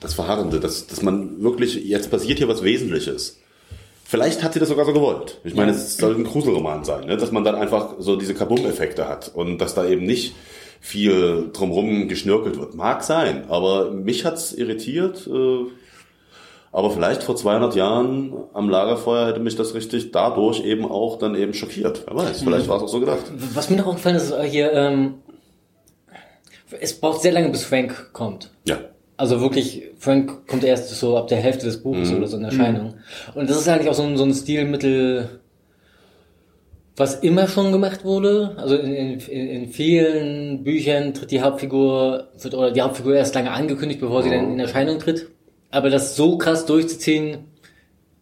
das 0.00 0.14
Verharrende, 0.14 0.60
dass, 0.60 0.86
dass 0.86 1.02
man 1.02 1.42
wirklich, 1.42 1.74
jetzt 1.74 2.10
passiert 2.10 2.38
hier 2.38 2.48
was 2.48 2.62
Wesentliches. 2.62 3.37
Vielleicht 4.10 4.42
hat 4.42 4.54
sie 4.54 4.58
das 4.58 4.70
sogar 4.70 4.86
so 4.86 4.94
gewollt. 4.94 5.38
Ich 5.44 5.54
meine, 5.54 5.72
es 5.72 5.98
soll 5.98 6.14
ein 6.14 6.24
Gruselroman 6.24 6.82
sein, 6.82 7.04
ne? 7.04 7.18
dass 7.18 7.30
man 7.30 7.44
dann 7.44 7.56
einfach 7.56 7.96
so 7.98 8.16
diese 8.16 8.32
Kabum-Effekte 8.32 9.06
hat 9.06 9.30
und 9.34 9.58
dass 9.58 9.74
da 9.74 9.84
eben 9.84 10.06
nicht 10.06 10.34
viel 10.80 11.50
drumherum 11.52 12.08
geschnörkelt 12.08 12.58
wird. 12.58 12.74
Mag 12.74 13.04
sein, 13.04 13.50
aber 13.50 13.90
mich 13.90 14.24
hat's 14.24 14.54
irritiert. 14.54 15.26
Äh, 15.26 15.66
aber 16.72 16.90
vielleicht 16.90 17.22
vor 17.22 17.36
200 17.36 17.74
Jahren 17.74 18.32
am 18.54 18.70
Lagerfeuer 18.70 19.26
hätte 19.26 19.40
mich 19.40 19.56
das 19.56 19.74
richtig 19.74 20.10
dadurch 20.10 20.64
eben 20.64 20.90
auch 20.90 21.18
dann 21.18 21.34
eben 21.34 21.52
schockiert. 21.52 22.04
Wer 22.06 22.16
weiß, 22.16 22.40
vielleicht 22.44 22.66
war 22.66 22.78
es 22.78 22.84
auch 22.84 22.88
so 22.88 23.00
gedacht. 23.00 23.24
Was 23.52 23.68
mir 23.68 23.76
noch 23.76 23.88
aufgefallen 23.88 24.16
ist, 24.16 24.30
ist 24.30 24.42
hier, 24.44 24.72
ähm, 24.72 25.16
es 26.80 26.98
braucht 26.98 27.20
sehr 27.20 27.32
lange, 27.32 27.50
bis 27.50 27.64
Frank 27.64 28.14
kommt. 28.14 28.52
Ja. 28.64 28.78
Also 29.18 29.40
wirklich, 29.40 29.82
Frank 29.98 30.46
kommt 30.46 30.62
erst 30.64 30.88
so 30.90 31.16
ab 31.18 31.26
der 31.26 31.38
Hälfte 31.38 31.66
des 31.66 31.82
Buches 31.82 32.12
oder 32.12 32.28
so 32.28 32.36
in 32.36 32.44
Erscheinung. 32.44 32.94
Und 33.34 33.50
das 33.50 33.58
ist 33.58 33.68
eigentlich 33.68 33.88
auch 33.90 33.94
so 33.94 34.04
ein, 34.04 34.16
so 34.16 34.24
ein 34.24 34.32
Stilmittel, 34.32 35.40
was 36.96 37.16
immer 37.16 37.48
schon 37.48 37.72
gemacht 37.72 38.04
wurde. 38.04 38.54
Also 38.56 38.76
in, 38.76 39.18
in, 39.18 39.48
in 39.48 39.68
vielen 39.68 40.62
Büchern 40.62 41.14
tritt 41.14 41.32
die 41.32 41.40
Hauptfigur, 41.42 42.28
wird, 42.40 42.54
oder 42.54 42.70
die 42.70 42.80
Hauptfigur 42.80 43.16
erst 43.16 43.34
lange 43.34 43.50
angekündigt, 43.50 44.00
bevor 44.00 44.22
sie 44.22 44.30
dann 44.30 44.52
in 44.52 44.60
Erscheinung 44.60 45.00
tritt. 45.00 45.28
Aber 45.70 45.90
das 45.90 46.14
so 46.16 46.38
krass 46.38 46.64
durchzuziehen, 46.64 47.38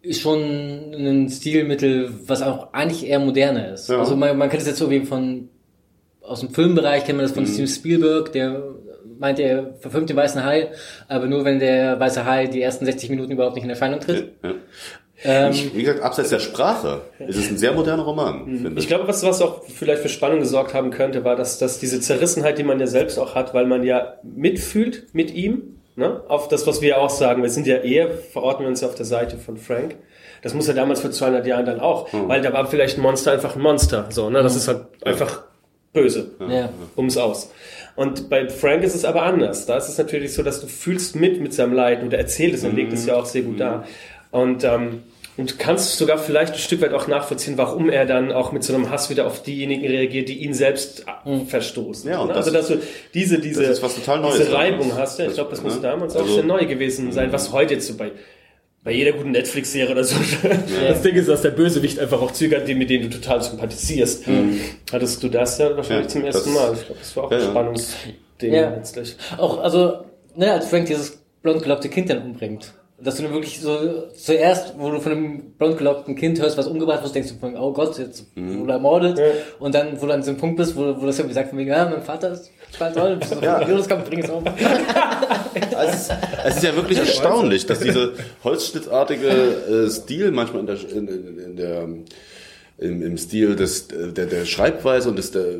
ist 0.01 0.21
schon 0.21 0.39
ein 0.41 1.29
Stilmittel, 1.29 2.09
was 2.25 2.41
auch 2.41 2.73
eigentlich 2.73 3.07
eher 3.07 3.19
moderner 3.19 3.71
ist. 3.73 3.89
Ja. 3.89 3.99
Also 3.99 4.15
man, 4.15 4.35
man 4.37 4.49
kennt 4.49 4.61
es 4.63 4.67
jetzt 4.67 4.79
so 4.79 4.89
wie 4.89 5.01
von 5.01 5.49
aus 6.21 6.41
dem 6.41 6.49
Filmbereich 6.49 7.05
kennt 7.05 7.17
man 7.17 7.25
das 7.25 7.33
von 7.33 7.43
Mhm. 7.43 7.47
Steven 7.47 7.67
Spielberg, 7.67 8.31
der 8.33 8.61
meint, 9.19 9.39
er 9.39 9.75
verfilmt 9.79 10.09
den 10.09 10.17
Weißen 10.17 10.43
Hai, 10.43 10.69
aber 11.07 11.27
nur 11.27 11.45
wenn 11.45 11.59
der 11.59 11.99
Weiße 11.99 12.25
Hai 12.25 12.47
die 12.47 12.61
ersten 12.61 12.85
60 12.85 13.09
Minuten 13.09 13.31
überhaupt 13.31 13.55
nicht 13.55 13.63
in 13.63 13.69
Erscheinung 13.69 13.99
tritt. 13.99 14.33
ja. 14.43 14.53
Ähm, 15.23 15.51
Ich, 15.51 15.75
wie 15.75 15.81
gesagt, 15.81 16.01
abseits 16.01 16.29
der 16.29 16.39
Sprache 16.39 17.01
ist 17.19 17.37
es 17.37 17.49
ein 17.49 17.57
sehr 17.57 17.73
moderner 17.73 18.03
Roman, 18.03 18.45
finde 18.45 18.71
ich. 18.73 18.77
Ich 18.79 18.87
glaube, 18.87 19.07
was, 19.07 19.23
was 19.23 19.41
auch 19.41 19.63
vielleicht 19.63 20.03
für 20.03 20.09
Spannung 20.09 20.39
gesorgt 20.39 20.73
haben 20.73 20.91
könnte, 20.91 21.23
war, 21.23 21.35
dass, 21.35 21.57
dass 21.57 21.79
diese 21.79 21.99
Zerrissenheit, 21.99 22.57
die 22.59 22.63
man 22.63 22.79
ja 22.79 22.87
selbst 22.87 23.17
auch 23.17 23.33
hat, 23.33 23.53
weil 23.53 23.65
man 23.65 23.83
ja 23.83 24.13
mitfühlt 24.23 25.07
mit 25.13 25.33
ihm, 25.33 25.79
ne? 25.95 26.21
auf 26.27 26.47
das, 26.49 26.67
was 26.67 26.81
wir 26.81 26.89
ja 26.89 26.97
auch 26.97 27.09
sagen, 27.09 27.41
wir 27.41 27.49
sind 27.49 27.65
ja 27.65 27.77
eher, 27.77 28.09
verorten 28.11 28.63
wir 28.63 28.69
uns 28.69 28.81
ja 28.81 28.87
auf 28.87 28.95
der 28.95 29.05
Seite 29.05 29.37
von 29.37 29.57
Frank. 29.57 29.95
Das 30.43 30.53
muss 30.53 30.67
ja 30.67 30.75
damals 30.75 30.99
vor 31.01 31.09
200 31.09 31.47
Jahren 31.47 31.65
dann 31.65 31.79
auch, 31.79 32.09
weil 32.13 32.41
da 32.41 32.53
war 32.53 32.67
vielleicht 32.67 32.99
ein 32.99 33.01
Monster 33.01 33.31
einfach 33.31 33.55
ein 33.55 33.61
Monster, 33.61 34.05
so, 34.09 34.29
ne? 34.29 34.43
das 34.43 34.55
ist 34.55 34.67
halt 34.67 34.85
einfach 35.03 35.45
böse. 35.93 36.29
ja. 36.47 36.69
ums 36.95 37.17
aus. 37.17 37.51
Und 37.97 38.29
bei 38.29 38.47
Frank 38.47 38.83
ist 38.83 38.95
es 38.95 39.03
aber 39.03 39.23
anders. 39.23 39.65
Da 39.65 39.75
ist 39.75 39.89
es 39.89 39.97
natürlich 39.97 40.33
so, 40.33 40.43
dass 40.43 40.61
du 40.61 40.67
fühlst 40.67 41.15
mit 41.17 41.41
mit 41.41 41.53
seinem 41.53 41.73
Leid 41.73 42.01
und 42.03 42.13
er 42.13 42.19
erzählt 42.19 42.53
es 42.53 42.63
und 42.63 42.75
legt 42.75 42.93
es 42.93 43.05
ja 43.05 43.15
auch 43.15 43.25
sehr 43.25 43.41
gut 43.41 43.59
dar. 43.59 43.85
Und 44.31 44.63
ähm, 44.63 45.03
Und 45.35 45.59
kannst 45.59 45.97
sogar 45.97 46.17
vielleicht 46.17 46.53
ein 46.53 46.59
Stück 46.59 46.81
weit 46.81 46.93
auch 46.93 47.07
nachvollziehen, 47.07 47.57
warum 47.59 47.89
er 47.91 48.05
dann 48.07 48.31
auch 48.31 48.51
mit 48.51 48.63
so 48.63 48.73
einem 48.73 48.89
Hass 48.89 49.09
wieder 49.11 49.27
auf 49.27 49.43
diejenigen 49.43 49.85
reagiert, 49.85 50.29
die 50.29 50.43
ihn 50.43 50.53
selbst 50.55 51.05
verstoßen. 51.47 52.09
Ja, 52.09 52.19
und 52.21 52.29
ne? 52.29 52.33
das- 52.33 52.47
also 52.47 52.57
dass 52.57 52.67
du 52.69 52.75
diese, 53.13 53.39
diese, 53.39 53.61
diese. 53.61 54.51
Reibung 54.51 54.95
hast. 54.95 55.19
Ja, 55.19 55.27
ich 55.27 55.33
glaube, 55.35 55.51
das 55.51 55.61
muss 55.61 55.75
ne? 55.75 55.81
damals 55.81 56.15
auch 56.15 56.21
Also- 56.21 56.33
sehr 56.35 56.43
neu 56.43 56.65
gewesen 56.65 57.11
sein, 57.11 57.31
was 57.31 57.51
heute 57.51 57.75
jetzt 57.75 57.85
so 57.87 57.95
bei 57.97 58.11
bei 58.87 58.93
jeder 58.93 59.11
guten 59.11 59.31
Netflix-Serie 59.31 59.91
oder 59.91 60.03
so. 60.05 60.15
Das 60.87 61.01
Ding 61.01 61.13
ist, 61.15 61.27
dass 61.27 61.41
der 61.41 61.49
Bösewicht 61.51 61.99
einfach 61.99 62.21
auch 62.21 62.31
die- 62.31 62.47
mit 62.73 62.89
denen 62.89 63.09
du 63.09 63.19
total 63.19 63.41
sympathisierst. 63.43 64.23
Hattest 64.93 65.21
du 65.21 65.27
das 65.27 65.57
ja 65.57 65.75
wahrscheinlich 65.75 66.05
Ja, 66.05 66.09
zum 66.13 66.23
ersten 66.23 66.53
das- 66.53 66.61
Mal. 66.63 66.73
Ich 66.73 66.85
glaube, 66.85 66.99
das 67.01 67.17
war 67.17 67.23
auch 67.25 67.31
Ja, 67.31 67.37
ein 67.37 67.43
ja. 67.43 67.49
Spannungsding 67.49 68.53
Ja. 68.53 68.69
letztlich. 68.69 69.17
Auch, 69.37 69.59
also, 69.61 70.05
ne, 70.37 70.53
als 70.53 70.67
Frank 70.69 70.85
dieses 70.85 71.21
blond 71.41 71.63
gelockte 71.63 71.89
Kind 71.89 72.09
dann 72.09 72.21
umbringt. 72.21 72.71
Dass 72.99 73.17
du 73.17 73.23
dann 73.23 73.33
wirklich 73.33 73.59
so, 73.59 74.07
zuerst, 74.15 74.75
wo 74.77 74.89
du 74.89 75.01
von 75.01 75.11
einem 75.11 75.51
blond 75.57 75.77
gelockten 75.77 76.15
Kind 76.15 76.39
hörst, 76.39 76.57
was 76.57 76.65
umgebracht 76.65 77.03
wird, 77.03 77.13
denkst 77.13 77.33
du 77.33 77.39
von, 77.39 77.57
oh 77.57 77.73
Gott, 77.73 77.99
jetzt 77.99 78.25
wurde 78.37 78.71
er 78.71 78.75
ermordet. 78.77 79.19
Ja. 79.19 79.25
Und 79.59 79.75
dann, 79.75 80.01
wo 80.01 80.05
du 80.05 80.13
an 80.13 80.23
so 80.23 80.29
einem 80.31 80.39
Punkt 80.39 80.55
bist, 80.55 80.77
wo, 80.77 80.81
wo 80.99 81.05
das 81.05 81.19
irgendwie 81.19 81.35
sagt, 81.35 81.49
von 81.49 81.57
wegen, 81.59 81.69
ja, 81.71 81.89
mein 81.89 82.01
Vater 82.01 82.31
ist 82.31 82.49
total 82.71 82.93
toll, 82.93 83.17
bist 83.17 83.35
du 83.35 83.45
Ja. 83.45 83.61
ja. 83.67 83.81
komm, 83.89 84.03
bring 84.05 84.19
es 84.23 84.29
um. 85.53 85.61
Es 85.77 85.95
ist, 85.95 86.11
es 86.45 86.55
ist 86.57 86.63
ja 86.63 86.75
wirklich 86.75 86.99
erstaunlich, 86.99 87.65
dass 87.65 87.79
diese 87.79 88.13
holzschnittartige 88.43 89.27
äh, 89.27 89.89
Stil 89.89 90.31
manchmal 90.31 90.61
in 90.61 90.67
der, 90.67 90.91
in, 90.91 91.07
in, 91.07 91.39
in 91.39 91.55
der 91.55 91.87
im, 92.77 93.01
im 93.01 93.17
Stil 93.17 93.55
des, 93.55 93.87
der, 93.87 94.25
der 94.25 94.45
Schreibweise 94.45 95.09
und 95.09 95.17
des, 95.17 95.31
der, 95.31 95.59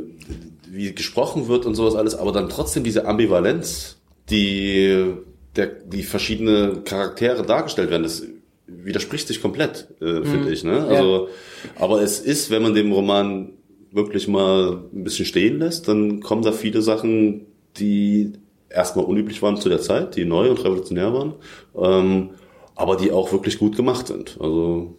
wie 0.70 0.94
gesprochen 0.94 1.48
wird 1.48 1.66
und 1.66 1.76
sowas 1.76 1.96
alles, 1.96 2.16
aber 2.16 2.32
dann 2.32 2.50
trotzdem 2.50 2.84
diese 2.84 3.06
Ambivalenz, 3.06 3.98
die 4.30 5.14
der, 5.56 5.68
die 5.68 6.04
verschiedene 6.04 6.82
Charaktere 6.86 7.44
dargestellt 7.44 7.90
werden, 7.90 8.04
das 8.04 8.24
widerspricht 8.68 9.28
sich 9.28 9.42
komplett, 9.42 9.88
äh, 10.02 10.24
finde 10.24 10.52
ich. 10.52 10.64
Ne? 10.64 10.86
Also, 10.86 11.30
aber 11.78 12.02
es 12.02 12.20
ist, 12.20 12.52
wenn 12.52 12.62
man 12.62 12.76
dem 12.76 12.92
Roman 12.92 13.54
wirklich 13.92 14.28
mal 14.28 14.84
ein 14.94 15.04
bisschen 15.04 15.26
stehen 15.26 15.60
lässt, 15.60 15.88
dann 15.88 16.20
kommen 16.20 16.44
da 16.44 16.52
viele 16.52 16.82
Sachen, 16.82 17.48
die 17.78 18.34
erstmal 18.70 19.06
unüblich 19.06 19.42
waren 19.42 19.58
zu 19.58 19.70
der 19.70 19.82
Zeit, 19.82 20.16
die 20.16 20.26
neu 20.26 20.50
und 20.50 20.64
revolutionär 20.64 21.14
waren, 21.14 21.34
ähm, 21.76 22.30
aber 22.76 22.96
die 22.96 23.12
auch 23.12 23.32
wirklich 23.32 23.60
gut 23.60 23.76
gemacht 23.76 24.08
sind. 24.08 24.38
Also 24.40 24.96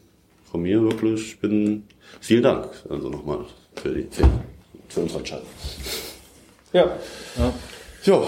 von 0.50 0.62
mir 0.62 0.82
wirklich, 0.82 1.20
ich 1.32 1.40
bin 1.40 1.84
vielen 2.20 2.42
Dank 2.42 2.68
also 2.88 3.08
nochmal 3.08 3.40
für, 3.76 3.90
die, 3.90 4.06
für, 4.10 4.28
für 4.88 5.00
unsere 5.00 5.18
Entscheidung. 5.20 5.46
Ja. 6.72 6.90
Ja, 8.04 8.22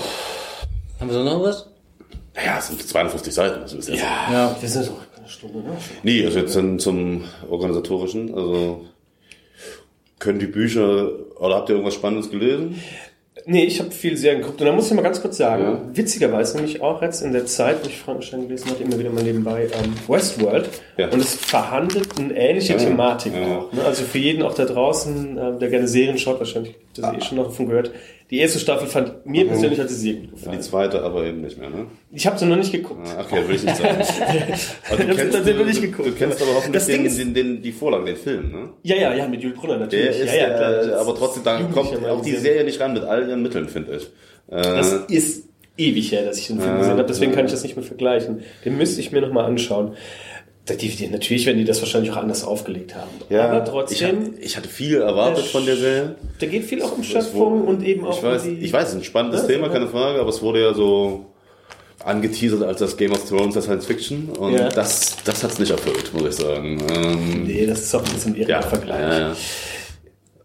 Haben 0.99 1.09
wir 1.11 1.12
so 1.14 1.24
noch 1.24 1.43
was? 1.43 1.66
ja, 2.45 2.59
es 2.59 2.68
sind 2.68 2.82
52 2.82 3.34
Seiten. 3.34 3.61
Das 3.61 3.72
ist 3.72 3.88
ja. 3.88 3.95
Ja. 4.30 4.57
Wir 4.61 4.68
sind 4.68 4.84
so 4.84 4.97
eine 5.16 5.28
Stunde, 5.28 5.59
ne? 5.59 5.76
Nee, 6.03 6.24
also 6.24 6.38
jetzt 6.38 6.57
dann 6.57 6.78
zum 6.78 7.24
organisatorischen. 7.49 8.34
Also 8.34 8.84
können 10.18 10.38
die 10.38 10.47
Bücher 10.47 11.09
oder 11.38 11.57
habt 11.57 11.68
ihr 11.68 11.74
irgendwas 11.74 11.95
Spannendes 11.95 12.30
gelesen? 12.30 12.80
Nee, 13.47 13.64
ich 13.64 13.80
habe 13.80 13.91
viel 13.91 14.16
Serien 14.16 14.41
geguckt. 14.43 14.61
Und 14.61 14.66
da 14.66 14.72
muss 14.72 14.88
ich 14.88 14.95
mal 14.95 15.03
ganz 15.03 15.20
kurz 15.22 15.36
sagen, 15.36 15.62
Ja. 15.62 15.80
witzigerweise 15.95 16.57
nämlich 16.57 16.80
auch 16.82 17.01
jetzt 17.03 17.22
in 17.22 17.32
der 17.32 17.47
Zeit, 17.47 17.82
wo 17.82 17.88
ich 17.88 17.97
Frankenstein 17.99 18.43
gelesen 18.43 18.70
habe, 18.70 18.82
immer 18.82 18.99
wieder 18.99 19.11
mal 19.11 19.22
nebenbei 19.22 19.64
ähm, 19.64 19.93
Westworld. 20.09 20.68
Ja. 20.97 21.09
Und 21.09 21.20
es 21.20 21.34
verhandelt 21.34 22.09
eine 22.18 22.34
ähnliche 22.36 22.74
Ja. 22.74 22.78
Thematik 22.78 23.32
auch. 23.34 23.72
Ne? 23.72 23.84
Also 23.84 24.05
für 24.05 24.18
jeden 24.18 24.43
auch 24.43 24.55
da 24.55 24.64
draußen, 24.64 25.38
äh, 25.38 25.59
der 25.59 25.68
gerne 25.70 25.88
Serien 25.88 26.18
schaut, 26.18 26.38
wahrscheinlich 26.38 26.74
habt 27.03 27.14
ihr 27.16 27.18
eh 27.20 27.24
schon 27.24 27.38
noch 27.38 27.47
davon 27.47 27.68
gehört. 27.68 27.91
Die 28.31 28.39
erste 28.39 28.61
Staffel 28.61 28.87
fand 28.87 29.26
mir 29.26 29.47
persönlich 29.49 29.81
hat 29.81 29.89
sie 29.89 29.97
sehr 29.97 30.14
gut 30.14 30.26
Die 30.26 30.31
gefallen. 30.31 30.62
zweite 30.62 31.03
aber 31.03 31.24
eben 31.24 31.41
nicht 31.41 31.59
mehr, 31.59 31.68
ne? 31.68 31.87
Ich 32.12 32.26
habe 32.26 32.39
sie 32.39 32.47
noch 32.47 32.57
nicht 32.57 32.70
geguckt. 32.70 33.09
Ah, 33.16 33.22
Okay, 33.22 33.49
will 33.49 33.57
ich 33.57 33.64
nicht 33.64 33.76
sagen. 33.76 33.97
Das- 33.99 34.68
das 34.89 34.97
haben 34.97 35.47
wir 35.59 35.64
nicht 35.64 35.78
du, 35.78 35.81
geguckt. 35.83 36.09
du 36.09 36.12
kennst 36.12 36.41
aber 36.41 36.55
hoffentlich 36.55 36.85
den, 36.87 37.05
ist- 37.07 37.18
den, 37.18 37.35
den, 37.35 37.61
die 37.62 37.72
Vorlage, 37.72 38.05
den 38.05 38.16
Film, 38.16 38.53
ne? 38.53 38.68
Ja, 38.85 38.97
ja, 38.97 39.14
ja, 39.14 39.26
mit 39.28 39.43
Jules 39.43 39.57
Brunner 39.59 39.78
Der 39.78 39.81
natürlich. 40.05 40.20
ist, 40.20 40.26
ja, 40.35 40.49
ja, 40.49 40.57
klar. 40.57 40.85
äh, 40.89 40.93
aber 40.93 41.14
trotzdem, 41.16 41.43
da 41.45 41.61
kommt 41.74 42.07
auch 42.07 42.22
die. 42.22 42.37
Serie 42.37 42.64
nicht 42.64 42.81
ran 42.81 42.93
mit 42.93 43.03
all 43.03 43.28
ihren 43.28 43.43
Mitteln, 43.43 43.68
finde 43.68 43.97
ich. 43.97 44.05
Äh, 44.49 44.62
Das 44.62 44.93
ist 45.09 45.49
ewig 45.76 46.12
her, 46.12 46.24
dass 46.24 46.39
ich 46.39 46.47
den 46.47 46.61
Film 46.61 46.76
gesehen 46.78 46.93
habe, 46.93 47.05
deswegen 47.05 47.33
kann 47.33 47.47
ich 47.47 47.51
das 47.51 47.62
nicht 47.64 47.74
mehr 47.76 47.85
vergleichen. 47.85 48.43
Den 48.64 48.76
müsste 48.76 49.01
ich 49.01 49.11
mir 49.12 49.22
nochmal 49.22 49.47
anschauen. 49.47 49.95
Die, 50.77 51.09
natürlich 51.09 51.47
werden 51.47 51.59
die 51.59 51.64
das 51.64 51.81
wahrscheinlich 51.81 52.11
auch 52.12 52.16
anders 52.16 52.45
aufgelegt 52.45 52.95
haben. 52.95 53.11
ja, 53.29 53.49
Aber 53.49 53.64
ich, 53.64 53.68
trotzdem, 53.71 54.18
hab- 54.35 54.39
ich 54.41 54.57
hatte 54.57 54.68
viel 54.68 55.01
erwartet 55.01 55.45
von 55.47 55.64
der 55.66 55.77
Serie. 55.77 56.14
da 56.39 56.47
geht 56.47 56.64
viel 56.64 56.83
auch 56.83 56.97
um 56.97 57.03
Schöpfung 57.03 57.61
wurde- 57.61 57.64
und 57.64 57.83
eben 57.85 58.05
auch 58.07 58.16
ich 58.18 58.23
weiß, 58.23 58.45
um 58.45 58.57
die... 58.59 58.64
ich 58.64 58.73
weiß, 58.73 58.85
es 58.89 58.91
ist 58.95 59.01
ein 59.01 59.05
spannendes 59.05 59.43
Ja, 59.43 59.47
Thema, 59.49 59.68
keine 59.68 59.89
Frage, 59.89 60.21
aber 60.21 60.29
es 60.31 60.41
wurde 60.43 60.61
ja 60.62 60.75
so 60.75 61.27
angeteasert 62.05 62.62
als 62.62 62.79
das 62.79 62.97
Game 62.97 63.12
of 63.12 63.29
Thrones 63.29 63.53
der 63.55 63.62
Science 63.62 63.85
Fiction 63.87 64.31
und 64.39 64.55
Ja. 64.55 64.68
das, 64.71 65.16
das 65.25 65.43
hat 65.45 65.53
es 65.53 65.59
nicht 65.59 65.71
erfüllt, 65.71 66.12
muss 66.14 66.25
ich 66.29 66.35
sagen. 66.35 66.79
Ähm, 66.95 67.45
Nee, 67.45 67.66
das 67.66 67.81
ist 67.83 67.95
auch 67.95 68.03
ein 68.05 68.12
bisschen 68.12 68.35
irrer 68.37 68.49
ja, 68.49 68.62
Vergleich. 68.62 69.18
ja, 69.18 69.37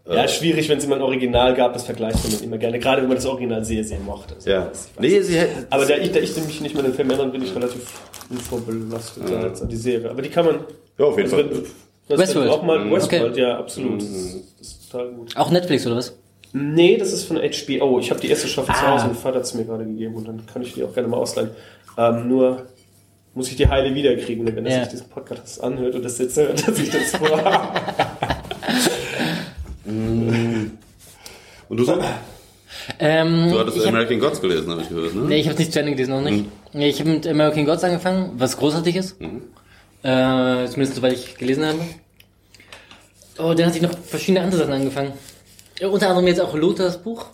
ja. 0.07 0.15
Ja, 0.15 0.27
schwierig, 0.27 0.69
wenn 0.69 0.77
es 0.77 0.83
immer 0.85 0.95
ein 0.95 1.01
Original 1.01 1.53
gab, 1.55 1.73
das 1.73 1.83
vergleicht 1.83 2.19
man 2.23 2.43
immer 2.43 2.57
gerne, 2.57 2.79
gerade 2.79 3.01
wenn 3.01 3.07
man 3.09 3.17
das 3.17 3.25
Original 3.25 3.63
sehr, 3.65 3.83
sehr 3.83 3.99
mochte. 3.99 4.35
Also, 4.35 4.49
ja. 4.49 4.71
Nee, 4.99 5.21
sie 5.21 5.37
hätten, 5.37 5.65
Aber 5.69 5.85
da 5.85 5.95
ich, 5.97 6.11
da 6.11 6.19
ich 6.19 6.35
mich 6.37 6.61
nicht 6.61 6.75
mehr 6.75 6.83
den 6.83 6.93
Film 6.93 7.09
erinnern, 7.09 7.31
bin 7.31 7.41
ich 7.43 7.55
relativ 7.55 7.81
unvorbelastet 8.29 9.29
ja. 9.29 9.39
als 9.39 9.61
an 9.61 9.69
die 9.69 9.75
Serie. 9.77 10.09
Aber 10.09 10.21
die 10.21 10.29
kann 10.29 10.45
man. 10.45 10.59
Ja, 10.97 11.05
auf 11.05 11.17
jeden 11.17 11.31
also, 11.31 11.43
Fall. 11.43 11.49
wenn- 11.55 11.65
Das 12.07 12.19
Westworld. 12.19 12.49
Auch 12.51 12.61
mal 12.63 12.91
Westworld, 12.91 13.31
Okay. 13.31 13.41
ja, 13.41 13.57
absolut. 13.57 14.01
Das, 14.01 14.07
ist, 14.09 14.43
das 14.59 14.67
ist 14.67 14.91
total 14.91 15.09
gut. 15.11 15.35
Auch 15.35 15.49
Netflix 15.51 15.85
oder 15.87 15.95
was? 15.97 16.15
Nee, 16.53 16.97
das 16.97 17.11
ist 17.11 17.25
von 17.25 17.37
HBO. 17.37 17.99
Ich 17.99 18.11
habe 18.11 18.21
die 18.21 18.29
erste 18.29 18.47
Staffel 18.47 18.73
zu 18.75 18.81
Ah. 18.85 18.91
Hause 18.95 19.07
und 19.09 19.17
Vater 19.17 19.37
hat 19.37 19.43
es 19.45 19.53
mir 19.55 19.65
gerade 19.65 19.83
gegeben 19.85 20.15
und 20.15 20.27
dann 20.27 20.45
kann 20.45 20.61
ich 20.61 20.73
die 20.73 20.83
auch 20.83 20.93
gerne 20.93 21.07
mal 21.09 21.17
ausleihen. 21.17 21.49
Ähm, 21.97 22.27
nur 22.29 22.63
muss 23.33 23.49
ich 23.49 23.57
die 23.57 23.67
Heile 23.67 23.93
wiederkriegen, 23.93 24.45
wenn 24.55 24.65
er 24.65 24.71
Ja. 24.71 24.79
sich 24.83 24.91
diesen 24.93 25.09
Podcast 25.09 25.61
anhört 25.63 25.95
und 25.95 26.05
das 26.05 26.17
jetzt 26.19 26.37
hört, 26.37 26.65
dass 26.67 26.79
ich 26.79 26.89
das 26.91 27.15
vor. 27.17 27.27
und 29.85 31.77
du, 31.77 31.83
so, 31.83 31.99
Ähm, 32.99 33.49
du 33.51 33.59
hattest 33.59 33.77
ich 33.77 33.83
hab, 33.83 33.89
American 33.89 34.19
Gods 34.19 34.41
gelesen, 34.41 34.69
habe 34.71 34.81
ich 34.81 34.89
gehört, 34.89 35.15
ne? 35.15 35.21
nee, 35.21 35.37
ich 35.39 35.47
habe 35.47 35.57
nicht 35.57 35.71
zu 35.73 35.79
Ende 35.79 35.91
gelesen, 35.93 36.11
noch 36.11 36.21
nicht. 36.21 36.45
Nee, 36.73 36.89
ich 36.89 36.99
habe 36.99 37.09
mit 37.11 37.27
American 37.27 37.65
Gods 37.65 37.83
angefangen, 37.83 38.31
was 38.37 38.57
großartig 38.57 38.95
ist. 38.95 39.15
Äh, 39.21 40.67
zumindest 40.67 40.95
soweit 40.95 41.13
ich 41.13 41.35
gelesen 41.37 41.65
habe. 41.65 41.79
Oh, 43.37 43.53
dann 43.53 43.65
hatte 43.67 43.77
ich 43.77 43.81
noch 43.83 43.97
verschiedene 43.99 44.41
andere 44.43 44.61
Sachen 44.61 44.73
angefangen. 44.73 45.13
Ja, 45.79 45.87
unter 45.89 46.07
anderem 46.09 46.27
jetzt 46.27 46.39
auch 46.41 46.53
Lothars 46.55 46.97
Buch, 47.01 47.25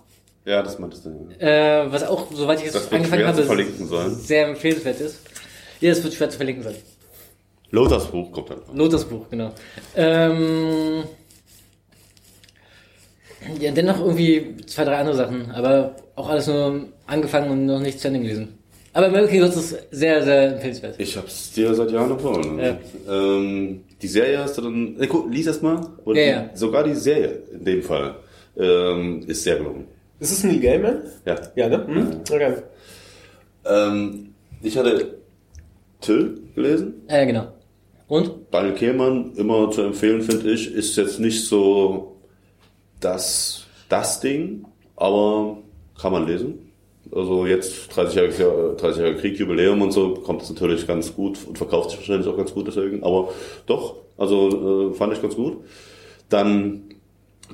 Ja, 0.45 0.63
das 0.63 0.79
meintest 0.79 1.05
du. 1.05 1.29
ja. 1.39 1.83
äh, 1.83 1.91
was 1.91 2.03
auch, 2.03 2.27
soweit 2.33 2.59
ich 2.61 2.67
es 2.73 2.91
angefangen 2.91 3.27
habe, 3.27 3.43
sehr 4.09 4.47
empfehlenswert 4.47 4.99
ist. 4.99 5.19
Ja, 5.79 5.89
das 5.89 6.03
wird 6.03 6.13
schwer 6.13 6.29
zu 6.29 6.37
verlinken 6.37 6.63
sein. 6.63 6.75
Lothars 7.71 8.07
Buch 8.07 8.31
kommt 8.31 8.49
dann. 8.49 8.59
Lothars 8.73 9.05
Buch, 9.05 9.25
genau. 9.29 9.51
Ähm, 9.95 11.03
ja, 13.59 13.71
dennoch 13.71 13.99
irgendwie 13.99 14.57
zwei, 14.65 14.85
drei 14.85 14.97
andere 14.97 15.15
Sachen, 15.15 15.51
aber 15.51 15.95
auch 16.15 16.29
alles 16.29 16.47
nur 16.47 16.87
angefangen 17.07 17.49
und 17.51 17.65
noch 17.65 17.79
nicht 17.79 17.99
zu 17.99 18.07
Ende 18.07 18.19
gelesen. 18.21 18.57
Aber 18.93 19.07
American 19.07 19.39
Gods 19.39 19.55
ist 19.55 19.87
sehr, 19.91 20.21
sehr 20.21 20.53
empfehlenswert. 20.53 20.95
Ich 20.97 21.15
hab's 21.15 21.53
dir 21.53 21.73
seit 21.73 21.91
Jahren 21.91 22.11
empfohlen. 22.11 22.59
Ja. 22.59 22.77
Ähm, 23.09 23.81
die 24.01 24.07
Serie 24.07 24.39
hast 24.39 24.57
du 24.57 24.63
dann. 24.63 24.99
Äh, 24.99 25.07
guck, 25.07 25.31
lies 25.31 25.47
erst 25.47 25.63
mal. 25.63 25.79
Und 26.03 26.17
Ja, 26.17 26.23
die, 26.23 26.29
ja. 26.29 26.49
Sogar 26.53 26.83
die 26.83 26.93
Serie 26.93 27.41
in 27.53 27.63
dem 27.63 27.81
Fall 27.83 28.15
ähm, 28.57 29.23
ist 29.27 29.43
sehr 29.43 29.57
gelungen. 29.57 29.85
Ist 30.19 30.31
es 30.31 30.43
Neil 30.43 30.59
Gaiman? 30.59 31.03
Ja. 31.25 31.35
Ja, 31.55 31.69
ne? 31.69 31.87
Hm? 31.87 32.07
Okay. 32.29 32.53
Ähm, 33.65 34.33
ich 34.61 34.77
hatte 34.77 35.15
Till 36.01 36.41
gelesen. 36.53 37.01
Äh, 37.07 37.25
genau. 37.25 37.47
Und? 38.07 38.31
Daniel 38.51 38.73
Kehlmann, 38.75 39.31
immer 39.37 39.71
zu 39.71 39.83
empfehlen, 39.83 40.21
finde 40.21 40.51
ich, 40.51 40.73
ist 40.73 40.97
jetzt 40.97 41.19
nicht 41.19 41.45
so 41.47 42.10
das, 43.01 43.65
das 43.89 44.19
Ding, 44.21 44.65
aber 44.95 45.57
kann 45.99 46.11
man 46.13 46.27
lesen. 46.27 46.71
Also 47.13 47.45
jetzt 47.45 47.95
30 47.95 48.15
Jahre, 48.39 48.75
30 48.77 49.01
Jahre 49.01 49.15
Krieg, 49.15 49.37
Jubiläum 49.37 49.81
und 49.81 49.91
so, 49.91 50.13
kommt 50.13 50.41
es 50.43 50.49
natürlich 50.49 50.87
ganz 50.87 51.13
gut 51.13 51.37
und 51.45 51.57
verkauft 51.57 51.89
sich 51.89 51.99
wahrscheinlich 51.99 52.27
auch 52.27 52.37
ganz 52.37 52.53
gut 52.53 52.67
deswegen. 52.67 53.03
Aber 53.03 53.29
doch, 53.65 53.95
also 54.17 54.91
äh, 54.91 54.93
fand 54.93 55.13
ich 55.13 55.21
ganz 55.21 55.35
gut. 55.35 55.57
Dann 56.29 56.83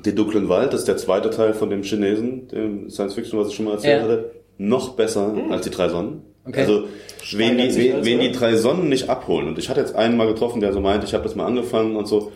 Den 0.04 0.14
dunklen 0.14 0.48
Wald, 0.48 0.72
das 0.72 0.80
ist 0.80 0.88
der 0.88 0.96
zweite 0.96 1.30
Teil 1.30 1.54
von 1.54 1.70
dem 1.70 1.82
Chinesen, 1.82 2.46
dem 2.48 2.88
Science 2.88 3.14
Fiction, 3.14 3.38
was 3.40 3.48
ich 3.48 3.54
schon 3.56 3.64
mal 3.64 3.72
erzählt 3.74 3.96
Ja. 3.98 4.02
hatte. 4.04 4.30
Noch 4.58 4.90
besser 4.90 5.34
als 5.50 5.62
die 5.64 5.70
drei 5.70 5.88
Sonnen. 5.88 6.22
Okay. 6.46 6.60
Also 6.60 6.84
wen 7.32 7.58
die, 7.58 7.74
wen, 7.74 7.92
das, 7.96 8.06
wen 8.06 8.20
die 8.20 8.30
drei 8.32 8.54
Sonnen 8.56 8.88
nicht 8.88 9.08
abholen. 9.08 9.48
Und 9.48 9.58
ich 9.58 9.68
hatte 9.68 9.80
jetzt 9.80 9.94
einen 9.96 10.16
mal 10.16 10.28
getroffen, 10.28 10.60
der 10.60 10.72
so 10.72 10.80
meint, 10.80 11.02
ich 11.04 11.14
habe 11.14 11.24
das 11.24 11.34
mal 11.34 11.46
angefangen 11.46 11.96
und 11.96 12.06
so. 12.06 12.30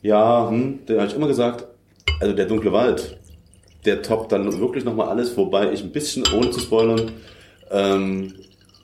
Ja, 0.00 0.48
hm, 0.48 0.80
der 0.88 1.00
habe 1.00 1.08
ich 1.10 1.16
immer 1.16 1.28
gesagt, 1.28 1.66
also 2.20 2.34
der 2.34 2.46
dunkle 2.46 2.72
Wald, 2.72 3.18
der 3.84 4.02
toppt 4.02 4.32
dann 4.32 4.60
wirklich 4.60 4.84
nochmal 4.84 5.08
alles, 5.08 5.36
wobei 5.36 5.72
ich 5.72 5.82
ein 5.82 5.92
bisschen, 5.92 6.24
ohne 6.34 6.50
zu 6.50 6.60
spoilern, 6.60 7.12
ähm, 7.70 8.34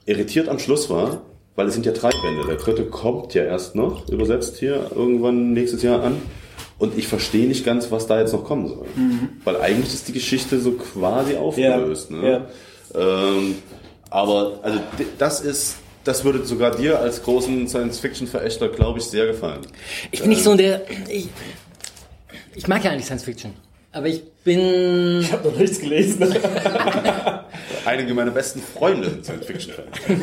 irritiert 0.07 0.49
am 0.49 0.59
Schluss 0.59 0.91
war, 0.91 1.22
weil 1.55 1.66
es 1.68 1.74
sind 1.74 1.87
ja 1.87 1.93
drei 1.93 2.11
Bände. 2.11 2.47
Der 2.47 2.57
dritte 2.57 2.85
kommt 2.87 3.35
ja 3.35 3.45
erst 3.45 3.74
noch, 3.74 4.09
übersetzt 4.09 4.57
hier 4.59 4.91
irgendwann 4.95 5.53
nächstes 5.53 5.83
Jahr 5.83 6.03
an. 6.03 6.20
Und 6.79 6.97
ich 6.97 7.09
verstehe 7.09 7.49
nicht 7.49 7.64
ganz, 7.64 7.91
was 7.91 8.07
da 8.07 8.20
jetzt 8.20 8.33
noch 8.33 8.45
kommen 8.45 8.68
soll. 8.68 8.87
Weil 9.45 9.57
eigentlich 9.57 9.93
ist 9.93 10.07
die 10.07 10.12
Geschichte 10.12 10.61
so 10.61 10.72
quasi 10.72 11.35
aufgelöst. 11.35 12.11
Ja, 12.11 12.16
ne? 12.16 12.47
Ähm, 12.95 13.57
aber 14.11 14.61
also 14.62 14.79
das 15.18 15.41
ist 15.41 15.76
das 16.05 16.24
würde 16.24 16.45
sogar 16.45 16.74
dir 16.74 17.01
als 17.01 17.22
großen 17.22 17.68
Science-Fiction-Verächter, 17.68 18.68
glaube 18.68 18.99
ich, 18.99 19.05
sehr 19.05 19.26
gefallen. 19.26 19.61
Ich 20.11 20.20
bin 20.20 20.31
nicht 20.31 20.43
so 20.43 20.55
der. 20.55 20.83
Ich, 21.09 21.29
ich 22.59 22.67
mag 22.67 22.85
ja 22.85 22.91
eigentlich 22.91 23.07
Science 23.07 23.25
Fiction. 23.25 23.55
Aber 23.93 24.07
ich 24.07 24.23
bin. 24.45 25.21
Ich 25.21 25.33
habe 25.33 25.49
noch 25.49 25.57
nichts 25.57 25.81
gelesen. 25.81 26.23
Einige 27.85 28.13
meiner 28.13 28.33
besten 28.33 28.61
Freunde 28.61 29.09
sind 29.09 29.25
Science-Fiction-Fans. 29.25 29.97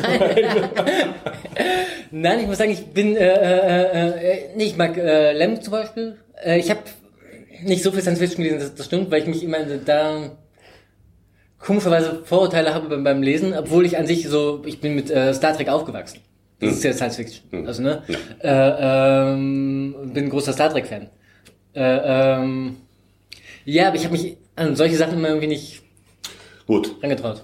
Nein, 2.12 2.40
ich 2.40 2.46
muss 2.46 2.58
sagen, 2.58 2.70
ich 2.70 2.86
bin. 2.86 3.16
Äh, 3.16 3.26
äh, 3.26 4.08
äh, 4.10 4.38
nee, 4.54 4.64
ich 4.66 4.76
mag 4.76 4.96
äh, 4.96 5.32
Lem 5.32 5.60
zum 5.62 5.72
Beispiel. 5.72 6.16
Äh, 6.44 6.60
ich 6.60 6.70
habe 6.70 6.80
nicht 7.62 7.82
so 7.82 7.90
viel 7.90 8.02
Science 8.02 8.20
Fiction 8.20 8.44
gelesen, 8.44 8.60
das, 8.60 8.74
das 8.74 8.86
stimmt, 8.86 9.10
weil 9.10 9.22
ich 9.22 9.26
mich 9.26 9.42
immer 9.42 9.64
da 9.64 10.30
komischerweise 11.58 12.22
Vorurteile 12.24 12.72
habe 12.72 12.88
beim, 12.88 13.02
beim 13.02 13.22
Lesen, 13.22 13.52
obwohl 13.54 13.84
ich 13.86 13.96
an 13.96 14.06
sich 14.06 14.28
so, 14.28 14.62
ich 14.64 14.80
bin 14.80 14.94
mit 14.94 15.10
äh, 15.10 15.34
Star 15.34 15.56
Trek 15.56 15.68
aufgewachsen. 15.68 16.20
Das 16.60 16.74
ist 16.74 16.84
ja 16.84 16.92
Science 16.92 17.16
Fiction. 17.16 17.66
Also, 17.66 17.82
ne? 17.82 18.02
Äh, 18.42 19.32
ähm, 19.32 20.12
bin 20.12 20.24
ein 20.24 20.30
großer 20.30 20.52
Star 20.52 20.70
Trek-Fan. 20.70 21.08
Äh, 21.76 22.40
ähm, 22.42 22.76
ja, 23.64 23.88
aber 23.88 23.96
ich 23.96 24.04
habe 24.04 24.16
mich 24.16 24.36
an 24.56 24.74
solche 24.76 24.96
Sachen 24.96 25.18
immer 25.18 25.28
irgendwie 25.28 25.48
nicht 25.48 25.82
Gut. 26.66 26.94
angetraut. 27.02 27.42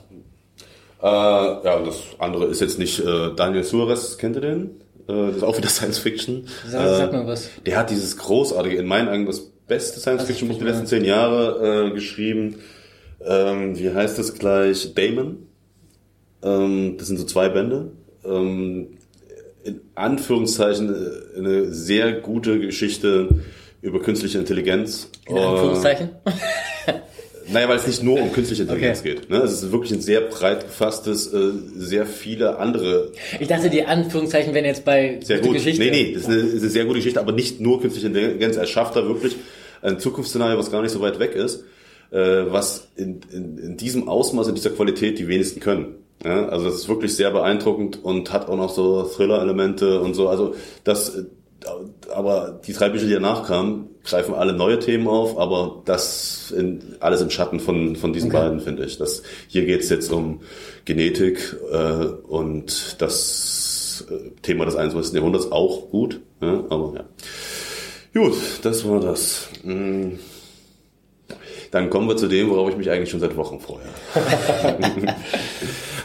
Äh, 1.02 1.06
ja, 1.06 1.82
das 1.84 1.96
andere 2.18 2.46
ist 2.46 2.60
jetzt 2.60 2.78
nicht 2.78 2.98
äh, 3.00 3.34
Daniel 3.36 3.62
Suarez, 3.64 4.16
kennt 4.18 4.36
ihr 4.36 4.40
den? 4.40 4.62
Äh, 5.08 5.26
das 5.28 5.36
ist 5.36 5.42
auch 5.42 5.56
wieder 5.58 5.68
Science 5.70 5.98
Fiction. 5.98 6.46
Sag, 6.66 6.88
sag 6.96 7.12
Äh, 7.12 7.16
mal 7.16 7.26
was. 7.26 7.50
Der 7.66 7.76
hat 7.78 7.90
dieses 7.90 8.16
großartige, 8.16 8.76
in 8.76 8.86
meinen 8.86 9.08
Augen 9.08 9.26
das 9.26 9.40
beste 9.68 10.00
Science-Fiction-Buch 10.00 10.58
der 10.58 10.66
letzten 10.68 10.86
zehn 10.86 11.04
Jahre 11.04 11.88
äh, 11.88 11.90
geschrieben. 11.94 12.56
Ähm, 13.24 13.78
wie 13.78 13.90
heißt 13.92 14.18
das 14.18 14.34
gleich? 14.34 14.94
Damon. 14.94 15.46
Ähm, 16.42 16.96
das 16.98 17.08
sind 17.08 17.18
so 17.18 17.24
zwei 17.24 17.48
Bände. 17.48 17.92
Ähm, 18.24 18.98
in 19.64 19.80
Anführungszeichen 19.94 20.88
äh, 20.92 21.38
eine 21.38 21.72
sehr 21.72 22.12
gute 22.12 22.58
Geschichte 22.58 23.28
über 23.82 24.00
künstliche 24.00 24.38
Intelligenz. 24.38 25.08
In 25.28 25.36
Anführungszeichen. 25.36 26.10
Äh, 26.86 26.92
naja, 27.52 27.68
weil 27.68 27.76
es 27.76 27.86
nicht 27.86 28.02
nur 28.02 28.20
um 28.20 28.32
künstliche 28.32 28.62
Intelligenz 28.62 29.00
Okay. 29.00 29.14
geht. 29.16 29.28
Ne? 29.30 29.38
Es 29.38 29.52
ist 29.52 29.72
wirklich 29.72 29.92
ein 29.92 30.00
sehr 30.00 30.20
breit 30.22 30.62
gefasstes, 30.62 31.32
äh, 31.34 31.50
sehr 31.76 32.06
viele 32.06 32.58
andere 32.58 33.10
Ich 33.40 33.48
dachte, 33.48 33.68
die 33.68 33.84
Anführungszeichen 33.84 34.54
wären 34.54 34.64
jetzt 34.64 34.84
bei 34.84 35.18
sehr 35.22 35.38
gute 35.38 35.48
gut. 35.48 35.56
Geschichte. 35.58 35.82
Nee, 35.84 35.90
nee, 35.90 36.12
das 36.14 36.22
ist 36.22 36.28
eine, 36.28 36.38
ist 36.38 36.62
eine 36.62 36.70
sehr 36.70 36.84
gute 36.84 36.98
Geschichte, 37.00 37.20
aber 37.20 37.32
nicht 37.32 37.60
nur 37.60 37.80
künstliche 37.80 38.06
Intelligenz. 38.06 38.56
Er 38.56 38.66
schafft 38.66 38.94
da 38.96 39.06
wirklich 39.06 39.36
ein 39.82 39.98
Zukunftsszenario, 39.98 40.56
was 40.56 40.70
gar 40.70 40.80
nicht 40.82 40.92
so 40.92 41.00
weit 41.00 41.18
weg 41.18 41.34
ist, 41.34 41.64
äh, 42.12 42.18
was 42.18 42.88
in, 42.94 43.20
in, 43.32 43.58
in 43.58 43.76
diesem 43.76 44.08
Ausmaß, 44.08 44.46
in 44.48 44.54
dieser 44.54 44.70
Qualität 44.70 45.18
die 45.18 45.26
wenigsten 45.26 45.58
können. 45.58 45.96
Ja, 46.24 46.46
also 46.48 46.66
das 46.66 46.76
ist 46.76 46.88
wirklich 46.88 47.16
sehr 47.16 47.32
beeindruckend 47.32 48.04
und 48.04 48.32
hat 48.32 48.48
auch 48.48 48.56
noch 48.56 48.70
so 48.70 49.02
Thriller-Elemente 49.02 50.00
und 50.00 50.14
so. 50.14 50.28
Also 50.28 50.54
das, 50.84 51.24
aber 52.12 52.60
die 52.66 52.72
drei 52.72 52.88
Bücher, 52.88 53.06
die 53.06 53.14
danach 53.14 53.46
kamen, 53.46 53.88
greifen 54.04 54.34
alle 54.34 54.52
neue 54.52 54.78
Themen 54.78 55.08
auf, 55.08 55.38
aber 55.38 55.82
das 55.84 56.50
in, 56.56 56.96
alles 57.00 57.20
im 57.20 57.30
Schatten 57.30 57.60
von, 57.60 57.96
von 57.96 58.12
diesen 58.12 58.30
beiden, 58.30 58.60
finde 58.60 58.84
ich. 58.84 58.98
Das, 58.98 59.22
hier 59.48 59.64
geht's 59.64 59.88
jetzt 59.88 60.12
um 60.12 60.40
Genetik 60.84 61.56
äh, 61.70 62.06
und 62.28 63.00
das 63.00 64.04
äh, 64.10 64.30
Thema 64.42 64.64
des 64.64 64.76
21. 64.76 65.14
Jahrhunderts 65.14 65.52
auch 65.52 65.90
gut, 65.90 66.20
ja, 66.40 66.64
aber 66.68 66.94
ja. 66.96 67.04
Gut, 68.14 68.34
das 68.62 68.86
war 68.86 69.00
das. 69.00 69.48
Mm. 69.62 70.16
Dann 71.70 71.88
kommen 71.88 72.06
wir 72.06 72.16
zu 72.18 72.28
dem, 72.28 72.50
worauf 72.50 72.68
ich 72.68 72.76
mich 72.76 72.90
eigentlich 72.90 73.08
schon 73.08 73.20
seit 73.20 73.34
Wochen 73.36 73.58
freue. 73.58 73.80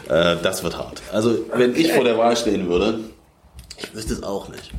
äh, 0.08 0.36
das 0.42 0.64
wird 0.64 0.78
hart. 0.78 1.02
Also, 1.12 1.44
wenn 1.54 1.76
ich 1.76 1.92
vor 1.92 2.04
der 2.04 2.16
Wahl 2.16 2.34
stehen 2.38 2.70
würde, 2.70 3.00
ich 3.76 3.94
wüsste 3.94 4.14
es 4.14 4.22
auch 4.22 4.48
nicht. 4.48 4.72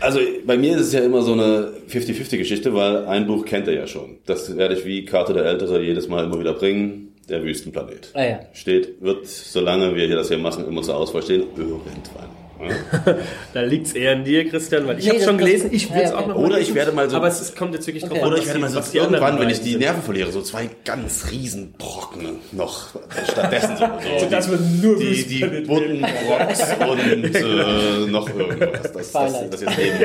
Also 0.00 0.20
bei 0.46 0.56
mir 0.56 0.76
ist 0.76 0.88
es 0.88 0.92
ja 0.92 1.00
immer 1.00 1.22
so 1.22 1.32
eine 1.32 1.72
50-50-Geschichte, 1.88 2.74
weil 2.74 3.06
ein 3.06 3.26
Buch 3.26 3.44
kennt 3.44 3.66
er 3.66 3.74
ja 3.74 3.86
schon. 3.86 4.18
Das 4.26 4.56
werde 4.56 4.74
ich 4.74 4.84
wie 4.84 5.04
Karte 5.04 5.32
der 5.32 5.44
Ältere 5.46 5.82
jedes 5.82 6.08
Mal 6.08 6.24
immer 6.24 6.38
wieder 6.38 6.52
bringen. 6.52 7.14
Der 7.28 7.42
Wüstenplanet. 7.42 8.10
Ah 8.14 8.24
ja. 8.24 8.40
Steht, 8.52 9.02
wird, 9.02 9.26
solange 9.26 9.96
wir 9.96 10.06
hier 10.06 10.14
das 10.14 10.28
hier 10.28 10.38
machen, 10.38 10.64
immer 10.68 10.82
zur 10.82 10.96
Auswahl 10.96 11.22
stehen. 11.22 11.42
Irgendwann. 11.56 12.45
Da 13.54 13.60
liegt's 13.62 13.92
eher 13.92 14.12
an 14.12 14.24
dir, 14.24 14.48
Christian, 14.48 14.86
weil 14.86 14.98
ich 14.98 15.04
Nee, 15.04 15.10
habe 15.10 15.18
das- 15.18 15.26
schon 15.28 15.38
das- 15.38 15.46
gelesen, 15.46 15.70
ich 15.72 15.92
will 15.92 16.00
es 16.02 16.10
ja, 16.10 16.16
auch 16.16 16.20
okay. 16.20 16.28
noch 16.28 16.36
Oder 16.36 16.48
mal 16.50 16.60
ich 16.60 16.74
werde 16.74 16.92
mal 16.92 17.10
so- 17.10 17.16
Aber 17.16 17.28
es, 17.28 17.40
es 17.40 17.54
kommt 17.54 17.74
jetzt 17.74 17.86
wirklich 17.86 18.02
drauf 18.04 18.12
Okay. 18.12 18.20
an, 18.22 18.26
Oder 18.28 18.36
was 18.36 18.40
ich 18.42 18.46
werde 18.48 18.60
mal 18.60 18.70
so 18.70 18.98
irgendwann, 18.98 19.38
wenn 19.40 19.50
ich 19.50 19.60
die. 19.60 19.76
Nerven 19.76 20.02
verliere, 20.02 20.32
so 20.32 20.42
zwei 20.42 20.70
ganz 20.84 21.30
riesen 21.30 21.72
Brocken 21.72 22.38
noch 22.52 22.88
stattdessen 23.30 23.76
so. 23.76 23.84
so 24.20 24.26
dass 24.30 24.50
wir 24.50 24.58
nur 24.58 24.98
die, 24.98 25.24
die 25.26 25.44
bunten 25.66 26.04
Rocks 26.04 26.62
und 26.88 27.34
äh, 27.34 28.06
noch 28.10 28.28
irgendwas. 28.28 28.92
Das, 28.92 29.12
das, 29.12 29.50
das 29.50 29.60
jetzt 29.60 29.78
eben 29.78 29.96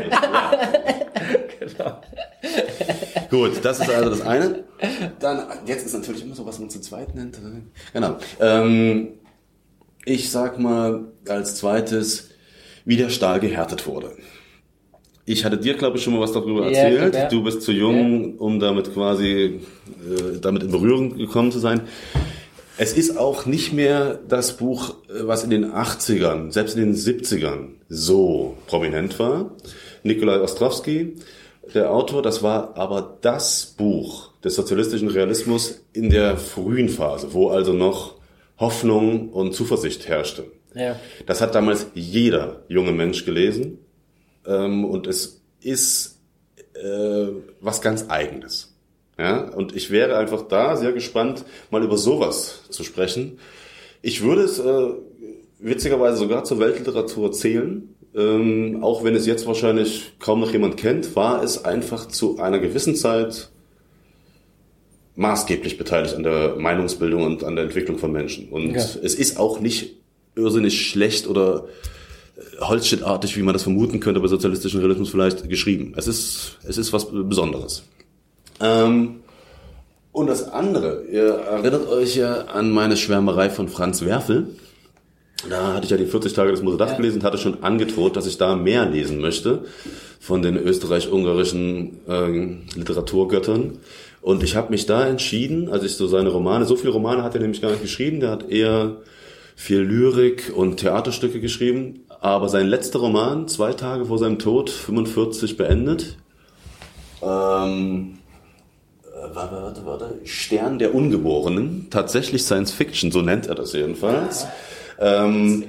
ist. 1.60 1.78
Ja. 1.80 2.02
Gut, 3.30 3.64
das 3.64 3.80
ist 3.80 3.89
also 3.89 4.10
das 4.10 4.22
eine. 4.22 4.64
Dann, 5.20 5.43
jetzt 5.66 5.86
ist 5.86 5.93
natürlich 5.93 6.24
immer 6.24 6.36
so, 6.36 6.45
was 6.45 6.60
man 6.60 6.70
zu 6.70 6.82
zweit 6.82 7.16
nennt. 7.16 7.38
Genau. 7.93 8.18
Ähm, 8.39 9.10
ich 10.06 10.32
sag 10.32 10.58
mal 10.60 11.06
als 11.28 11.56
zweites, 11.56 12.30
wie 12.86 12.97
der 12.97 13.09
Stahl 13.09 13.39
gehärtet 13.39 13.88
wurde. 13.88 14.11
Ich 15.25 15.45
hatte 15.45 15.57
dir, 15.57 15.75
glaube 15.75 15.97
ich, 15.97 16.03
schon 16.03 16.13
mal 16.13 16.19
was 16.21 16.32
darüber 16.32 16.69
Ja, 16.71 16.79
erzählt. 16.79 17.13
ja. 17.15 17.29
Du 17.29 17.43
bist 17.43 17.61
zu 17.61 17.71
jung, 17.71 18.38
um 18.38 18.59
damit 18.59 18.93
quasi 18.93 19.59
äh, 20.03 20.39
damit 20.41 20.63
in 20.63 20.71
Berührung 20.71 21.17
gekommen 21.17 21.51
zu 21.51 21.59
sein. 21.59 21.82
Es 22.77 22.93
ist 22.93 23.17
auch 23.17 23.45
nicht 23.45 23.71
mehr 23.73 24.19
das 24.27 24.57
Buch, 24.57 24.95
äh, 25.09 25.27
was 25.27 25.43
in 25.43 25.51
den 25.51 25.71
80ern, 25.71 26.51
selbst 26.51 26.75
in 26.75 26.82
den 26.86 26.95
70ern 26.95 27.67
so 27.88 28.57
prominent 28.67 29.19
war. 29.19 29.51
Nikolai 30.03 30.41
Ostrowski, 30.41 31.13
der 31.75 31.91
Autor, 31.91 32.23
das 32.23 32.41
war 32.41 32.75
aber 32.75 33.17
das 33.21 33.75
Buch 33.77 34.32
des 34.43 34.55
sozialistischen 34.55 35.07
Realismus 35.09 35.82
in 35.93 36.09
der 36.09 36.36
frühen 36.38 36.89
Phase, 36.89 37.27
wo 37.34 37.49
also 37.49 37.73
noch 37.73 38.15
Hoffnung 38.57 39.29
und 39.29 39.53
Zuversicht 39.53 40.07
herrschte. 40.07 40.45
Ja. 40.74 40.99
Das 41.26 41.41
hat 41.41 41.53
damals 41.55 41.88
jeder 41.93 42.63
junge 42.67 42.91
Mensch 42.91 43.26
gelesen 43.26 43.80
ähm, 44.45 44.86
und 44.86 45.07
es 45.07 45.41
ist 45.61 46.19
äh, 46.74 47.28
was 47.59 47.82
ganz 47.82 48.05
Eigenes. 48.09 48.74
Ja? 49.17 49.49
Und 49.49 49.76
ich 49.76 49.91
wäre 49.91 50.17
einfach 50.17 50.43
da 50.47 50.76
sehr 50.78 50.93
gespannt, 50.93 51.45
mal 51.69 51.84
über 51.84 51.97
sowas 51.97 52.61
zu 52.69 52.84
sprechen. 52.84 53.39
Ich 54.01 54.22
würde 54.24 54.43
es 54.43 54.59
äh, 54.59 54.89
witzigerweise 55.59 56.17
sogar 56.17 56.43
zur 56.43 56.59
Weltliteratur 56.59 57.32
zählen. 57.32 57.95
Ähm, 58.15 58.80
auch 58.82 59.03
wenn 59.03 59.15
es 59.15 59.26
jetzt 59.26 59.45
wahrscheinlich 59.47 60.13
kaum 60.19 60.39
noch 60.41 60.51
jemand 60.51 60.76
kennt, 60.78 61.15
war 61.15 61.43
es 61.43 61.63
einfach 61.63 62.07
zu 62.07 62.39
einer 62.39 62.59
gewissen 62.59 62.95
Zeit 62.95 63.49
maßgeblich 65.15 65.78
beteiligt 65.78 66.15
an 66.15 66.24
der 66.24 66.55
Meinungsbildung 66.57 67.24
und 67.24 67.43
an 67.43 67.55
der 67.55 67.65
Entwicklung 67.65 67.97
von 67.97 68.11
Menschen. 68.11 68.49
Und 68.49 68.72
Ja. 68.72 68.82
es 68.82 69.15
ist 69.15 69.38
auch 69.38 69.59
nicht 69.59 70.01
irrsinnig 70.36 70.89
schlecht 70.89 71.27
oder 71.27 71.65
äh, 72.38 72.61
Holzschnittartig, 72.61 73.38
wie 73.38 73.41
man 73.43 73.53
das 73.53 73.63
vermuten 73.63 73.99
könnte 73.99 74.19
bei 74.19 74.27
sozialistischen 74.27 74.79
Realismus 74.79 75.09
vielleicht 75.09 75.47
geschrieben. 75.49 75.93
Es 75.97 76.07
ist, 76.07 76.57
es 76.63 76.77
ist 76.77 76.93
was 76.93 77.07
Besonderes. 77.11 77.84
Ähm, 78.59 79.17
und 80.11 80.27
das 80.27 80.43
andere, 80.49 81.03
ihr 81.11 81.23
erinnert 81.23 81.88
euch 81.88 82.15
ja 82.17 82.41
an 82.45 82.71
meine 82.71 82.97
Schwärmerei 82.97 83.49
von 83.49 83.67
Franz 83.69 84.01
Werfel. 84.03 84.47
Da 85.49 85.73
hatte 85.73 85.86
ich 85.86 85.89
ja 85.89 85.97
die 85.97 86.05
40 86.05 86.34
Tage 86.34 86.51
des 86.51 86.61
Mosedach 86.61 86.89
Ja. 86.91 86.97
gelesen 86.97 87.19
und 87.19 87.23
hatte 87.23 87.38
schon 87.38 87.63
angedroht, 87.63 88.15
dass 88.15 88.27
ich 88.27 88.38
da 88.38 88.55
mehr 88.55 88.86
lesen 88.86 89.19
möchte 89.21 89.65
von 90.19 90.41
den 90.43 90.55
österreich-ungarischen 90.57 91.99
äh, 92.07 92.77
Literaturgöttern. 92.77 93.79
Und 94.21 94.43
ich 94.43 94.55
habe 94.55 94.69
mich 94.69 94.86
da 94.86 95.07
entschieden, 95.07 95.69
als 95.69 95.84
ich 95.84 95.95
so 95.95 96.05
seine 96.07 96.29
Romane, 96.29 96.65
so 96.65 96.75
viele 96.75 96.91
Romane 96.93 97.23
hat 97.23 97.34
er 97.34 97.41
nämlich 97.41 97.61
gar 97.61 97.71
nicht 97.71 97.82
geschrieben, 97.82 98.19
der 98.19 98.29
hat 98.29 98.51
eher 98.51 98.97
viel 99.62 99.82
Lyrik 99.82 100.51
und 100.55 100.78
Theaterstücke 100.78 101.39
geschrieben, 101.39 101.99
aber 102.20 102.49
sein 102.49 102.66
letzter 102.66 102.97
Roman, 102.97 103.47
zwei 103.47 103.74
Tage 103.74 104.05
vor 104.05 104.18
seinem 104.18 104.39
Tod, 104.39 104.72
45 104.72 105.55
beendet, 105.55 106.18
ähm, 107.22 108.18
äh, 109.03 109.36
warte, 109.36 109.55
warte, 109.62 109.86
warte, 109.86 110.20
Stern 110.24 110.80
der 110.80 110.95
Ungeborenen, 110.95 111.91
tatsächlich 111.91 112.41
Science 112.41 112.72
Fiction, 112.72 113.12
so 113.12 113.22
nennt 113.22 113.45
er 113.45 113.53
das 113.53 113.74
jedenfalls, 113.74 114.47
ähm, 114.99 115.66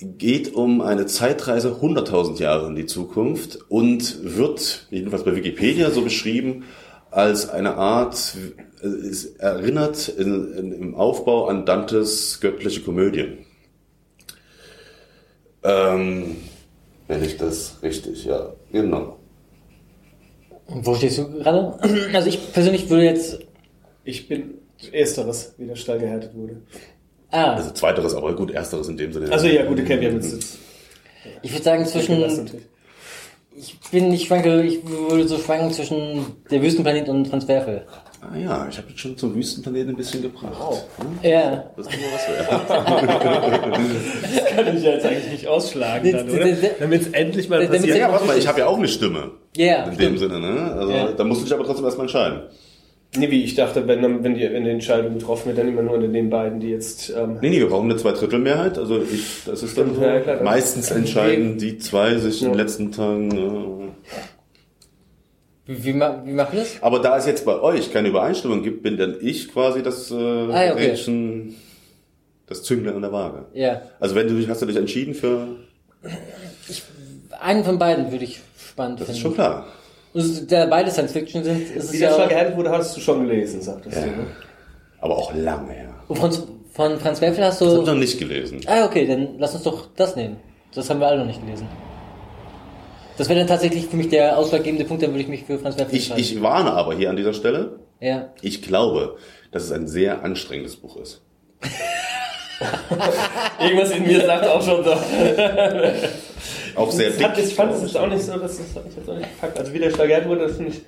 geht 0.00 0.52
um 0.54 0.80
eine 0.80 1.06
Zeitreise 1.06 1.78
100.000 1.80 2.40
Jahre 2.40 2.66
in 2.66 2.74
die 2.74 2.86
Zukunft 2.86 3.60
und 3.68 4.18
wird, 4.36 4.88
jedenfalls 4.90 5.22
bei 5.22 5.36
Wikipedia, 5.36 5.92
so 5.92 6.02
beschrieben, 6.02 6.64
als 7.12 7.48
eine 7.48 7.76
Art, 7.76 8.36
es 8.82 9.24
erinnert 9.36 10.08
in, 10.08 10.52
in, 10.54 10.72
im 10.72 10.94
Aufbau 10.94 11.46
an 11.46 11.66
Dantes 11.66 12.40
göttliche 12.40 12.82
Komödie. 12.82 13.38
Ähm, 15.64 16.36
wenn 17.08 17.24
ich 17.24 17.36
das 17.36 17.76
richtig, 17.82 18.24
ja, 18.24 18.52
genau. 18.72 19.18
Und 20.66 20.86
wo 20.86 20.94
stehst 20.94 21.18
du 21.18 21.30
gerade? 21.30 21.78
Also 22.12 22.28
ich 22.28 22.52
persönlich 22.52 22.88
würde 22.90 23.04
jetzt. 23.04 23.40
Ich 24.04 24.28
bin 24.28 24.54
ersteres, 24.92 25.54
wie 25.58 25.66
der 25.66 25.76
Stall 25.76 25.98
gehärtet 25.98 26.34
wurde. 26.34 26.62
Ah, 27.30 27.54
Also 27.54 27.70
zweiteres, 27.72 28.14
aber 28.14 28.34
gut, 28.36 28.50
ersteres 28.50 28.88
in 28.88 28.96
dem 28.96 29.12
Sinne. 29.12 29.30
Also 29.32 29.46
ja, 29.46 29.64
gut, 29.64 29.80
okay, 29.80 30.00
wir 30.00 30.08
haben 30.08 30.16
jetzt, 30.16 30.32
jetzt 30.32 30.58
ich 31.42 31.52
würde 31.52 31.64
sagen 31.64 31.86
zwischen, 31.86 32.48
ich 33.56 33.78
bin, 33.90 34.12
ich 34.12 34.26
schwanke, 34.26 34.62
ich 34.62 34.86
würde 34.86 35.26
so 35.26 35.36
schwanken 35.38 35.72
zwischen 35.72 36.24
der 36.50 36.62
Wüstenplanet 36.62 37.08
und 37.08 37.24
Transferfeld. 37.24 37.82
Ah 38.20 38.36
ja, 38.36 38.66
ich 38.68 38.76
habe 38.78 38.88
jetzt 38.88 38.98
schon 39.00 39.16
zum 39.16 39.34
Wüstenplaneten 39.34 39.90
ein 39.90 39.96
bisschen 39.96 40.22
gebracht. 40.22 40.84
Ja. 41.22 41.70
Das 41.76 41.86
ist 41.86 41.94
immer 41.94 42.06
was 42.12 42.28
wert. 42.28 42.68
kann 44.56 44.76
ich 44.76 44.82
ja 44.82 44.90
jetzt 44.92 45.06
eigentlich 45.06 45.30
nicht 45.32 45.46
ausschlagen 45.46 46.12
dann, 46.12 46.26
Der- 46.26 46.34
oder? 46.34 46.44
der- 46.46 46.54
der- 46.56 46.70
Damit 46.80 47.02
es 47.02 47.08
endlich 47.08 47.48
mal 47.48 47.64
passiert. 47.66 47.96
ja, 47.96 48.10
warte 48.10 48.26
mal, 48.26 48.36
ich 48.36 48.48
habe 48.48 48.58
ja 48.60 48.66
auch 48.66 48.76
eine 48.76 48.88
Stimme. 48.88 49.30
Ja, 49.56 49.84
In 49.84 49.90
dem 49.90 50.16
stimmt. 50.16 50.18
Sinne, 50.18 50.40
ne? 50.40 50.72
Also 50.72 50.92
Ja. 50.92 51.12
da 51.12 51.24
musst 51.24 51.42
du 51.42 51.44
dich 51.44 51.54
aber 51.54 51.64
trotzdem 51.64 51.84
erstmal 51.84 52.06
entscheiden. 52.06 52.40
Nee, 53.16 53.30
wie 53.30 53.42
ich 53.44 53.54
dachte, 53.54 53.86
wenn, 53.86 54.02
dann- 54.02 54.22
wenn, 54.24 54.34
die, 54.34 54.42
wenn 54.42 54.64
die 54.64 54.70
Entscheidung 54.70 55.14
getroffen 55.14 55.46
wird, 55.46 55.58
dann 55.58 55.68
immer 55.68 55.82
nur 55.82 55.94
unter 55.94 56.08
den 56.08 56.28
beiden, 56.28 56.60
die 56.60 56.68
jetzt... 56.70 57.10
Ähm, 57.16 57.38
Nee, 57.40 57.50
nee, 57.50 57.58
wir 57.60 57.68
brauchen 57.68 57.88
eine 57.90 57.96
Zweidrittelmehrheit. 57.98 58.76
Also 58.78 59.00
ich, 59.00 59.44
das 59.46 59.62
ist 59.62 59.78
dann 59.78 59.94
so. 59.94 60.02
Ja, 60.02 60.20
klar, 60.20 60.42
Meistens 60.42 60.90
entscheiden 60.90 61.56
die 61.56 61.78
zwei 61.78 62.16
sich 62.16 62.42
in 62.42 62.48
Ja. 62.48 62.52
den 62.54 62.58
letzten 62.58 62.92
Tagen. 62.92 63.28
ne? 63.28 63.88
Wie, 65.68 65.84
wie, 65.84 65.92
ma- 65.92 66.20
wie 66.24 66.32
machen 66.32 66.52
wir 66.54 66.60
das? 66.60 66.82
Aber 66.82 66.98
da 66.98 67.16
es 67.18 67.26
jetzt 67.26 67.44
bei 67.44 67.60
euch 67.60 67.92
keine 67.92 68.08
Übereinstimmung 68.08 68.62
gibt, 68.64 68.82
bin 68.82 68.96
dann 68.96 69.16
ich 69.20 69.52
quasi 69.52 69.82
das 69.82 70.10
äh, 70.10 70.14
Ah, 70.14 70.64
ja, 70.64 70.72
okay. 70.72 70.86
Rädchen, 70.90 71.54
das 72.46 72.62
Zünglein 72.64 72.96
an 72.96 73.02
der 73.02 73.12
Waage. 73.12 73.44
Ja. 73.52 73.82
Also 74.00 74.14
wenn 74.16 74.26
du 74.26 74.34
dich, 74.34 74.48
hast 74.48 74.62
du 74.62 74.66
dich 74.66 74.76
entschieden 74.76 75.14
für, 75.14 75.46
Einen 77.40 77.64
von 77.64 77.78
beiden 77.78 78.10
würde 78.10 78.24
ich 78.24 78.40
spannend 78.58 79.00
das 79.00 79.08
ist 79.10 79.18
finden. 79.18 79.22
schon 79.28 79.34
klar. 79.34 79.66
Und 80.14 80.50
da 80.50 80.66
beide 80.66 80.90
Science 80.90 81.12
Fiction 81.12 81.44
sind, 81.44 81.70
ist 81.70 81.84
es 81.84 81.92
wie 81.92 81.98
ja 81.98 82.08
der 82.08 82.14
Schlag 82.14 82.26
auch, 82.26 82.30
geerdet 82.30 82.56
wurde, 82.56 82.70
hast 82.70 82.96
du 82.96 83.00
schon 83.00 83.26
gelesen, 83.28 83.60
sagtest 83.60 83.96
Ja. 83.96 84.02
du. 84.04 84.08
Ne? 84.10 84.26
Aber 85.00 85.16
auch 85.18 85.32
lange 85.34 85.70
her. 85.72 85.94
Und 86.08 86.16
von, 86.18 86.32
von 86.72 86.98
Franz 86.98 87.20
Werfel 87.20 87.44
hast 87.44 87.60
Das 87.60 87.68
habe 87.68 87.78
ich 87.80 87.84
du, 87.84 87.90
noch 87.92 87.98
nicht 87.98 88.18
gelesen. 88.18 88.60
ah, 88.66 88.86
okay, 88.86 89.06
dann 89.06 89.38
lass 89.38 89.54
uns 89.54 89.62
doch 89.64 89.88
das 89.94 90.16
nehmen. 90.16 90.36
Das 90.74 90.88
haben 90.90 90.98
wir 91.00 91.06
alle 91.08 91.18
noch 91.18 91.26
nicht 91.26 91.44
gelesen. 91.44 91.68
Das 93.18 93.28
wäre 93.28 93.40
dann 93.40 93.48
tatsächlich 93.48 93.86
für 93.86 93.96
mich 93.96 94.08
der 94.08 94.38
ausschlaggebende 94.38 94.84
Punkt, 94.84 95.02
dann 95.02 95.10
würde 95.10 95.22
ich 95.22 95.28
mich 95.28 95.44
für 95.44 95.58
Franz 95.58 95.76
Werfel 95.76 95.98
Ich, 95.98 96.16
ich 96.16 96.40
warne 96.40 96.72
aber 96.72 96.94
hier 96.94 97.10
an 97.10 97.16
dieser 97.16 97.34
Stelle. 97.34 97.80
Ja. 98.00 98.32
Ich 98.42 98.62
glaube, 98.62 99.16
dass 99.50 99.64
es 99.64 99.72
ein 99.72 99.88
sehr 99.88 100.22
anstrengendes 100.22 100.76
Buch 100.76 100.96
ist. 100.96 101.22
Irgendwas 103.60 103.90
in 103.90 104.06
mir 104.06 104.24
sagt 104.24 104.46
auch 104.46 104.62
schon 104.62 104.84
so. 104.84 104.90
Auch 106.76 106.92
sehr 106.92 107.10
dick. 107.10 107.24
hat, 107.24 107.38
ich 107.38 107.54
fand 107.54 107.72
es 107.72 107.82
jetzt 107.82 107.96
auch 107.96 108.06
nicht 108.06 108.22
so, 108.22 108.38
das, 108.38 108.58
das 108.58 108.76
hat 108.76 108.84
mich 108.84 108.94
jetzt 108.94 109.10
auch 109.10 109.16
nicht 109.16 109.28
gepackt. 109.28 109.58
Also 109.58 109.72
wie 109.72 109.80
der 109.80 109.90
Schlag 109.90 110.06
geerdet 110.06 110.28
wurde, 110.28 110.46
das 110.46 110.56
finde 110.56 110.70
ich... 110.70 110.82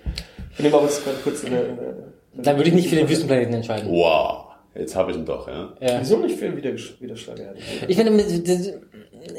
Von 0.53 0.65
dem 0.65 0.75
aber 0.75 0.85
jetzt 0.85 1.03
gerade 1.03 1.17
kurz 1.25 1.43
in 1.43 1.51
der... 1.51 1.69
In 1.69 1.77
der 1.77 2.45
Dann 2.45 2.57
würde 2.57 2.69
ich 2.69 2.75
mich 2.77 2.89
für 2.89 2.95
den 2.95 3.09
Wüstenplaneten 3.09 3.55
entscheiden. 3.55 3.91
Wow, 3.91 4.45
jetzt 4.77 4.95
habe 4.95 5.11
ich 5.11 5.17
ihn 5.17 5.25
doch, 5.25 5.49
ja. 5.49 5.73
Ja. 5.81 6.01
Wieso 6.01 6.19
nicht 6.19 6.39
für 6.39 6.57
wieder, 6.57 6.73
wieder? 6.73 7.15
Ich 7.89 7.97
finde, 7.97 8.25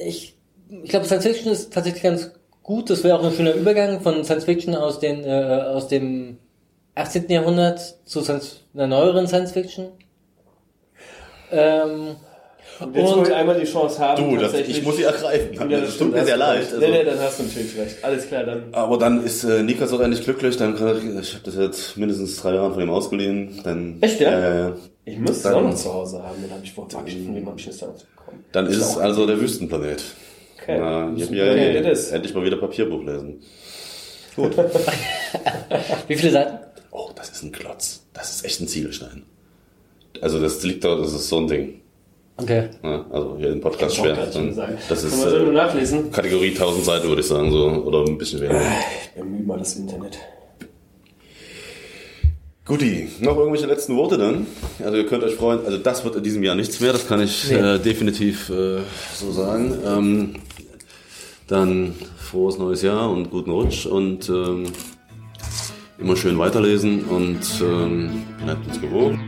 ich, 0.06 0.36
ich 0.84 0.90
glaube, 0.90 1.06
Science 1.06 1.26
Fiction 1.26 1.54
ist 1.54 1.72
tatsächlich 1.72 2.04
ganz 2.04 2.32
gut. 2.76 2.90
Das 2.90 3.04
wäre 3.04 3.20
auch 3.20 3.24
ein 3.24 3.34
schöner 3.34 3.54
Übergang 3.54 4.02
von 4.02 4.24
Science 4.24 4.46
Fiction 4.46 4.76
aus, 4.76 5.00
den, 5.00 5.24
äh, 5.24 5.30
aus 5.74 5.88
dem 5.88 6.38
18. 6.96 7.30
Jahrhundert 7.30 7.80
zu 8.06 8.22
Science, 8.22 8.62
einer 8.74 8.88
neueren 8.88 9.28
Science 9.28 9.52
Fiction. 9.52 9.88
Ähm, 11.52 12.16
Und 12.80 12.96
jetzt, 12.96 13.14
Und- 13.14 13.28
wir 13.28 13.36
einmal 13.36 13.60
die 13.60 13.66
Chance 13.66 14.00
haben, 14.00 14.30
Du, 14.32 14.38
das, 14.38 14.54
ich 14.54 14.82
muss 14.84 14.96
sie 14.98 15.04
ergreifen. 15.04 15.52
wieder- 15.54 15.82
Das 15.82 15.98
tut 15.98 16.12
mir 16.12 16.26
sehr 16.26 16.38
leid. 16.38 16.66
Nee, 16.80 16.88
nee, 16.90 16.98
Also, 17.00 17.12
dann 17.12 17.20
hast 17.20 17.40
du 17.40 17.44
natürlich 17.44 17.78
recht. 17.78 18.04
Alles 18.04 18.28
klar, 18.28 18.44
dann... 18.44 18.64
aber 18.72 18.98
dann 18.98 19.24
ist 19.24 19.44
äh, 19.44 19.62
Nikas 19.62 19.94
auch 19.94 20.00
endlich 20.00 20.24
glücklich. 20.24 20.58
Dann 20.58 20.76
kann 20.76 20.88
er, 20.88 21.20
ich 21.20 21.34
habe 21.36 21.44
das 21.46 21.56
jetzt 21.56 21.98
mindestens 21.98 22.38
drei 22.42 22.56
Jahre 22.56 22.74
von 22.74 22.82
ihm 22.82 22.90
ausgeliehen. 22.90 23.60
Dann, 23.64 23.98
Echt, 24.02 24.20
ja? 24.20 24.32
Ja, 24.32 24.40
ja, 24.40 24.56
ja. 24.70 24.76
Ich 25.06 25.20
muss 25.20 25.32
es 25.38 25.42
Dann- 25.44 25.54
auch 25.56 25.62
noch 25.62 25.76
zu 25.76 25.94
Hause 25.94 26.24
haben, 26.24 26.42
den 26.42 26.50
habe 26.52 26.62
ich 26.64 26.72
vorher 26.74 27.02
nicht, 27.04 27.24
von 27.24 27.36
dem 27.36 27.46
habe 27.46 27.60
ich 27.60 27.66
das 27.68 27.78
damals 27.78 28.04
bekommen. 28.04 28.46
Dann 28.52 28.66
ist 28.68 28.78
es 28.78 28.98
also 28.98 29.28
der 29.28 29.40
Wüstenplanet. 29.40 30.04
Okay. 30.76 30.80
Na, 30.80 31.14
ich 31.16 31.24
hab 31.24 31.32
ja 31.32 31.52
Okay, 31.52 31.78
eh 31.78 32.14
endlich 32.16 32.34
mal 32.34 32.44
wieder 32.46 32.58
Papierbuch 32.58 33.04
lesen. 33.04 33.42
Gut. 34.36 34.56
wie 36.08 36.16
viele 36.16 36.32
Seiten? 36.32 36.60
Oh, 36.92 37.10
das 37.16 37.30
ist 37.30 37.44
ein 37.44 37.52
Klotz. 37.52 38.06
Das 38.14 38.30
ist 38.36 38.46
echt 38.46 38.62
ein 38.62 38.68
Ziegelstein. 38.68 39.24
Also 40.22 40.40
das 40.40 40.62
liegt 40.64 40.84
da, 40.84 40.96
das 40.96 41.14
ist 41.14 41.30
so 41.30 41.38
ein 41.38 41.48
Ding. 41.48 41.82
Okay. 42.38 42.70
Ne? 42.82 43.06
Also 43.12 43.36
hier 43.38 43.52
im 43.52 43.62
Podcast 43.62 43.96
schwer. 43.98 44.16
Das 44.16 44.34
Kann 44.34 44.50
ist 44.50 44.58
man 44.58 45.30
so 45.30 45.38
nur 45.38 45.50
äh, 45.50 45.54
nachlesen? 45.54 46.12
Kategorie 46.12 46.50
1000 46.52 46.86
Seiten, 46.86 47.08
würde 47.08 47.22
ich 47.22 47.28
sagen, 47.28 47.52
so 47.52 47.66
oder 47.68 48.06
ein 48.06 48.18
bisschen 48.18 48.42
weniger. 48.42 48.62
Ich 49.04 49.22
bemühe 49.22 49.44
mal 49.44 49.60
das 49.60 49.76
Internet. 49.76 50.18
Guti, 52.66 53.10
noch 53.20 53.38
irgendwelche 53.38 53.66
letzten 53.68 53.96
Worte 53.98 54.18
dann? 54.18 54.46
Also 54.84 54.96
ihr 54.96 55.06
könnt 55.08 55.24
euch 55.24 55.34
freuen, 55.36 55.66
also 55.66 55.78
das 55.78 56.04
wird 56.06 56.16
in 56.16 56.24
diesem 56.24 56.44
Jahr 56.44 56.56
nichts 56.56 56.80
mehr, 56.80 56.94
das 56.94 57.08
kann 57.08 57.22
ich 57.22 57.50
Nee. 57.50 57.56
äh, 57.58 57.80
definitiv 57.80 58.50
äh, 58.50 58.78
so 59.16 59.32
sagen. 59.32 59.78
Ähm, 59.86 60.36
dann 61.52 61.94
frohes 62.18 62.58
neues 62.58 62.82
Jahr 62.82 63.10
und 63.10 63.30
guten 63.30 63.52
Rutsch 63.52 63.86
und 63.86 64.30
ähm, 64.30 64.64
immer 66.00 66.16
schön 66.16 66.38
weiterlesen 66.38 67.04
und 67.06 67.42
ähm, 67.62 68.24
bleibt 68.44 68.66
uns 68.68 68.80
gewogen. 68.80 69.20